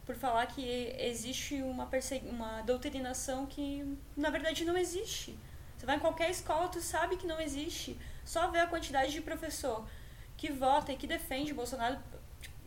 por 0.06 0.14
falar 0.14 0.46
que 0.46 0.64
existe 0.98 1.60
uma, 1.60 1.86
uma 2.30 2.62
doutrinação 2.62 3.44
que 3.46 3.98
na 4.16 4.30
verdade 4.30 4.64
não 4.64 4.78
existe. 4.78 5.38
Você 5.76 5.84
vai 5.84 5.96
em 5.96 6.00
qualquer 6.00 6.30
escola, 6.30 6.68
tu 6.68 6.80
sabe 6.80 7.16
que 7.16 7.26
não 7.26 7.40
existe. 7.40 7.98
Só 8.24 8.48
ver 8.50 8.60
a 8.60 8.66
quantidade 8.66 9.12
de 9.12 9.20
professor 9.20 9.86
que 10.36 10.50
vota 10.50 10.92
e 10.92 10.96
que 10.96 11.06
defende 11.06 11.52
Bolsonaro 11.52 11.98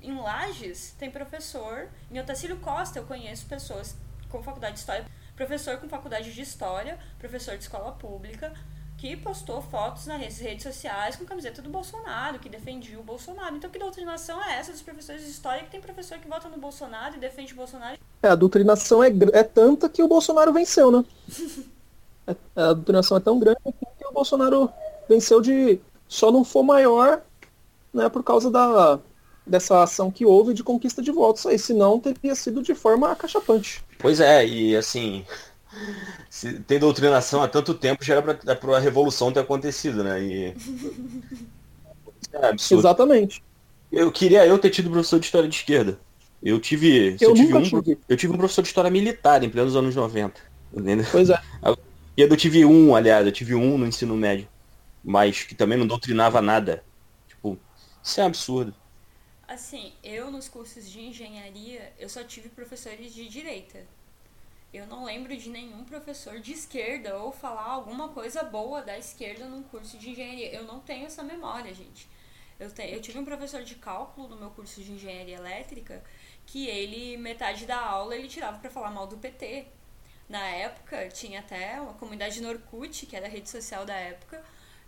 em 0.03 0.19
Lages 0.19 0.93
tem 0.99 1.09
professor, 1.09 1.87
em 2.11 2.19
Otacílio 2.19 2.57
Costa 2.57 2.99
eu 2.99 3.05
conheço 3.05 3.45
pessoas 3.45 3.95
com 4.29 4.43
faculdade 4.43 4.73
de 4.73 4.79
História, 4.79 5.05
professor 5.35 5.77
com 5.77 5.87
faculdade 5.87 6.33
de 6.33 6.41
História, 6.41 6.99
professor 7.17 7.55
de 7.55 7.63
escola 7.63 7.93
pública, 7.93 8.53
que 8.97 9.15
postou 9.17 9.61
fotos 9.61 10.05
nas 10.05 10.39
redes 10.39 10.63
sociais 10.63 11.15
com 11.15 11.25
camiseta 11.25 11.61
do 11.61 11.69
Bolsonaro, 11.69 12.39
que 12.39 12.49
defendia 12.49 12.99
o 12.99 13.03
Bolsonaro. 13.03 13.55
Então, 13.55 13.69
que 13.69 13.79
doutrinação 13.79 14.41
é 14.43 14.57
essa 14.57 14.71
dos 14.71 14.81
professores 14.81 15.23
de 15.23 15.29
História 15.29 15.63
que 15.63 15.71
tem 15.71 15.81
professor 15.81 16.17
que 16.19 16.27
vota 16.27 16.47
no 16.49 16.57
Bolsonaro 16.57 17.15
e 17.15 17.19
defende 17.19 17.53
o 17.53 17.55
Bolsonaro? 17.55 17.97
É, 18.21 18.27
a 18.27 18.35
doutrinação 18.35 19.03
é, 19.03 19.09
é 19.33 19.43
tanta 19.43 19.89
que 19.89 20.03
o 20.03 20.07
Bolsonaro 20.07 20.53
venceu, 20.53 20.91
né? 20.91 21.03
é, 22.27 22.35
a 22.55 22.73
doutrinação 22.73 23.17
é 23.17 23.19
tão 23.19 23.39
grande 23.39 23.59
que 23.97 24.05
o 24.05 24.13
Bolsonaro 24.13 24.71
venceu 25.07 25.41
de... 25.41 25.79
Só 26.07 26.31
não 26.31 26.43
for 26.43 26.63
maior, 26.63 27.21
né, 27.93 28.07
por 28.07 28.23
causa 28.23 28.51
da 28.51 28.99
dessa 29.45 29.83
ação 29.83 30.09
que 30.09 30.25
houve 30.25 30.53
de 30.53 30.63
conquista 30.63 31.01
de 31.01 31.11
votos 31.11 31.45
aí, 31.45 31.59
senão 31.59 31.99
teria 31.99 32.35
sido 32.35 32.61
de 32.61 32.73
forma 32.73 33.11
acachapante. 33.11 33.83
Pois 33.99 34.19
é, 34.19 34.45
e 34.45 34.75
assim, 34.75 35.25
se 36.29 36.59
tem 36.59 36.79
doutrinação 36.79 37.41
há 37.41 37.47
tanto 37.47 37.73
tempo, 37.73 38.03
já 38.03 38.15
era 38.15 38.55
para 38.55 38.77
a 38.77 38.79
revolução 38.79 39.31
ter 39.31 39.39
acontecido, 39.41 40.03
né? 40.03 40.21
E... 40.21 40.55
É 42.31 42.47
absurdo. 42.47 42.81
Exatamente. 42.81 43.43
Eu 43.91 44.11
queria 44.11 44.45
eu 44.45 44.57
ter 44.57 44.69
tido 44.69 44.89
professor 44.89 45.19
de 45.19 45.25
história 45.25 45.47
de 45.47 45.55
esquerda. 45.55 45.99
Eu 46.41 46.59
tive, 46.59 47.15
eu, 47.21 47.29
eu 47.29 47.33
tive 47.33 47.55
um, 47.55 47.61
tive. 47.61 47.99
eu 48.09 48.17
tive 48.17 48.33
um 48.33 48.37
professor 48.37 48.61
de 48.61 48.67
história 48.67 48.89
militar 48.89 49.43
em 49.43 49.49
plenos 49.49 49.75
anos 49.75 49.95
90. 49.95 50.39
Entendeu? 50.73 51.05
Pois 51.11 51.29
é. 51.29 51.39
E 52.15 52.21
eu 52.21 52.37
tive 52.37 52.63
um, 52.63 52.95
aliás, 52.95 53.25
eu 53.25 53.31
tive 53.31 53.55
um 53.55 53.75
no 53.75 53.87
ensino 53.87 54.15
médio, 54.15 54.47
mas 55.03 55.41
que 55.41 55.55
também 55.55 55.79
não 55.79 55.87
doutrinava 55.87 56.43
nada. 56.43 56.83
Tipo, 57.27 57.57
isso 58.03 58.21
é 58.21 58.23
um 58.23 58.27
absurdo. 58.27 58.75
Assim, 59.53 59.93
eu 60.03 60.31
nos 60.31 60.49
cursos 60.49 60.89
de 60.89 60.99
engenharia, 60.99 61.93
eu 61.99 62.09
só 62.09 62.23
tive 62.23 62.49
professores 62.49 63.13
de 63.13 63.29
direita. 63.29 63.85
Eu 64.73 64.87
não 64.87 65.05
lembro 65.05 65.37
de 65.37 65.47
nenhum 65.47 65.85
professor 65.85 66.39
de 66.39 66.53
esquerda 66.53 67.19
ou 67.19 67.31
falar 67.31 67.67
alguma 67.67 68.09
coisa 68.09 68.41
boa 68.41 68.81
da 68.81 68.97
esquerda 68.97 69.45
num 69.45 69.61
curso 69.61 69.95
de 69.99 70.09
engenharia. 70.09 70.51
Eu 70.51 70.63
não 70.63 70.79
tenho 70.79 71.05
essa 71.05 71.21
memória, 71.21 71.71
gente. 71.71 72.09
Eu, 72.59 72.71
te, 72.71 72.81
eu 72.81 72.99
tive 72.99 73.19
um 73.19 73.23
professor 73.23 73.61
de 73.61 73.75
cálculo 73.75 74.27
no 74.27 74.37
meu 74.37 74.49
curso 74.49 74.81
de 74.81 74.91
engenharia 74.91 75.35
elétrica 75.35 76.03
que 76.47 76.65
ele, 76.65 77.15
metade 77.17 77.67
da 77.67 77.79
aula, 77.79 78.15
ele 78.15 78.27
tirava 78.27 78.57
para 78.57 78.71
falar 78.71 78.89
mal 78.89 79.05
do 79.05 79.17
PT. 79.17 79.67
Na 80.27 80.43
época, 80.47 81.09
tinha 81.09 81.41
até 81.41 81.79
uma 81.79 81.93
comunidade 81.93 82.41
no 82.41 82.59
que 82.59 83.15
era 83.15 83.27
a 83.27 83.29
rede 83.29 83.51
social 83.51 83.85
da 83.85 83.93
época, 83.93 84.43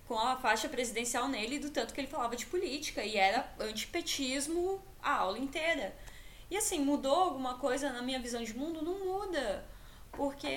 com 0.08 0.18
a 0.18 0.36
faixa 0.38 0.70
presidencial 0.70 1.28
nele 1.28 1.60
do 1.60 1.70
tanto 1.70 1.94
que 1.94 2.00
ele 2.00 2.08
falava 2.08 2.36
de 2.36 2.46
política. 2.46 3.04
E 3.04 3.18
era 3.18 3.50
antipetismo 3.60 4.82
a 5.02 5.16
aula 5.18 5.40
inteira. 5.40 5.96
E 6.50 6.58
assim, 6.58 6.80
mudou 6.80 7.16
alguma 7.16 7.58
coisa 7.58 7.92
na 7.92 8.02
minha 8.02 8.20
visão 8.20 8.44
de 8.44 8.56
mundo? 8.56 8.84
Não 8.84 9.00
muda. 9.06 9.66
Porque 10.12 10.48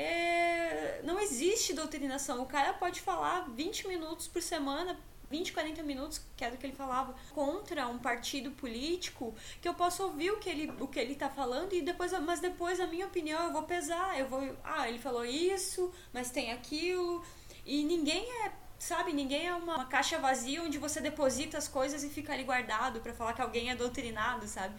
não 1.02 1.18
existe 1.18 1.72
doutrinação. 1.72 2.42
O 2.42 2.46
cara 2.46 2.72
pode 2.74 3.00
falar 3.00 3.48
20 3.50 3.88
minutos 3.88 4.28
por 4.28 4.42
semana 4.42 4.98
20, 5.30 5.52
40 5.52 5.82
minutos, 5.82 6.22
que 6.36 6.44
era 6.44 6.54
o 6.54 6.58
que 6.58 6.66
ele 6.66 6.74
falava, 6.74 7.14
contra 7.34 7.86
um 7.86 7.98
partido 7.98 8.50
político, 8.52 9.34
que 9.60 9.68
eu 9.68 9.74
posso 9.74 10.02
ouvir 10.02 10.30
o 10.30 10.38
que 10.38 10.48
ele, 10.48 10.72
o 10.80 10.88
que 10.88 10.98
ele 10.98 11.14
tá 11.14 11.28
falando 11.28 11.74
e 11.74 11.82
depois, 11.82 12.12
mas 12.20 12.40
depois 12.40 12.80
a 12.80 12.86
minha 12.86 13.06
opinião 13.06 13.44
eu 13.44 13.52
vou 13.52 13.62
pesar, 13.64 14.18
eu 14.18 14.26
vou, 14.26 14.40
ah, 14.64 14.88
ele 14.88 14.98
falou 14.98 15.24
isso, 15.24 15.92
mas 16.12 16.30
tem 16.30 16.52
aquilo, 16.52 17.22
e 17.64 17.84
ninguém 17.84 18.24
é 18.44 18.52
sabe, 18.78 19.12
ninguém 19.12 19.46
é 19.46 19.54
uma, 19.54 19.76
uma, 19.76 19.84
caixa 19.84 20.18
vazia 20.18 20.62
onde 20.62 20.78
você 20.78 21.00
deposita 21.00 21.58
as 21.58 21.66
coisas 21.66 22.04
e 22.04 22.08
fica 22.08 22.32
ali 22.32 22.44
guardado 22.44 23.00
para 23.00 23.12
falar 23.12 23.32
que 23.32 23.42
alguém 23.42 23.70
é 23.70 23.74
doutrinado, 23.74 24.46
sabe? 24.46 24.74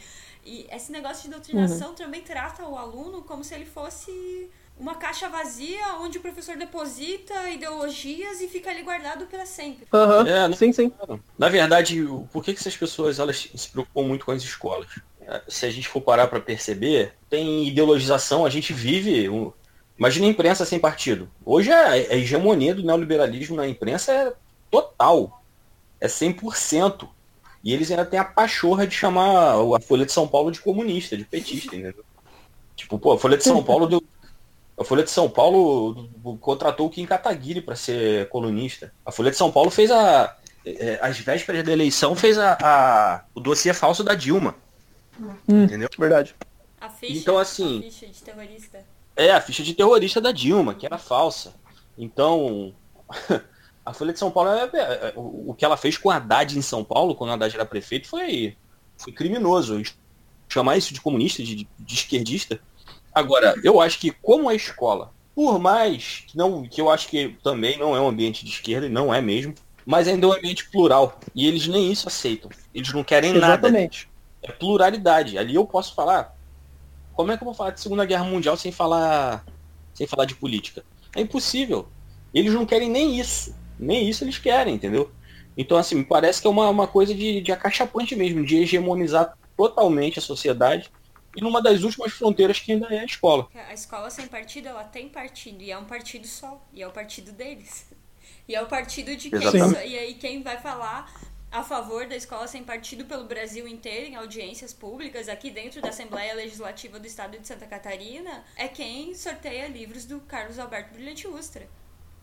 E 0.46 0.66
esse 0.72 0.92
negócio 0.92 1.24
de 1.24 1.30
doutrinação 1.30 1.90
uhum. 1.90 1.96
também 1.96 2.22
trata 2.22 2.64
o 2.64 2.78
aluno 2.78 3.22
como 3.24 3.44
se 3.44 3.54
ele 3.54 3.66
fosse 3.66 4.50
uma 4.80 4.96
caixa 4.96 5.28
vazia 5.28 5.96
onde 6.00 6.18
o 6.18 6.22
professor 6.22 6.56
deposita 6.56 7.50
ideologias 7.50 8.40
e 8.40 8.48
fica 8.48 8.70
ali 8.70 8.82
guardado 8.82 9.26
para 9.26 9.46
sempre. 9.46 9.86
Uhum. 9.92 10.26
É, 10.26 10.56
sim, 10.56 10.72
sim. 10.72 10.92
Na 11.38 11.50
verdade, 11.50 12.08
por 12.32 12.44
que, 12.44 12.54
que 12.54 12.60
essas 12.60 12.78
pessoas 12.78 13.20
elas 13.20 13.50
se 13.54 13.70
preocupam 13.70 14.04
muito 14.04 14.26
com 14.26 14.32
as 14.32 14.42
escolas? 14.42 14.88
É, 15.22 15.42
se 15.48 15.66
a 15.66 15.70
gente 15.70 15.90
for 15.90 16.02
parar 16.02 16.28
para 16.28 16.40
perceber, 16.40 17.14
tem 17.30 17.68
ideologização, 17.68 18.46
a 18.46 18.50
gente 18.50 18.72
vive. 18.72 19.28
Um... 19.30 19.52
Imagina 20.00 20.26
a 20.26 20.30
imprensa 20.30 20.66
sem 20.66 20.80
partido. 20.80 21.30
Hoje 21.46 21.72
a, 21.72 21.90
a 21.90 22.16
hegemonia 22.16 22.74
do 22.74 22.84
neoliberalismo 22.84 23.58
na 23.58 23.68
imprensa 23.68 24.14
é 24.14 24.34
total. 24.72 25.44
É 26.00 26.08
100%. 26.08 27.08
E 27.62 27.74
eles 27.74 27.92
ainda 27.92 28.06
têm 28.06 28.20
a 28.20 28.24
pachorra 28.24 28.88
de 28.88 28.96
chamar 28.96 29.56
a 29.76 29.80
Folha 29.82 30.06
de 30.06 30.14
São 30.14 30.26
Paulo 30.26 30.52
de 30.52 30.62
comunista, 30.62 31.18
de 31.18 31.26
petista, 31.26 31.76
entendeu? 31.76 32.06
Tipo, 32.76 32.98
pô, 32.98 33.12
a 33.12 33.20
Folha 33.20 33.38
de 33.38 33.44
São 33.44 33.62
Paulo 33.62 33.86
deu 33.86 34.02
a 34.80 34.84
Folha 34.86 35.04
de 35.04 35.12
São 35.12 35.30
Paulo 35.30 36.08
contratou 36.40 36.88
o 36.88 36.90
Kim 36.90 37.06
Kataguiri 37.06 37.60
para 37.60 37.76
ser 37.76 38.30
colunista. 38.30 38.94
A 39.06 39.12
Folha 39.12 39.30
de 39.30 39.36
São 39.36 39.52
Paulo 39.52 39.70
fez 39.70 39.92
a. 39.92 40.38
É, 40.66 41.00
às 41.02 41.20
vésperas 41.20 41.64
da 41.66 41.72
eleição, 41.72 42.16
fez 42.16 42.38
a, 42.38 42.58
a 42.62 43.24
o 43.36 43.40
dossiê 43.42 43.74
falso 43.74 44.04
da 44.04 44.16
Dilma. 44.16 44.56
Hum, 45.20 45.64
entendeu? 45.64 45.90
Verdade. 45.98 46.34
A 46.80 46.90
ficha, 46.90 47.18
então, 47.18 47.38
assim, 47.38 47.80
a 47.80 47.82
ficha 47.84 48.08
de 48.08 48.22
terrorista. 48.22 48.80
É, 49.20 49.32
a 49.32 49.42
ficha 49.42 49.64
de 49.64 49.74
terrorista 49.74 50.22
da 50.22 50.32
Dilma, 50.32 50.74
que 50.74 50.86
era 50.86 50.98
falsa. 50.98 51.54
Então, 51.98 52.74
a 53.86 53.94
Folha 53.94 54.14
de 54.14 54.20
São 54.20 54.32
Paulo, 54.32 54.50
é, 54.52 54.64
é, 54.74 55.14
o 55.16 55.54
que 55.54 55.66
ela 55.66 55.78
fez 55.78 55.98
com 55.98 56.10
a 56.10 56.16
Haddad 56.16 56.58
em 56.58 56.62
São 56.62 56.84
Paulo, 56.84 57.16
quando 57.16 57.32
a 57.32 57.34
Haddad 57.34 57.56
era 57.56 57.66
prefeito, 57.66 58.08
foi, 58.08 58.56
foi 58.98 59.12
criminoso. 59.12 59.82
Chamar 60.48 60.78
isso 60.78 60.94
de 60.94 61.02
comunista, 61.02 61.44
de, 61.44 61.68
de 61.78 61.94
esquerdista, 61.94 62.60
Agora, 63.14 63.56
eu 63.64 63.82
acho 63.82 64.00
que 64.00 64.12
como 64.12 64.50
a 64.50 64.56
escola, 64.56 65.12
por 65.36 65.60
mais 65.60 66.24
que 66.28 66.38
não, 66.38 66.64
que 66.64 66.80
eu 66.80 66.90
acho 66.90 67.08
que 67.08 67.36
também 67.44 67.78
não 67.78 67.96
é 67.96 68.00
um 68.00 68.08
ambiente 68.08 68.46
de 68.46 68.52
esquerda 68.52 68.88
e 68.88 68.90
não 68.90 69.14
é 69.14 69.22
mesmo, 69.22 69.54
mas 69.86 70.08
ainda 70.08 70.26
é 70.26 70.30
um 70.30 70.34
ambiente 70.34 70.70
plural 70.70 71.20
e 71.34 71.48
eles 71.48 71.68
nem 71.68 71.92
isso 71.92 72.08
aceitam. 72.08 72.50
Eles 72.74 72.94
não 72.94 73.04
querem 73.04 73.36
Exatamente. 73.36 74.08
nada. 74.08 74.54
É 74.54 74.58
pluralidade. 74.58 75.38
Ali 75.38 75.56
eu 75.56 75.66
posso 75.66 75.94
falar. 75.96 76.36
Como 77.20 77.34
é 77.34 77.36
que 77.36 77.44
eu 77.44 77.46
vou 77.46 77.54
falar 77.54 77.72
de 77.72 77.82
Segunda 77.82 78.06
Guerra 78.06 78.24
Mundial 78.24 78.56
sem 78.56 78.72
falar 78.72 79.44
sem 79.94 80.08
falar 80.08 80.24
de 80.24 80.36
política? 80.36 80.86
É 81.14 81.20
impossível. 81.20 81.90
Eles 82.34 82.54
não 82.54 82.66
querem 82.66 82.90
nem 82.90 83.20
isso. 83.20 83.54
Nem 83.78 84.08
isso 84.08 84.24
eles 84.24 84.38
querem, 84.38 84.76
entendeu? 84.76 85.12
Então, 85.58 85.78
assim, 85.78 85.96
me 85.96 86.06
parece 86.06 86.40
que 86.42 86.48
é 86.48 86.50
uma, 86.50 86.70
uma 86.70 86.88
coisa 86.88 87.14
de, 87.14 87.42
de 87.42 87.52
acachapante 87.52 88.16
mesmo, 88.16 88.46
de 88.46 88.56
hegemonizar 88.56 89.38
totalmente 89.58 90.18
a 90.18 90.22
sociedade 90.22 90.90
e 91.36 91.42
numa 91.42 91.62
das 91.62 91.84
últimas 91.84 92.14
fronteiras 92.14 92.58
que 92.58 92.72
ainda 92.72 92.88
é 92.88 93.00
a 93.00 93.06
escola. 93.06 93.50
A 93.68 93.74
escola 93.74 94.10
sem 94.10 94.26
partido, 94.26 94.70
ela 94.70 94.86
tem 94.86 95.10
partido, 95.10 95.62
e 95.62 95.72
é 95.72 95.78
um 95.78 95.84
partido 95.84 96.26
só, 96.26 96.66
e 96.74 96.82
é 96.82 96.88
o 96.88 96.92
partido 96.92 97.34
deles. 97.34 97.86
E 98.48 98.56
é 98.56 98.62
o 98.64 98.66
partido 98.66 99.16
de 99.16 99.30
quem. 99.30 99.40
E 99.86 99.98
aí 99.98 100.16
quem 100.16 100.42
vai 100.42 100.58
falar 100.58 101.12
a 101.52 101.64
favor 101.64 102.06
da 102.06 102.16
escola 102.16 102.48
sem 102.48 102.64
partido 102.64 103.06
pelo 103.06 103.24
Brasil 103.24 103.68
inteiro, 103.68 104.06
em 104.06 104.16
audiências 104.16 104.74
públicas, 104.74 105.28
aqui 105.28 105.50
dentro 105.50 105.82
da 105.82 105.90
Assembleia 105.90 106.34
Legislativa 106.36 107.00
do 107.00 107.08
Estado 107.08 107.40
de 107.40 107.48
Santa 107.48 107.66
Catarina, 107.66 108.44
é 108.56 108.68
quem 108.68 109.16
sorteia 109.16 109.68
livros 109.68 110.06
do 110.06 110.20
Carlos 110.22 110.60
Alberto 110.60 110.94
Brilhante 110.94 111.28
Ustra. 111.28 111.68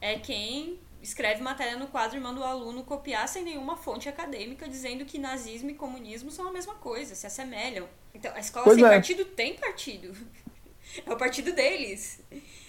É 0.00 0.18
quem 0.18 0.78
escreve 1.02 1.42
matéria 1.42 1.76
no 1.76 1.88
quadro 1.88 2.16
e 2.16 2.20
manda 2.20 2.40
o 2.40 2.44
aluno 2.44 2.84
copiar 2.84 3.28
sem 3.28 3.42
nenhuma 3.42 3.76
fonte 3.76 4.08
acadêmica 4.08 4.68
dizendo 4.68 5.04
que 5.04 5.18
nazismo 5.18 5.70
e 5.70 5.74
comunismo 5.74 6.30
são 6.30 6.46
a 6.48 6.52
mesma 6.52 6.74
coisa, 6.74 7.14
se 7.14 7.26
assemelham. 7.26 7.88
Então, 8.14 8.32
a 8.34 8.38
escola 8.38 8.64
pois 8.64 8.76
sem 8.76 8.86
é. 8.86 8.88
partido 8.88 9.24
tem 9.24 9.54
partido. 9.54 10.16
É 11.04 11.12
o 11.12 11.16
partido 11.16 11.52
deles. 11.52 12.22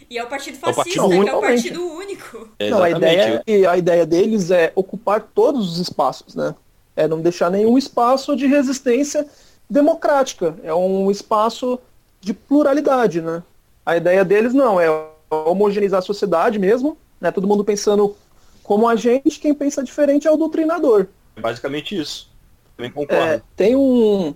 E 0.10 0.17
é 0.17 0.24
o 0.24 0.28
partido 0.28 0.58
fascista, 0.58 1.00
é 1.00 1.02
o 1.02 1.10
partido 1.10 1.24
que 1.24 1.30
é 1.30 1.36
o 1.36 1.41
partido 1.41 1.86
único. 1.86 2.50
não, 2.70 2.82
a 2.82 2.89
ideia, 2.89 3.43
a 3.70 3.78
ideia 3.78 4.06
deles 4.06 4.52
é 4.52 4.72
ocupar 4.74 5.22
todos 5.22 5.74
os 5.74 5.80
espaços, 5.80 6.36
né? 6.36 6.56
É 6.96 7.08
não 7.08 7.22
deixar 7.22 7.52
nenhum 7.52 7.78
espaço 7.78 8.36
de 8.36 8.48
resistência 8.48 9.28
democrática. 9.70 10.56
É 10.63 10.74
um 10.74 11.12
espaço 11.12 11.80
de 12.22 12.34
pluralidade, 12.34 13.22
né? 13.22 13.43
A 13.86 13.98
ideia 13.98 14.24
deles 14.24 14.54
não, 14.54 14.80
é 14.80 14.88
homogeneizar 15.30 16.00
a 16.00 16.02
sociedade 16.02 16.58
mesmo, 16.58 16.98
né? 17.20 17.32
Todo 17.32 17.48
mundo 17.48 17.63
pensando 17.63 18.15
como 18.63 18.88
a 18.88 18.96
gente, 18.96 19.39
quem 19.39 19.54
pensa 19.54 19.84
diferente 19.84 20.28
é 20.28 20.32
o 20.32 20.38
doutrinador. 20.38 21.08
É 21.36 21.41
basicamente 21.41 22.00
isso. 22.00 22.30
Também 22.76 22.91
concordo. 22.91 23.24
É, 23.24 23.41
tem 23.56 23.76
um 23.76 24.34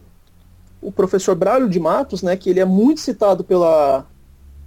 o 0.82 0.92
professor 0.92 1.36
Braulio 1.36 1.70
de 1.70 1.80
Matos, 1.80 2.24
né, 2.24 2.36
que 2.36 2.50
ele 2.50 2.60
é 2.60 2.66
muito 2.66 3.00
citado 3.00 3.44
pela 3.44 4.06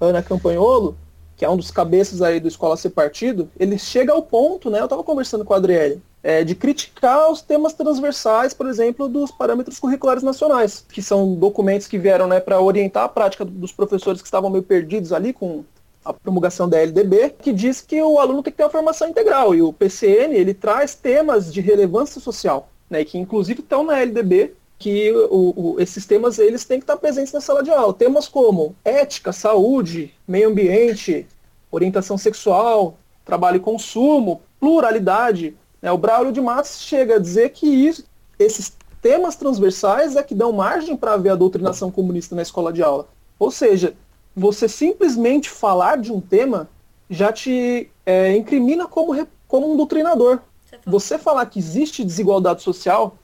Ana 0.00 0.22
Campanholo, 0.22 0.96
que 1.36 1.44
é 1.44 1.50
um 1.50 1.56
dos 1.56 1.70
cabeças 1.70 2.22
aí 2.22 2.38
do 2.38 2.48
Escola 2.48 2.76
Ser 2.76 2.90
Partido, 2.90 3.48
ele 3.58 3.78
chega 3.78 4.12
ao 4.12 4.22
ponto, 4.22 4.70
né, 4.70 4.80
eu 4.80 4.84
estava 4.84 5.02
conversando 5.02 5.44
com 5.44 5.52
a 5.52 5.56
Adriele, 5.56 6.00
é, 6.22 6.42
de 6.42 6.54
criticar 6.54 7.30
os 7.30 7.42
temas 7.42 7.74
transversais, 7.74 8.54
por 8.54 8.66
exemplo, 8.66 9.08
dos 9.08 9.30
parâmetros 9.30 9.78
curriculares 9.78 10.22
nacionais, 10.22 10.84
que 10.88 11.02
são 11.02 11.34
documentos 11.34 11.86
que 11.86 11.98
vieram 11.98 12.26
né, 12.26 12.40
para 12.40 12.60
orientar 12.60 13.04
a 13.04 13.08
prática 13.08 13.44
dos 13.44 13.72
professores 13.72 14.22
que 14.22 14.26
estavam 14.26 14.48
meio 14.48 14.62
perdidos 14.62 15.12
ali 15.12 15.32
com 15.32 15.64
a 16.04 16.12
promulgação 16.12 16.68
da 16.68 16.78
LDB, 16.78 17.34
que 17.42 17.52
diz 17.52 17.80
que 17.80 18.00
o 18.02 18.18
aluno 18.18 18.42
tem 18.42 18.52
que 18.52 18.56
ter 18.58 18.64
uma 18.64 18.70
formação 18.70 19.08
integral. 19.08 19.54
E 19.54 19.62
o 19.62 19.72
PCN, 19.72 20.34
ele 20.34 20.54
traz 20.54 20.94
temas 20.94 21.52
de 21.52 21.60
relevância 21.60 22.20
social, 22.20 22.68
né, 22.88 23.04
que 23.04 23.18
inclusive 23.18 23.60
estão 23.60 23.84
na 23.84 24.00
LDB, 24.00 24.54
que 24.78 25.12
o, 25.12 25.54
o, 25.56 25.80
esses 25.80 26.04
temas 26.04 26.38
eles 26.38 26.64
têm 26.64 26.78
que 26.78 26.84
estar 26.84 26.96
presentes 26.96 27.32
na 27.32 27.40
sala 27.40 27.62
de 27.62 27.70
aula. 27.70 27.94
Temas 27.94 28.28
como 28.28 28.74
ética, 28.84 29.32
saúde, 29.32 30.12
meio 30.26 30.48
ambiente, 30.48 31.26
orientação 31.70 32.18
sexual, 32.18 32.98
trabalho 33.24 33.56
e 33.56 33.60
consumo, 33.60 34.42
pluralidade. 34.60 35.56
Né? 35.80 35.90
O 35.90 35.98
Braulio 35.98 36.32
de 36.32 36.40
Matos 36.40 36.80
chega 36.80 37.16
a 37.16 37.18
dizer 37.18 37.50
que 37.50 37.66
isso, 37.66 38.04
esses 38.38 38.76
temas 39.00 39.36
transversais 39.36 40.16
é 40.16 40.22
que 40.22 40.34
dão 40.34 40.52
margem 40.52 40.96
para 40.96 41.14
haver 41.14 41.30
a 41.30 41.36
doutrinação 41.36 41.90
comunista 41.90 42.34
na 42.34 42.42
escola 42.42 42.72
de 42.72 42.82
aula. 42.82 43.08
Ou 43.38 43.50
seja, 43.50 43.94
você 44.34 44.68
simplesmente 44.68 45.48
falar 45.50 45.98
de 45.98 46.12
um 46.12 46.20
tema 46.20 46.68
já 47.08 47.32
te 47.32 47.90
é, 48.04 48.34
incrimina 48.36 48.86
como, 48.86 49.26
como 49.46 49.72
um 49.72 49.76
doutrinador. 49.76 50.40
Você 50.86 51.18
falar 51.18 51.46
que 51.46 51.58
existe 51.58 52.04
desigualdade 52.04 52.62
social, 52.62 53.16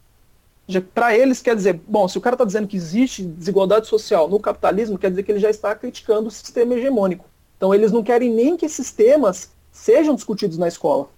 para 0.78 1.16
eles 1.16 1.40
quer 1.40 1.56
dizer, 1.56 1.80
bom, 1.88 2.06
se 2.06 2.18
o 2.18 2.20
cara 2.20 2.34
está 2.34 2.44
dizendo 2.44 2.68
que 2.68 2.76
existe 2.76 3.22
desigualdade 3.22 3.86
social 3.86 4.28
no 4.28 4.38
capitalismo, 4.38 4.98
quer 4.98 5.08
dizer 5.08 5.22
que 5.22 5.32
ele 5.32 5.40
já 5.40 5.48
está 5.48 5.74
criticando 5.74 6.28
o 6.28 6.30
sistema 6.30 6.74
hegemônico. 6.74 7.24
Então 7.56 7.74
eles 7.74 7.90
não 7.90 8.02
querem 8.02 8.30
nem 8.30 8.56
que 8.56 8.66
esses 8.66 8.92
temas 8.92 9.50
sejam 9.72 10.14
discutidos 10.14 10.58
na 10.58 10.68
escola. 10.68 11.08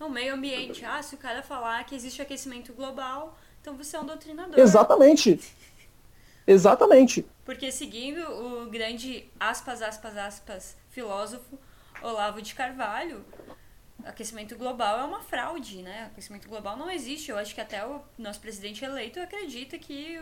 No 0.00 0.08
meio 0.08 0.34
ambiente, 0.34 0.84
ah, 0.84 1.02
se 1.02 1.14
o 1.14 1.18
cara 1.18 1.42
falar 1.42 1.84
que 1.84 1.94
existe 1.94 2.22
aquecimento 2.22 2.72
global, 2.72 3.36
então 3.60 3.76
você 3.76 3.96
é 3.96 4.00
um 4.00 4.06
doutrinador. 4.06 4.58
Exatamente. 4.58 5.38
Exatamente. 6.46 7.24
Porque 7.44 7.70
seguindo 7.70 8.20
o 8.20 8.70
grande 8.70 9.30
aspas, 9.38 9.82
aspas, 9.82 10.16
aspas, 10.16 10.76
filósofo 10.90 11.58
Olavo 12.02 12.42
de 12.42 12.54
Carvalho, 12.54 13.24
aquecimento 14.06 14.56
global 14.56 15.00
é 15.00 15.04
uma 15.04 15.20
fraude, 15.20 15.82
né? 15.82 16.10
Aquecimento 16.12 16.48
global 16.48 16.76
não 16.76 16.90
existe. 16.90 17.30
Eu 17.30 17.38
acho 17.38 17.54
que 17.54 17.60
até 17.60 17.84
o 17.86 18.00
nosso 18.18 18.40
presidente 18.40 18.84
eleito 18.84 19.20
acredita 19.20 19.78
que 19.78 20.20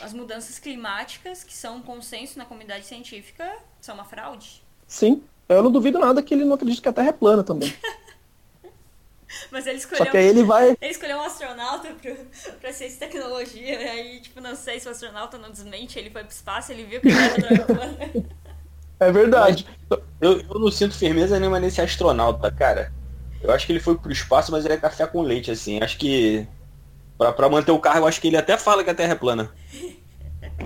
as 0.00 0.12
mudanças 0.12 0.58
climáticas, 0.58 1.42
que 1.42 1.54
são 1.54 1.76
um 1.76 1.82
consenso 1.82 2.38
na 2.38 2.44
comunidade 2.44 2.86
científica, 2.86 3.56
são 3.80 3.94
uma 3.94 4.04
fraude. 4.04 4.62
Sim. 4.86 5.22
Eu 5.48 5.62
não 5.62 5.72
duvido 5.72 5.98
nada 5.98 6.22
que 6.22 6.34
ele 6.34 6.44
não 6.44 6.54
acredite 6.54 6.82
que 6.82 6.88
a 6.88 6.92
Terra 6.92 7.08
é 7.08 7.12
plana 7.12 7.42
também. 7.42 7.74
Mas 9.50 9.66
ele 9.66 9.78
escolheu. 9.78 10.04
Só 10.04 10.10
que 10.10 10.16
aí 10.16 10.26
ele 10.26 10.42
vai. 10.42 10.76
Ele 10.80 10.90
escolheu 10.90 11.18
um 11.18 11.22
astronauta 11.22 11.94
pra, 11.94 12.14
pra 12.60 12.72
ciência 12.72 12.96
e 12.96 12.98
tecnologia, 12.98 13.82
e 13.82 13.88
aí, 13.88 14.20
tipo, 14.20 14.40
não 14.40 14.56
sei 14.56 14.80
se 14.80 14.88
o 14.88 14.90
astronauta 14.90 15.36
não 15.36 15.50
desmente, 15.50 15.98
ele 15.98 16.10
foi 16.10 16.22
pro 16.22 16.32
espaço, 16.32 16.72
ele 16.72 16.84
viu 16.84 17.00
que 17.00 17.08
ele 17.08 17.18
era 17.50 17.64
plana. 17.64 17.98
É 19.00 19.12
verdade. 19.12 19.64
Eu, 20.20 20.40
eu 20.40 20.58
não 20.58 20.72
sinto 20.72 20.92
firmeza 20.92 21.38
nenhuma 21.38 21.60
nesse 21.60 21.80
astronauta, 21.80 22.50
cara. 22.50 22.92
Eu 23.42 23.52
acho 23.52 23.66
que 23.66 23.72
ele 23.72 23.80
foi 23.80 23.96
pro 23.96 24.12
espaço, 24.12 24.50
mas 24.50 24.64
ele 24.64 24.74
é 24.74 24.78
café 24.78 25.06
com 25.06 25.22
leite, 25.22 25.50
assim. 25.50 25.80
Acho 25.82 25.98
que. 25.98 26.46
Pra, 27.16 27.32
pra 27.32 27.48
manter 27.48 27.72
o 27.72 27.78
cargo, 27.78 28.06
acho 28.06 28.20
que 28.20 28.28
ele 28.28 28.36
até 28.36 28.56
fala 28.56 28.84
que 28.84 28.90
a 28.90 28.94
Terra 28.94 29.12
é 29.12 29.16
plana. 29.16 29.50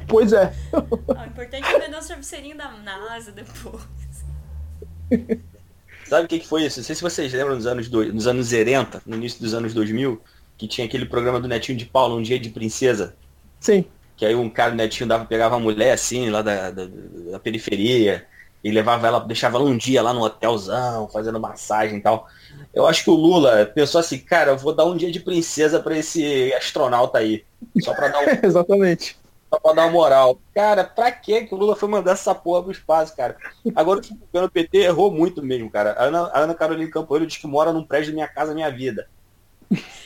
Pois 0.06 0.32
é. 0.32 0.52
O 0.72 1.24
importante 1.24 1.66
é 1.66 1.78
vender 1.78 1.98
os 1.98 2.06
travesseirinhos 2.06 2.58
da 2.58 2.70
NASA 2.70 3.32
depois. 3.32 3.82
Sabe 6.06 6.26
o 6.26 6.28
que, 6.28 6.40
que 6.40 6.46
foi 6.46 6.64
isso? 6.64 6.80
Não 6.80 6.84
sei 6.84 6.94
se 6.94 7.02
vocês 7.02 7.32
lembram 7.32 7.54
nos 7.54 7.66
anos, 7.66 7.88
do, 7.88 8.12
nos 8.12 8.26
anos 8.26 8.52
80, 8.52 9.02
no 9.06 9.16
início 9.16 9.40
dos 9.40 9.54
anos 9.54 9.72
2000, 9.72 10.20
que 10.58 10.68
tinha 10.68 10.86
aquele 10.86 11.06
programa 11.06 11.40
do 11.40 11.48
Netinho 11.48 11.78
de 11.78 11.86
Paula, 11.86 12.14
Um 12.14 12.22
Dia 12.22 12.38
de 12.38 12.50
Princesa. 12.50 13.14
Sim. 13.60 13.84
Que 14.16 14.26
aí 14.26 14.34
um 14.34 14.50
cara, 14.50 14.72
o 14.72 14.76
Netinho, 14.76 15.08
dava, 15.08 15.24
pegava 15.24 15.56
uma 15.56 15.62
mulher 15.62 15.92
assim, 15.92 16.28
lá 16.28 16.42
da, 16.42 16.70
da, 16.70 16.86
da 17.30 17.38
periferia, 17.38 18.26
e 18.62 18.70
levava 18.70 19.06
ela, 19.06 19.20
deixava 19.20 19.56
ela 19.56 19.66
um 19.66 19.76
dia 19.76 20.02
lá 20.02 20.12
no 20.12 20.22
hotelzão, 20.22 21.08
fazendo 21.08 21.40
massagem 21.40 21.98
e 21.98 22.00
tal. 22.00 22.28
Eu 22.74 22.86
acho 22.86 23.04
que 23.04 23.10
o 23.10 23.14
Lula 23.14 23.66
pensou 23.66 24.00
assim, 24.00 24.18
cara, 24.18 24.52
eu 24.52 24.58
vou 24.58 24.74
dar 24.74 24.86
um 24.86 24.96
dia 24.96 25.10
de 25.10 25.20
princesa 25.20 25.78
para 25.78 25.96
esse 25.96 26.52
astronauta 26.54 27.18
aí. 27.18 27.44
Só 27.80 27.94
pra 27.94 28.08
dar 28.08 28.20
um, 28.20 28.24
Exatamente. 28.46 29.16
só 29.52 29.60
pra 29.60 29.72
dar 29.74 29.82
uma 29.84 29.92
moral. 29.92 30.40
Cara, 30.54 30.82
pra 30.82 31.12
que 31.12 31.42
que 31.42 31.54
o 31.54 31.58
Lula 31.58 31.76
foi 31.76 31.88
mandar 31.88 32.12
essa 32.12 32.34
porra 32.34 32.62
pro 32.62 32.72
espaço, 32.72 33.14
cara? 33.14 33.36
Agora 33.74 34.00
o 34.32 34.50
PT 34.50 34.78
errou 34.78 35.10
muito 35.10 35.42
mesmo, 35.42 35.70
cara. 35.70 35.92
A 35.92 36.04
Ana, 36.04 36.22
a 36.28 36.40
Ana 36.40 36.54
Carolina 36.54 36.90
Campoelho 36.90 37.26
diz 37.26 37.36
que 37.36 37.46
mora 37.46 37.72
num 37.72 37.84
prédio 37.84 38.10
da 38.10 38.14
minha 38.14 38.28
casa, 38.28 38.54
minha 38.54 38.70
vida. 38.70 39.06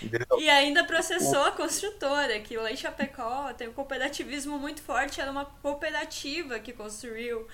Entendeu? 0.03 0.39
E 0.39 0.49
ainda 0.49 0.85
processou 0.85 1.43
a 1.43 1.53
construtora, 1.53 2.39
que 2.41 2.57
lá 2.57 2.71
em 2.71 2.77
Chapecó 2.77 3.53
tem 3.55 3.69
um 3.69 3.73
cooperativismo 3.73 4.59
muito 4.59 4.83
forte, 4.83 5.21
era 5.21 5.31
uma 5.31 5.45
cooperativa 5.45 6.59
que 6.59 6.73
construiu 6.73 7.47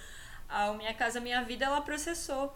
a 0.49 0.73
Minha 0.73 0.93
Casa 0.95 1.21
Minha 1.21 1.43
Vida, 1.43 1.65
ela 1.65 1.81
processou. 1.81 2.53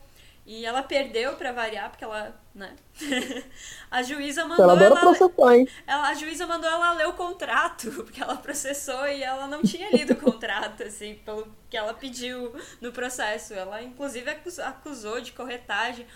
E 0.47 0.64
ela 0.64 0.82
perdeu 0.82 1.36
pra 1.36 1.53
variar, 1.53 1.90
porque 1.90 2.05
ela, 2.05 2.34
né? 2.55 2.76
a 3.90 4.03
juíza 4.03 4.44
mandou 4.47 4.64
Ela 4.70 4.76
ela, 4.78 5.01
processar, 5.01 5.55
hein? 5.55 5.68
ela- 5.86 6.09
a 6.09 6.14
juíza 6.14 6.47
mandou 6.47 6.70
ela 6.70 6.92
ler 6.92 7.09
o 7.09 7.14
contrato, 7.14 7.90
porque 8.05 8.22
ela 8.22 8.36
processou 8.36 9.07
e 9.09 9.22
ela 9.22 9.47
não 9.49 9.62
tinha 9.64 9.90
lido 9.90 10.12
o 10.14 10.16
contrato, 10.16 10.82
assim, 10.84 11.16
pelo 11.24 11.49
que 11.70 11.76
ela 11.76 11.94
pediu 11.94 12.55
no 12.80 12.92
processo. 12.92 13.55
Ela, 13.55 13.82
inclusive, 13.82 14.30
acus- 14.30 14.59
acusou 14.61 15.20
de 15.20 15.32
corretagem. 15.32 16.07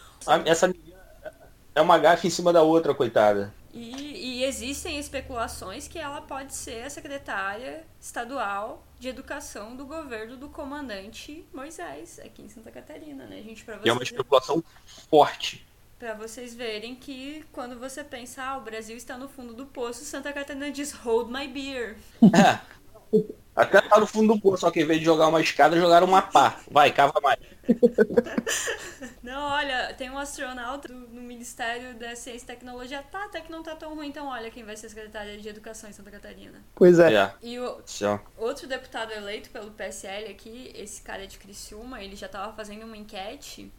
Essa 0.47 0.68
menina 0.68 1.01
é 1.74 1.81
uma 1.81 1.99
gafe 1.99 2.26
em 2.28 2.31
cima 2.31 2.53
da 2.53 2.62
outra, 2.62 2.95
coitada. 2.95 3.53
E, 3.73 4.41
e 4.41 4.45
existem 4.45 4.99
especulações 4.99 5.87
que 5.87 5.99
ela 5.99 6.21
pode 6.23 6.55
ser 6.55 6.83
a 6.85 6.91
secretária 6.91 7.87
estadual 8.01 8.85
de 8.99 9.09
educação 9.09 9.77
do 9.77 9.87
governo 9.87 10.37
do 10.37 10.49
comandante 10.49 11.47
Moisés, 11.53 12.18
aqui 12.18 12.43
em 12.43 12.49
Santa 12.49 12.71
Catarina, 12.73 13.27
né, 13.27 13.43
gente? 13.43 13.64
Pra 13.64 13.77
E 13.85 13.89
é 13.89 13.93
uma 13.93 14.01
vocês, 14.01 14.11
especulação 14.11 14.62
forte. 15.09 15.64
pra 15.99 16.14
vocês 16.14 16.55
verem 16.55 16.95
que 16.97 17.45
quando 17.53 17.79
você 17.79 18.03
pensa, 18.03 18.43
ah, 18.43 18.59
o 18.59 18.62
Brasil 18.62 18.97
está 18.97 19.16
no 19.18 19.29
fundo 19.29 19.55
do 19.55 19.66
poço, 19.66 20.05
Santa 20.05 20.33
Catarina 20.33 20.71
diz, 20.71 20.93
hold 20.93 21.31
my 21.31 21.47
beer. 21.47 21.97
É. 22.33 22.61
Até 23.55 23.80
tá 23.80 23.98
no 23.98 24.07
fundo 24.07 24.34
do 24.34 24.40
poço, 24.40 24.59
só 24.62 24.70
que 24.70 24.80
em 24.80 24.86
vez 24.86 25.01
de 25.01 25.05
jogar 25.05 25.26
uma 25.28 25.40
escada, 25.40 25.78
jogaram 25.78 26.07
uma 26.07 26.22
pá. 26.22 26.61
Vai, 26.70 26.92
cava 26.92 27.20
mais. 27.20 27.38
Não, 29.22 29.42
olha, 29.53 29.92
tem 29.94 30.11
um 30.11 30.18
astronauta 30.18 30.88
do- 30.88 30.94
no 30.94 31.20
Ministério 31.20 31.94
da 31.94 32.14
Ciência 32.16 32.44
e 32.44 32.46
Tecnologia, 32.46 33.03
tá, 33.03 33.24
até 33.24 33.40
que 33.40 33.51
não 33.51 33.62
tá 33.62 33.74
tão 33.76 33.94
ruim, 33.94 34.09
então 34.09 34.26
olha 34.28 34.51
quem 34.51 34.64
vai 34.64 34.76
ser 34.76 34.88
secretária 34.88 35.38
de 35.38 35.48
Educação 35.48 35.88
em 35.90 35.92
Santa 35.92 36.11
Catarina. 36.11 36.59
Pois 36.74 36.98
é. 36.98 37.14
É. 37.14 37.34
E 37.42 37.59
o, 37.59 37.80
Céu. 37.84 38.20
Outro 38.36 38.66
deputado 38.66 39.12
eleito 39.12 39.51
pelo 39.51 39.70
PSL 39.72 40.30
aqui, 40.30 40.72
esse 40.74 41.03
cara 41.03 41.26
de 41.26 41.38
Criciúma, 41.38 42.03
ele 42.03 42.16
já 42.16 42.26
estava 42.26 42.53
fazendo 42.55 42.84
uma 42.84 42.96
enquete 42.96 43.70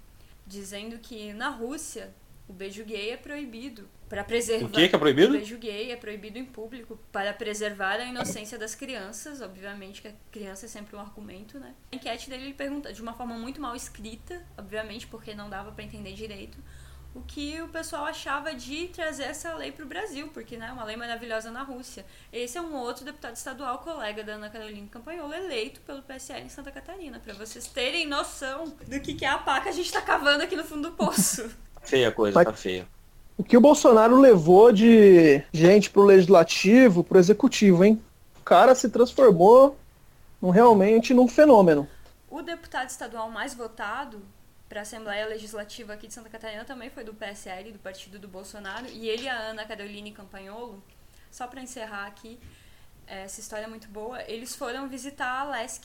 dizendo 0.45 0.97
que 0.99 1.33
na 1.33 1.49
Rússia 1.49 2.13
o 2.51 2.53
beijo 2.53 2.83
gay 2.83 3.11
é 3.11 3.17
proibido 3.17 3.89
para 4.09 4.25
preservar. 4.25 4.67
O 4.67 4.69
que 4.69 4.89
que 4.89 4.95
é 4.95 4.99
proibido? 4.99 5.29
O 5.29 5.37
beijo 5.37 5.57
gay 5.57 5.91
é 5.91 5.95
proibido 5.95 6.37
em 6.37 6.43
público 6.43 6.99
para 7.13 7.33
preservar 7.33 7.93
a 7.93 8.03
inocência 8.03 8.57
das 8.57 8.75
crianças. 8.75 9.41
Obviamente 9.41 10.01
que 10.01 10.09
a 10.09 10.13
criança 10.29 10.65
é 10.65 10.69
sempre 10.69 10.97
um 10.97 10.99
argumento, 10.99 11.57
né? 11.57 11.73
A 11.93 11.95
enquete 11.95 12.29
dele 12.29 12.43
ele 12.43 12.53
pergunta 12.53 12.91
de 12.91 13.01
uma 13.01 13.13
forma 13.13 13.37
muito 13.37 13.61
mal 13.61 13.73
escrita, 13.73 14.45
obviamente 14.57 15.07
porque 15.07 15.33
não 15.33 15.49
dava 15.49 15.71
para 15.71 15.83
entender 15.85 16.11
direito, 16.11 16.57
o 17.13 17.21
que 17.21 17.61
o 17.61 17.67
pessoal 17.69 18.05
achava 18.05 18.53
de 18.53 18.87
trazer 18.87 19.23
essa 19.23 19.53
lei 19.53 19.71
para 19.71 19.85
o 19.85 19.87
Brasil, 19.87 20.29
porque 20.33 20.57
né, 20.57 20.67
é 20.67 20.71
uma 20.71 20.83
lei 20.83 20.95
maravilhosa 20.95 21.51
na 21.51 21.63
Rússia. 21.63 22.05
Esse 22.31 22.57
é 22.57 22.61
um 22.61 22.75
outro 22.75 23.03
deputado 23.03 23.35
estadual, 23.35 23.79
colega 23.79 24.23
da 24.23 24.33
Ana 24.33 24.49
Carolina 24.49 24.87
Campanholo, 24.89 25.33
eleito 25.33 25.81
pelo 25.81 26.01
PSL 26.01 26.45
em 26.45 26.49
Santa 26.49 26.71
Catarina, 26.71 27.19
para 27.19 27.33
vocês 27.33 27.67
terem 27.67 28.07
noção 28.07 28.65
do 28.65 28.99
que, 28.99 29.13
que 29.13 29.25
é 29.25 29.29
a 29.29 29.37
pá 29.37 29.59
que 29.61 29.69
a 29.69 29.73
gente 29.73 29.87
está 29.87 30.01
cavando 30.01 30.43
aqui 30.43 30.55
no 30.55 30.63
fundo 30.63 30.89
do 30.89 30.95
poço. 30.95 31.49
Feia 31.81 32.09
a 32.09 32.11
coisa, 32.11 32.43
tá 32.43 32.53
feia. 32.53 32.87
O 33.37 33.43
que 33.43 33.57
o 33.57 33.61
Bolsonaro 33.61 34.19
levou 34.19 34.71
de 34.71 35.43
gente 35.51 35.89
pro 35.89 36.03
legislativo, 36.03 37.03
pro 37.03 37.17
executivo, 37.17 37.83
hein? 37.83 38.01
O 38.39 38.43
cara 38.43 38.75
se 38.75 38.89
transformou 38.89 39.77
num, 40.41 40.49
realmente 40.49 41.13
num 41.13 41.27
fenômeno. 41.27 41.87
O 42.29 42.41
deputado 42.41 42.89
estadual 42.89 43.29
mais 43.29 43.53
votado 43.53 44.21
para 44.69 44.79
a 44.79 44.83
Assembleia 44.83 45.25
Legislativa 45.27 45.93
aqui 45.93 46.07
de 46.07 46.13
Santa 46.13 46.29
Catarina 46.29 46.63
também 46.63 46.89
foi 46.89 47.03
do 47.03 47.13
PSL, 47.13 47.71
do 47.71 47.79
partido 47.79 48.17
do 48.17 48.27
Bolsonaro, 48.27 48.85
e 48.87 49.09
ele 49.09 49.23
e 49.23 49.29
a 49.29 49.37
Ana 49.37 49.65
Caroline 49.65 50.11
Campanholo, 50.11 50.81
só 51.29 51.45
para 51.45 51.61
encerrar 51.61 52.05
aqui, 52.07 52.39
essa 53.05 53.41
história 53.41 53.65
é 53.65 53.67
muito 53.67 53.89
boa, 53.89 54.21
eles 54.29 54.55
foram 54.55 54.87
visitar 54.87 55.41
a 55.41 55.43
LESC 55.43 55.81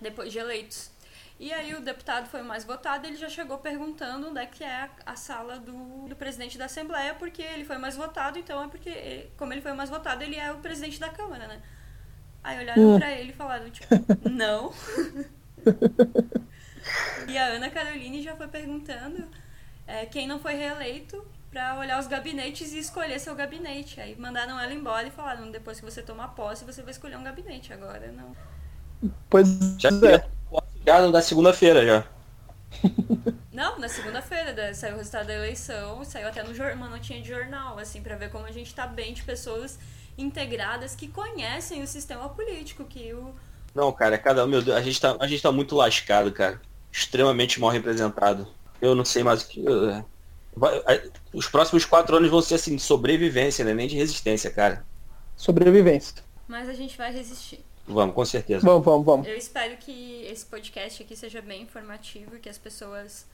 depois 0.00 0.32
de 0.32 0.38
eleitos. 0.38 0.90
E 1.38 1.52
aí 1.52 1.72
o 1.74 1.80
deputado 1.80 2.28
foi 2.28 2.42
o 2.42 2.44
mais 2.44 2.64
votado, 2.64 3.06
ele 3.06 3.16
já 3.16 3.28
chegou 3.28 3.58
perguntando 3.58 4.28
onde 4.28 4.40
é 4.40 4.46
que 4.46 4.64
é 4.64 4.82
a, 4.82 4.90
a 5.06 5.16
sala 5.16 5.58
do, 5.60 6.08
do 6.08 6.16
presidente 6.16 6.58
da 6.58 6.64
Assembleia, 6.64 7.14
porque 7.14 7.42
ele 7.42 7.64
foi 7.64 7.76
o 7.76 7.80
mais 7.80 7.96
votado, 7.96 8.38
então 8.38 8.62
é 8.64 8.68
porque, 8.68 8.88
ele- 8.90 9.30
como 9.36 9.52
ele 9.52 9.62
foi 9.62 9.70
o 9.72 9.76
mais 9.76 9.88
votado, 9.88 10.22
ele 10.24 10.34
é 10.36 10.50
o 10.52 10.58
presidente 10.58 10.98
da 10.98 11.08
Câmara, 11.10 11.46
né? 11.46 11.62
Aí 12.44 12.58
olharam 12.58 12.82
Hum. 12.82 12.98
pra 12.98 13.12
ele 13.12 13.30
e 13.30 13.34
falaram, 13.34 13.70
tipo, 13.70 13.88
não. 14.28 14.72
e 17.28 17.36
a 17.38 17.46
Ana 17.46 17.70
Caroline 17.70 18.22
já 18.22 18.36
foi 18.36 18.48
perguntando 18.48 19.28
é, 19.86 20.06
quem 20.06 20.26
não 20.26 20.38
foi 20.40 20.54
reeleito 20.54 21.24
pra 21.50 21.78
olhar 21.78 21.98
os 21.98 22.06
gabinetes 22.06 22.72
e 22.72 22.78
escolher 22.78 23.18
seu 23.18 23.34
gabinete. 23.34 24.00
Aí 24.00 24.16
mandaram 24.18 24.58
ela 24.60 24.72
embora 24.74 25.06
e 25.06 25.10
falaram, 25.10 25.50
depois 25.50 25.78
que 25.80 25.84
você 25.84 26.02
tomar 26.02 26.28
posse, 26.28 26.64
você 26.64 26.82
vai 26.82 26.90
escolher 26.92 27.16
um 27.16 27.24
gabinete. 27.24 27.72
Agora 27.72 28.12
não. 28.12 28.36
Pois 29.30 29.48
Já 29.78 29.90
é. 30.88 31.02
já 31.02 31.10
da 31.10 31.22
segunda-feira 31.22 31.84
já. 31.86 32.04
Não, 33.52 33.78
na 33.78 33.88
segunda-feira 33.88 34.52
da- 34.52 34.74
saiu 34.74 34.94
o 34.94 34.98
resultado 34.98 35.26
da 35.26 35.34
eleição, 35.34 36.04
saiu 36.04 36.28
até 36.28 36.42
no 36.42 36.54
jornal, 36.54 36.76
uma 36.76 36.88
notinha 36.88 37.20
de 37.20 37.28
jornal, 37.28 37.78
assim, 37.78 38.00
pra 38.02 38.16
ver 38.16 38.30
como 38.30 38.44
a 38.46 38.52
gente 38.52 38.74
tá 38.74 38.86
bem 38.86 39.12
de 39.14 39.22
pessoas 39.22 39.78
integradas 40.16 40.94
que 40.94 41.08
conhecem 41.08 41.82
o 41.82 41.86
sistema 41.86 42.28
político, 42.28 42.84
que 42.84 43.12
o, 43.12 43.34
Não, 43.74 43.90
cara, 43.92 44.14
é 44.14 44.18
cada 44.18 44.44
um, 44.44 44.48
meu 44.48 44.62
Deus, 44.62 44.76
a 44.76 44.82
gente 44.82 45.00
tá, 45.00 45.16
a 45.18 45.26
gente 45.26 45.42
tá 45.42 45.50
muito 45.50 45.74
lascado, 45.74 46.30
cara. 46.32 46.60
Extremamente 46.92 47.58
mal 47.60 47.70
representado. 47.70 48.46
Eu 48.80 48.94
não 48.94 49.04
sei 49.04 49.22
mais 49.22 49.42
o 49.42 49.48
que. 49.48 49.64
eu- 49.64 50.04
vai- 50.56 50.76
a- 50.78 51.02
os 51.32 51.48
próximos 51.48 51.84
quatro 51.84 52.16
anos 52.16 52.30
vão 52.30 52.40
ser 52.42 52.54
assim, 52.56 52.76
de 52.76 52.82
sobrevivência, 52.82 53.64
né? 53.64 53.74
Nem 53.74 53.88
de 53.88 53.96
resistência, 53.96 54.50
cara. 54.50 54.84
Sobrevivência. 55.36 56.22
mas 56.46 56.68
a 56.68 56.72
gente 56.74 56.96
vai 56.96 57.12
resistir. 57.12 57.64
Vamos, 57.88 58.14
com 58.14 58.24
certeza. 58.24 58.64
Vamos, 58.64 58.84
vamos, 58.84 59.04
vamos. 59.04 59.26
Eu 59.26 59.36
espero 59.36 59.76
que 59.78 60.22
esse 60.24 60.44
podcast 60.44 61.02
aqui 61.02 61.16
seja 61.16 61.40
bem 61.40 61.62
informativo 61.62 62.36
e 62.36 62.38
que 62.38 62.48
as 62.48 62.58
pessoas 62.58 63.26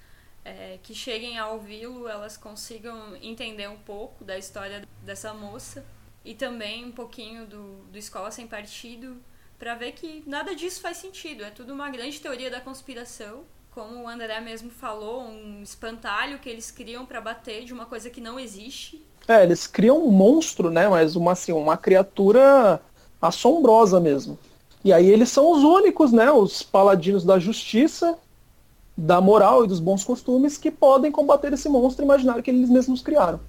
é, 0.45 0.79
que 0.83 0.95
cheguem 0.95 1.39
a 1.39 1.49
ouvi-lo, 1.49 2.07
elas 2.07 2.37
consigam 2.37 3.17
entender 3.21 3.69
um 3.69 3.79
pouco 3.79 4.25
da 4.25 4.39
história 4.39 4.83
dessa 5.03 5.35
moça 5.35 5.85
e 6.25 6.35
também 6.35 6.85
um 6.85 6.93
pouquinho 6.93 7.47
do, 7.47 7.85
do 7.91 7.99
Escola 7.99 8.31
Sem 8.31 8.47
Partido, 8.47 9.17
para 9.59 9.75
ver 9.75 9.93
que 9.93 10.23
nada 10.27 10.55
disso 10.55 10.81
faz 10.81 10.99
sentido. 10.99 11.45
É 11.45 11.51
tudo 11.51 11.73
uma 11.73 11.91
grande 11.91 12.21
teoria 12.21 12.51
da 12.51 12.61
conspiração. 12.61 13.43
Como 13.73 14.05
o 14.05 14.09
André 14.09 14.41
mesmo 14.41 14.71
falou, 14.71 15.23
um 15.23 15.63
espantalho 15.63 16.39
que 16.39 16.49
eles 16.49 16.71
criam 16.71 17.05
para 17.05 17.21
bater 17.21 17.65
de 17.65 17.73
uma 17.73 17.87
coisa 17.87 18.09
que 18.09 18.21
não 18.21 18.39
existe. 18.39 19.05
É, 19.27 19.43
eles 19.43 19.67
criam 19.67 20.07
um 20.07 20.11
monstro, 20.11 20.71
né? 20.71 20.89
Mas 20.89 21.17
uma, 21.17 21.33
assim, 21.33 21.53
uma 21.53 21.77
criatura 21.77 22.81
assombrosa 23.29 24.01
mesmo. 24.01 24.39
E 24.85 24.93
aí 24.93 25.09
eles 25.11 25.31
são 25.31 25.51
os 25.51 25.63
únicos, 25.63 26.13
né? 26.13 26.31
Os 26.31 26.63
paladinos 26.63 27.25
da 27.25 27.39
justiça, 27.39 28.19
da 28.97 29.21
moral 29.21 29.65
e 29.65 29.69
dos 29.69 29.81
bons 29.81 30.05
costumes 30.05 30.59
que 30.59 30.71
podem 30.71 31.11
combater 31.11 31.53
esse 31.53 31.69
monstro 31.69 32.05
imaginário 32.05 32.43
que 32.43 32.51
eles 32.51 32.69
mesmos 32.69 33.03
criaram. 33.03 33.41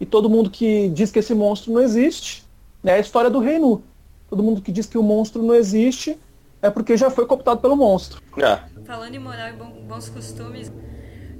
E 0.00 0.06
todo 0.06 0.30
mundo 0.30 0.48
que 0.48 0.88
diz 0.88 1.10
que 1.10 1.18
esse 1.18 1.34
monstro 1.34 1.72
não 1.72 1.80
existe, 1.80 2.44
né? 2.82 2.92
É 2.92 2.94
a 2.96 3.00
história 3.00 3.28
do 3.28 3.38
Rei 3.38 3.58
Nu. 3.58 3.82
Todo 4.30 4.42
mundo 4.42 4.62
que 4.62 4.72
diz 4.72 4.86
que 4.86 4.98
o 4.98 5.02
monstro 5.02 5.42
não 5.42 5.54
existe 5.54 6.18
é 6.60 6.70
porque 6.70 6.96
já 6.96 7.10
foi 7.10 7.26
cooptado 7.26 7.60
pelo 7.60 7.76
monstro. 7.76 8.20
É, 8.36 8.60
Falando 8.84 9.14
em 9.14 9.18
moral 9.18 9.48
e 9.48 9.52
bons 9.52 10.08
costumes, 10.08 10.72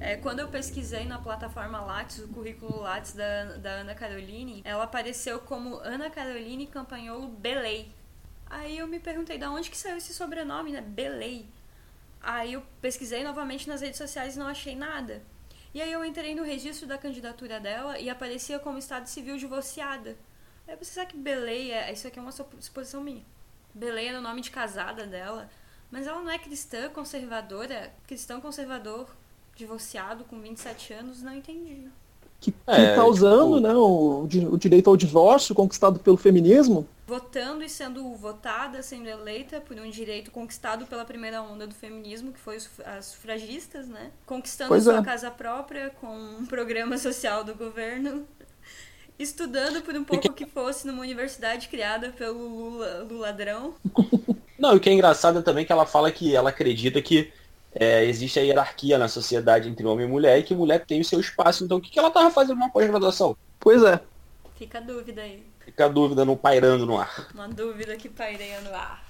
É, 0.01 0.17
quando 0.17 0.39
eu 0.39 0.49
pesquisei 0.49 1.05
na 1.07 1.19
plataforma 1.19 1.81
Lattes, 1.81 2.21
o 2.21 2.29
currículo 2.29 2.81
Lattes 2.81 3.15
da, 3.15 3.57
da 3.57 3.71
Ana 3.71 3.95
Caroline, 3.95 4.63
ela 4.65 4.85
apareceu 4.85 5.41
como 5.41 5.77
Ana 5.79 6.09
Caroline 6.09 6.69
Campanholo 6.69 7.27
Belei. 7.27 7.93
Aí 8.47 8.79
eu 8.79 8.87
me 8.87 9.01
perguntei 9.01 9.37
de 9.39 9.47
onde 9.47 9.69
que 9.69 9.77
saiu 9.77 9.97
esse 9.97 10.15
sobrenome, 10.15 10.71
né? 10.71 10.81
Belei. 10.81 11.49
Aí 12.21 12.53
eu 12.53 12.63
pesquisei 12.81 13.25
novamente 13.25 13.69
nas 13.69 13.81
redes 13.81 13.99
sociais 13.99 14.37
e 14.37 14.39
não 14.39 14.47
achei 14.47 14.77
nada. 14.77 15.23
E 15.75 15.83
aí 15.83 15.93
eu 15.93 16.05
entrei 16.05 16.35
no 16.35 16.45
registro 16.45 16.87
da 16.87 16.97
candidatura 16.97 17.59
dela 17.59 17.99
e 17.99 18.09
aparecia 18.09 18.59
como 18.59 18.79
estado 18.79 19.07
civil 19.09 19.37
divorciada. 19.37 20.17
Aí 20.67 20.77
pensei, 20.77 20.95
será 20.95 21.07
que 21.07 21.17
Belei 21.17 21.73
é... 21.73 21.93
Isso 21.93 22.07
aqui 22.07 22.19
é 22.19 22.23
uma 22.23 22.33
suposição 22.33 23.03
minha. 23.03 23.25
Belei 23.75 24.07
era 24.09 24.19
o 24.19 24.23
nome 24.23 24.43
de 24.43 24.51
casada 24.51 25.07
dela. 25.07 25.51
Mas 25.91 26.07
ela 26.07 26.23
não 26.23 26.31
é 26.31 26.39
cristã 26.39 26.89
conservadora? 26.89 27.93
Cristão 28.07 28.41
conservador 28.41 29.09
divorciado 29.59 30.25
com 30.25 30.41
27 30.41 30.93
anos, 30.93 31.21
não 31.21 31.35
entendi. 31.35 31.89
Que, 32.41 32.53
que 32.53 32.59
é, 32.69 32.95
tá 32.95 33.05
usando 33.05 33.57
tipo... 33.57 33.67
né, 33.67 33.75
o, 33.75 34.29
o 34.53 34.57
direito 34.57 34.89
ao 34.89 34.97
divórcio 34.97 35.53
conquistado 35.55 35.99
pelo 35.99 36.17
feminismo. 36.17 36.87
Votando 37.05 37.65
e 37.65 37.69
sendo 37.69 38.15
votada, 38.15 38.81
sendo 38.83 39.09
eleita 39.09 39.61
por 39.61 39.77
um 39.77 39.91
direito 39.91 40.31
conquistado 40.31 40.87
pela 40.87 41.05
primeira 41.05 41.43
onda 41.43 41.67
do 41.67 41.75
feminismo, 41.75 42.33
que 42.33 42.39
foi 42.39 42.59
as 42.85 43.07
sufragistas, 43.07 43.89
né? 43.89 44.13
Conquistando 44.25 44.69
pois 44.69 44.85
sua 44.85 44.99
é. 44.99 45.03
casa 45.03 45.31
própria 45.31 45.91
com 46.01 46.15
um 46.15 46.47
programa 46.47 46.97
social 46.99 47.43
do 47.43 47.55
governo. 47.57 48.25
Estudando 49.19 49.83
por 49.83 49.97
um 49.97 50.05
pouco 50.05 50.33
que... 50.33 50.45
que 50.45 50.51
fosse 50.51 50.87
numa 50.87 51.01
universidade 51.01 51.69
criada 51.69 52.11
pelo 52.11 52.39
Lula, 52.39 53.07
Lula 53.11 53.27
ladrão. 53.27 53.75
Não, 54.57 54.75
e 54.75 54.77
o 54.77 54.81
que 54.81 54.89
é 54.89 54.93
engraçado 54.93 55.43
também 55.43 55.63
é 55.63 55.67
que 55.67 55.73
ela 55.73 55.87
fala 55.87 56.13
que 56.13 56.37
ela 56.37 56.51
acredita 56.51 57.03
que 57.03 57.33
é, 57.75 58.05
existe 58.05 58.39
a 58.39 58.43
hierarquia 58.43 58.99
na 58.99 59.09
sociedade 59.09 59.69
entre 59.69 59.87
homem 59.87 60.07
e 60.07 60.11
mulher 60.11 60.39
e 60.39 60.43
que 60.43 60.55
mulher 60.55 60.85
tem 60.85 61.01
o 61.01 61.05
seu 61.05 61.21
espaço. 61.21 61.65
Então 61.65 61.79
o 61.79 61.81
que, 61.81 61.91
que 61.91 61.99
ela 61.99 62.11
tava 62.11 62.31
fazendo 62.31 62.59
na 62.59 62.69
pós-graduação? 62.69 63.37
Pois 63.61 63.83
é. 63.83 64.01
Fica 64.57 64.79
a 64.79 64.81
dúvida 64.81 65.23
aí. 65.23 65.45
Fica 65.65 65.85
a 65.85 65.89
dúvida 65.89 66.25
no 66.25 66.37
pairando 66.37 66.87
no 66.87 66.99
ar. 66.99 67.29
Uma 67.35 67.49
dúvida 67.49 67.97
que 67.97 68.09
paireia 68.09 68.61
no 68.63 68.75
ar. 68.75 69.05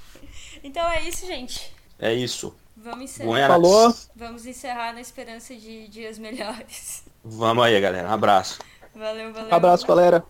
Então 0.63 0.87
é 0.91 1.03
isso, 1.03 1.27
gente. 1.27 1.73
É 1.99 2.13
isso. 2.13 2.55
Vamos 2.77 3.05
encerrar. 3.05 3.49
Falou. 3.49 3.95
Vamos 4.15 4.47
encerrar 4.47 4.93
na 4.93 5.01
esperança 5.01 5.55
de 5.55 5.89
dias 5.89 6.19
melhores. 6.19 7.05
Vamos 7.25 7.65
aí, 7.65 7.81
galera. 7.81 8.09
Um 8.09 8.13
abraço. 8.13 8.59
Valeu, 8.95 9.33
valeu. 9.33 9.51
Um 9.51 9.55
abraço, 9.55 9.87
galera. 9.87 10.25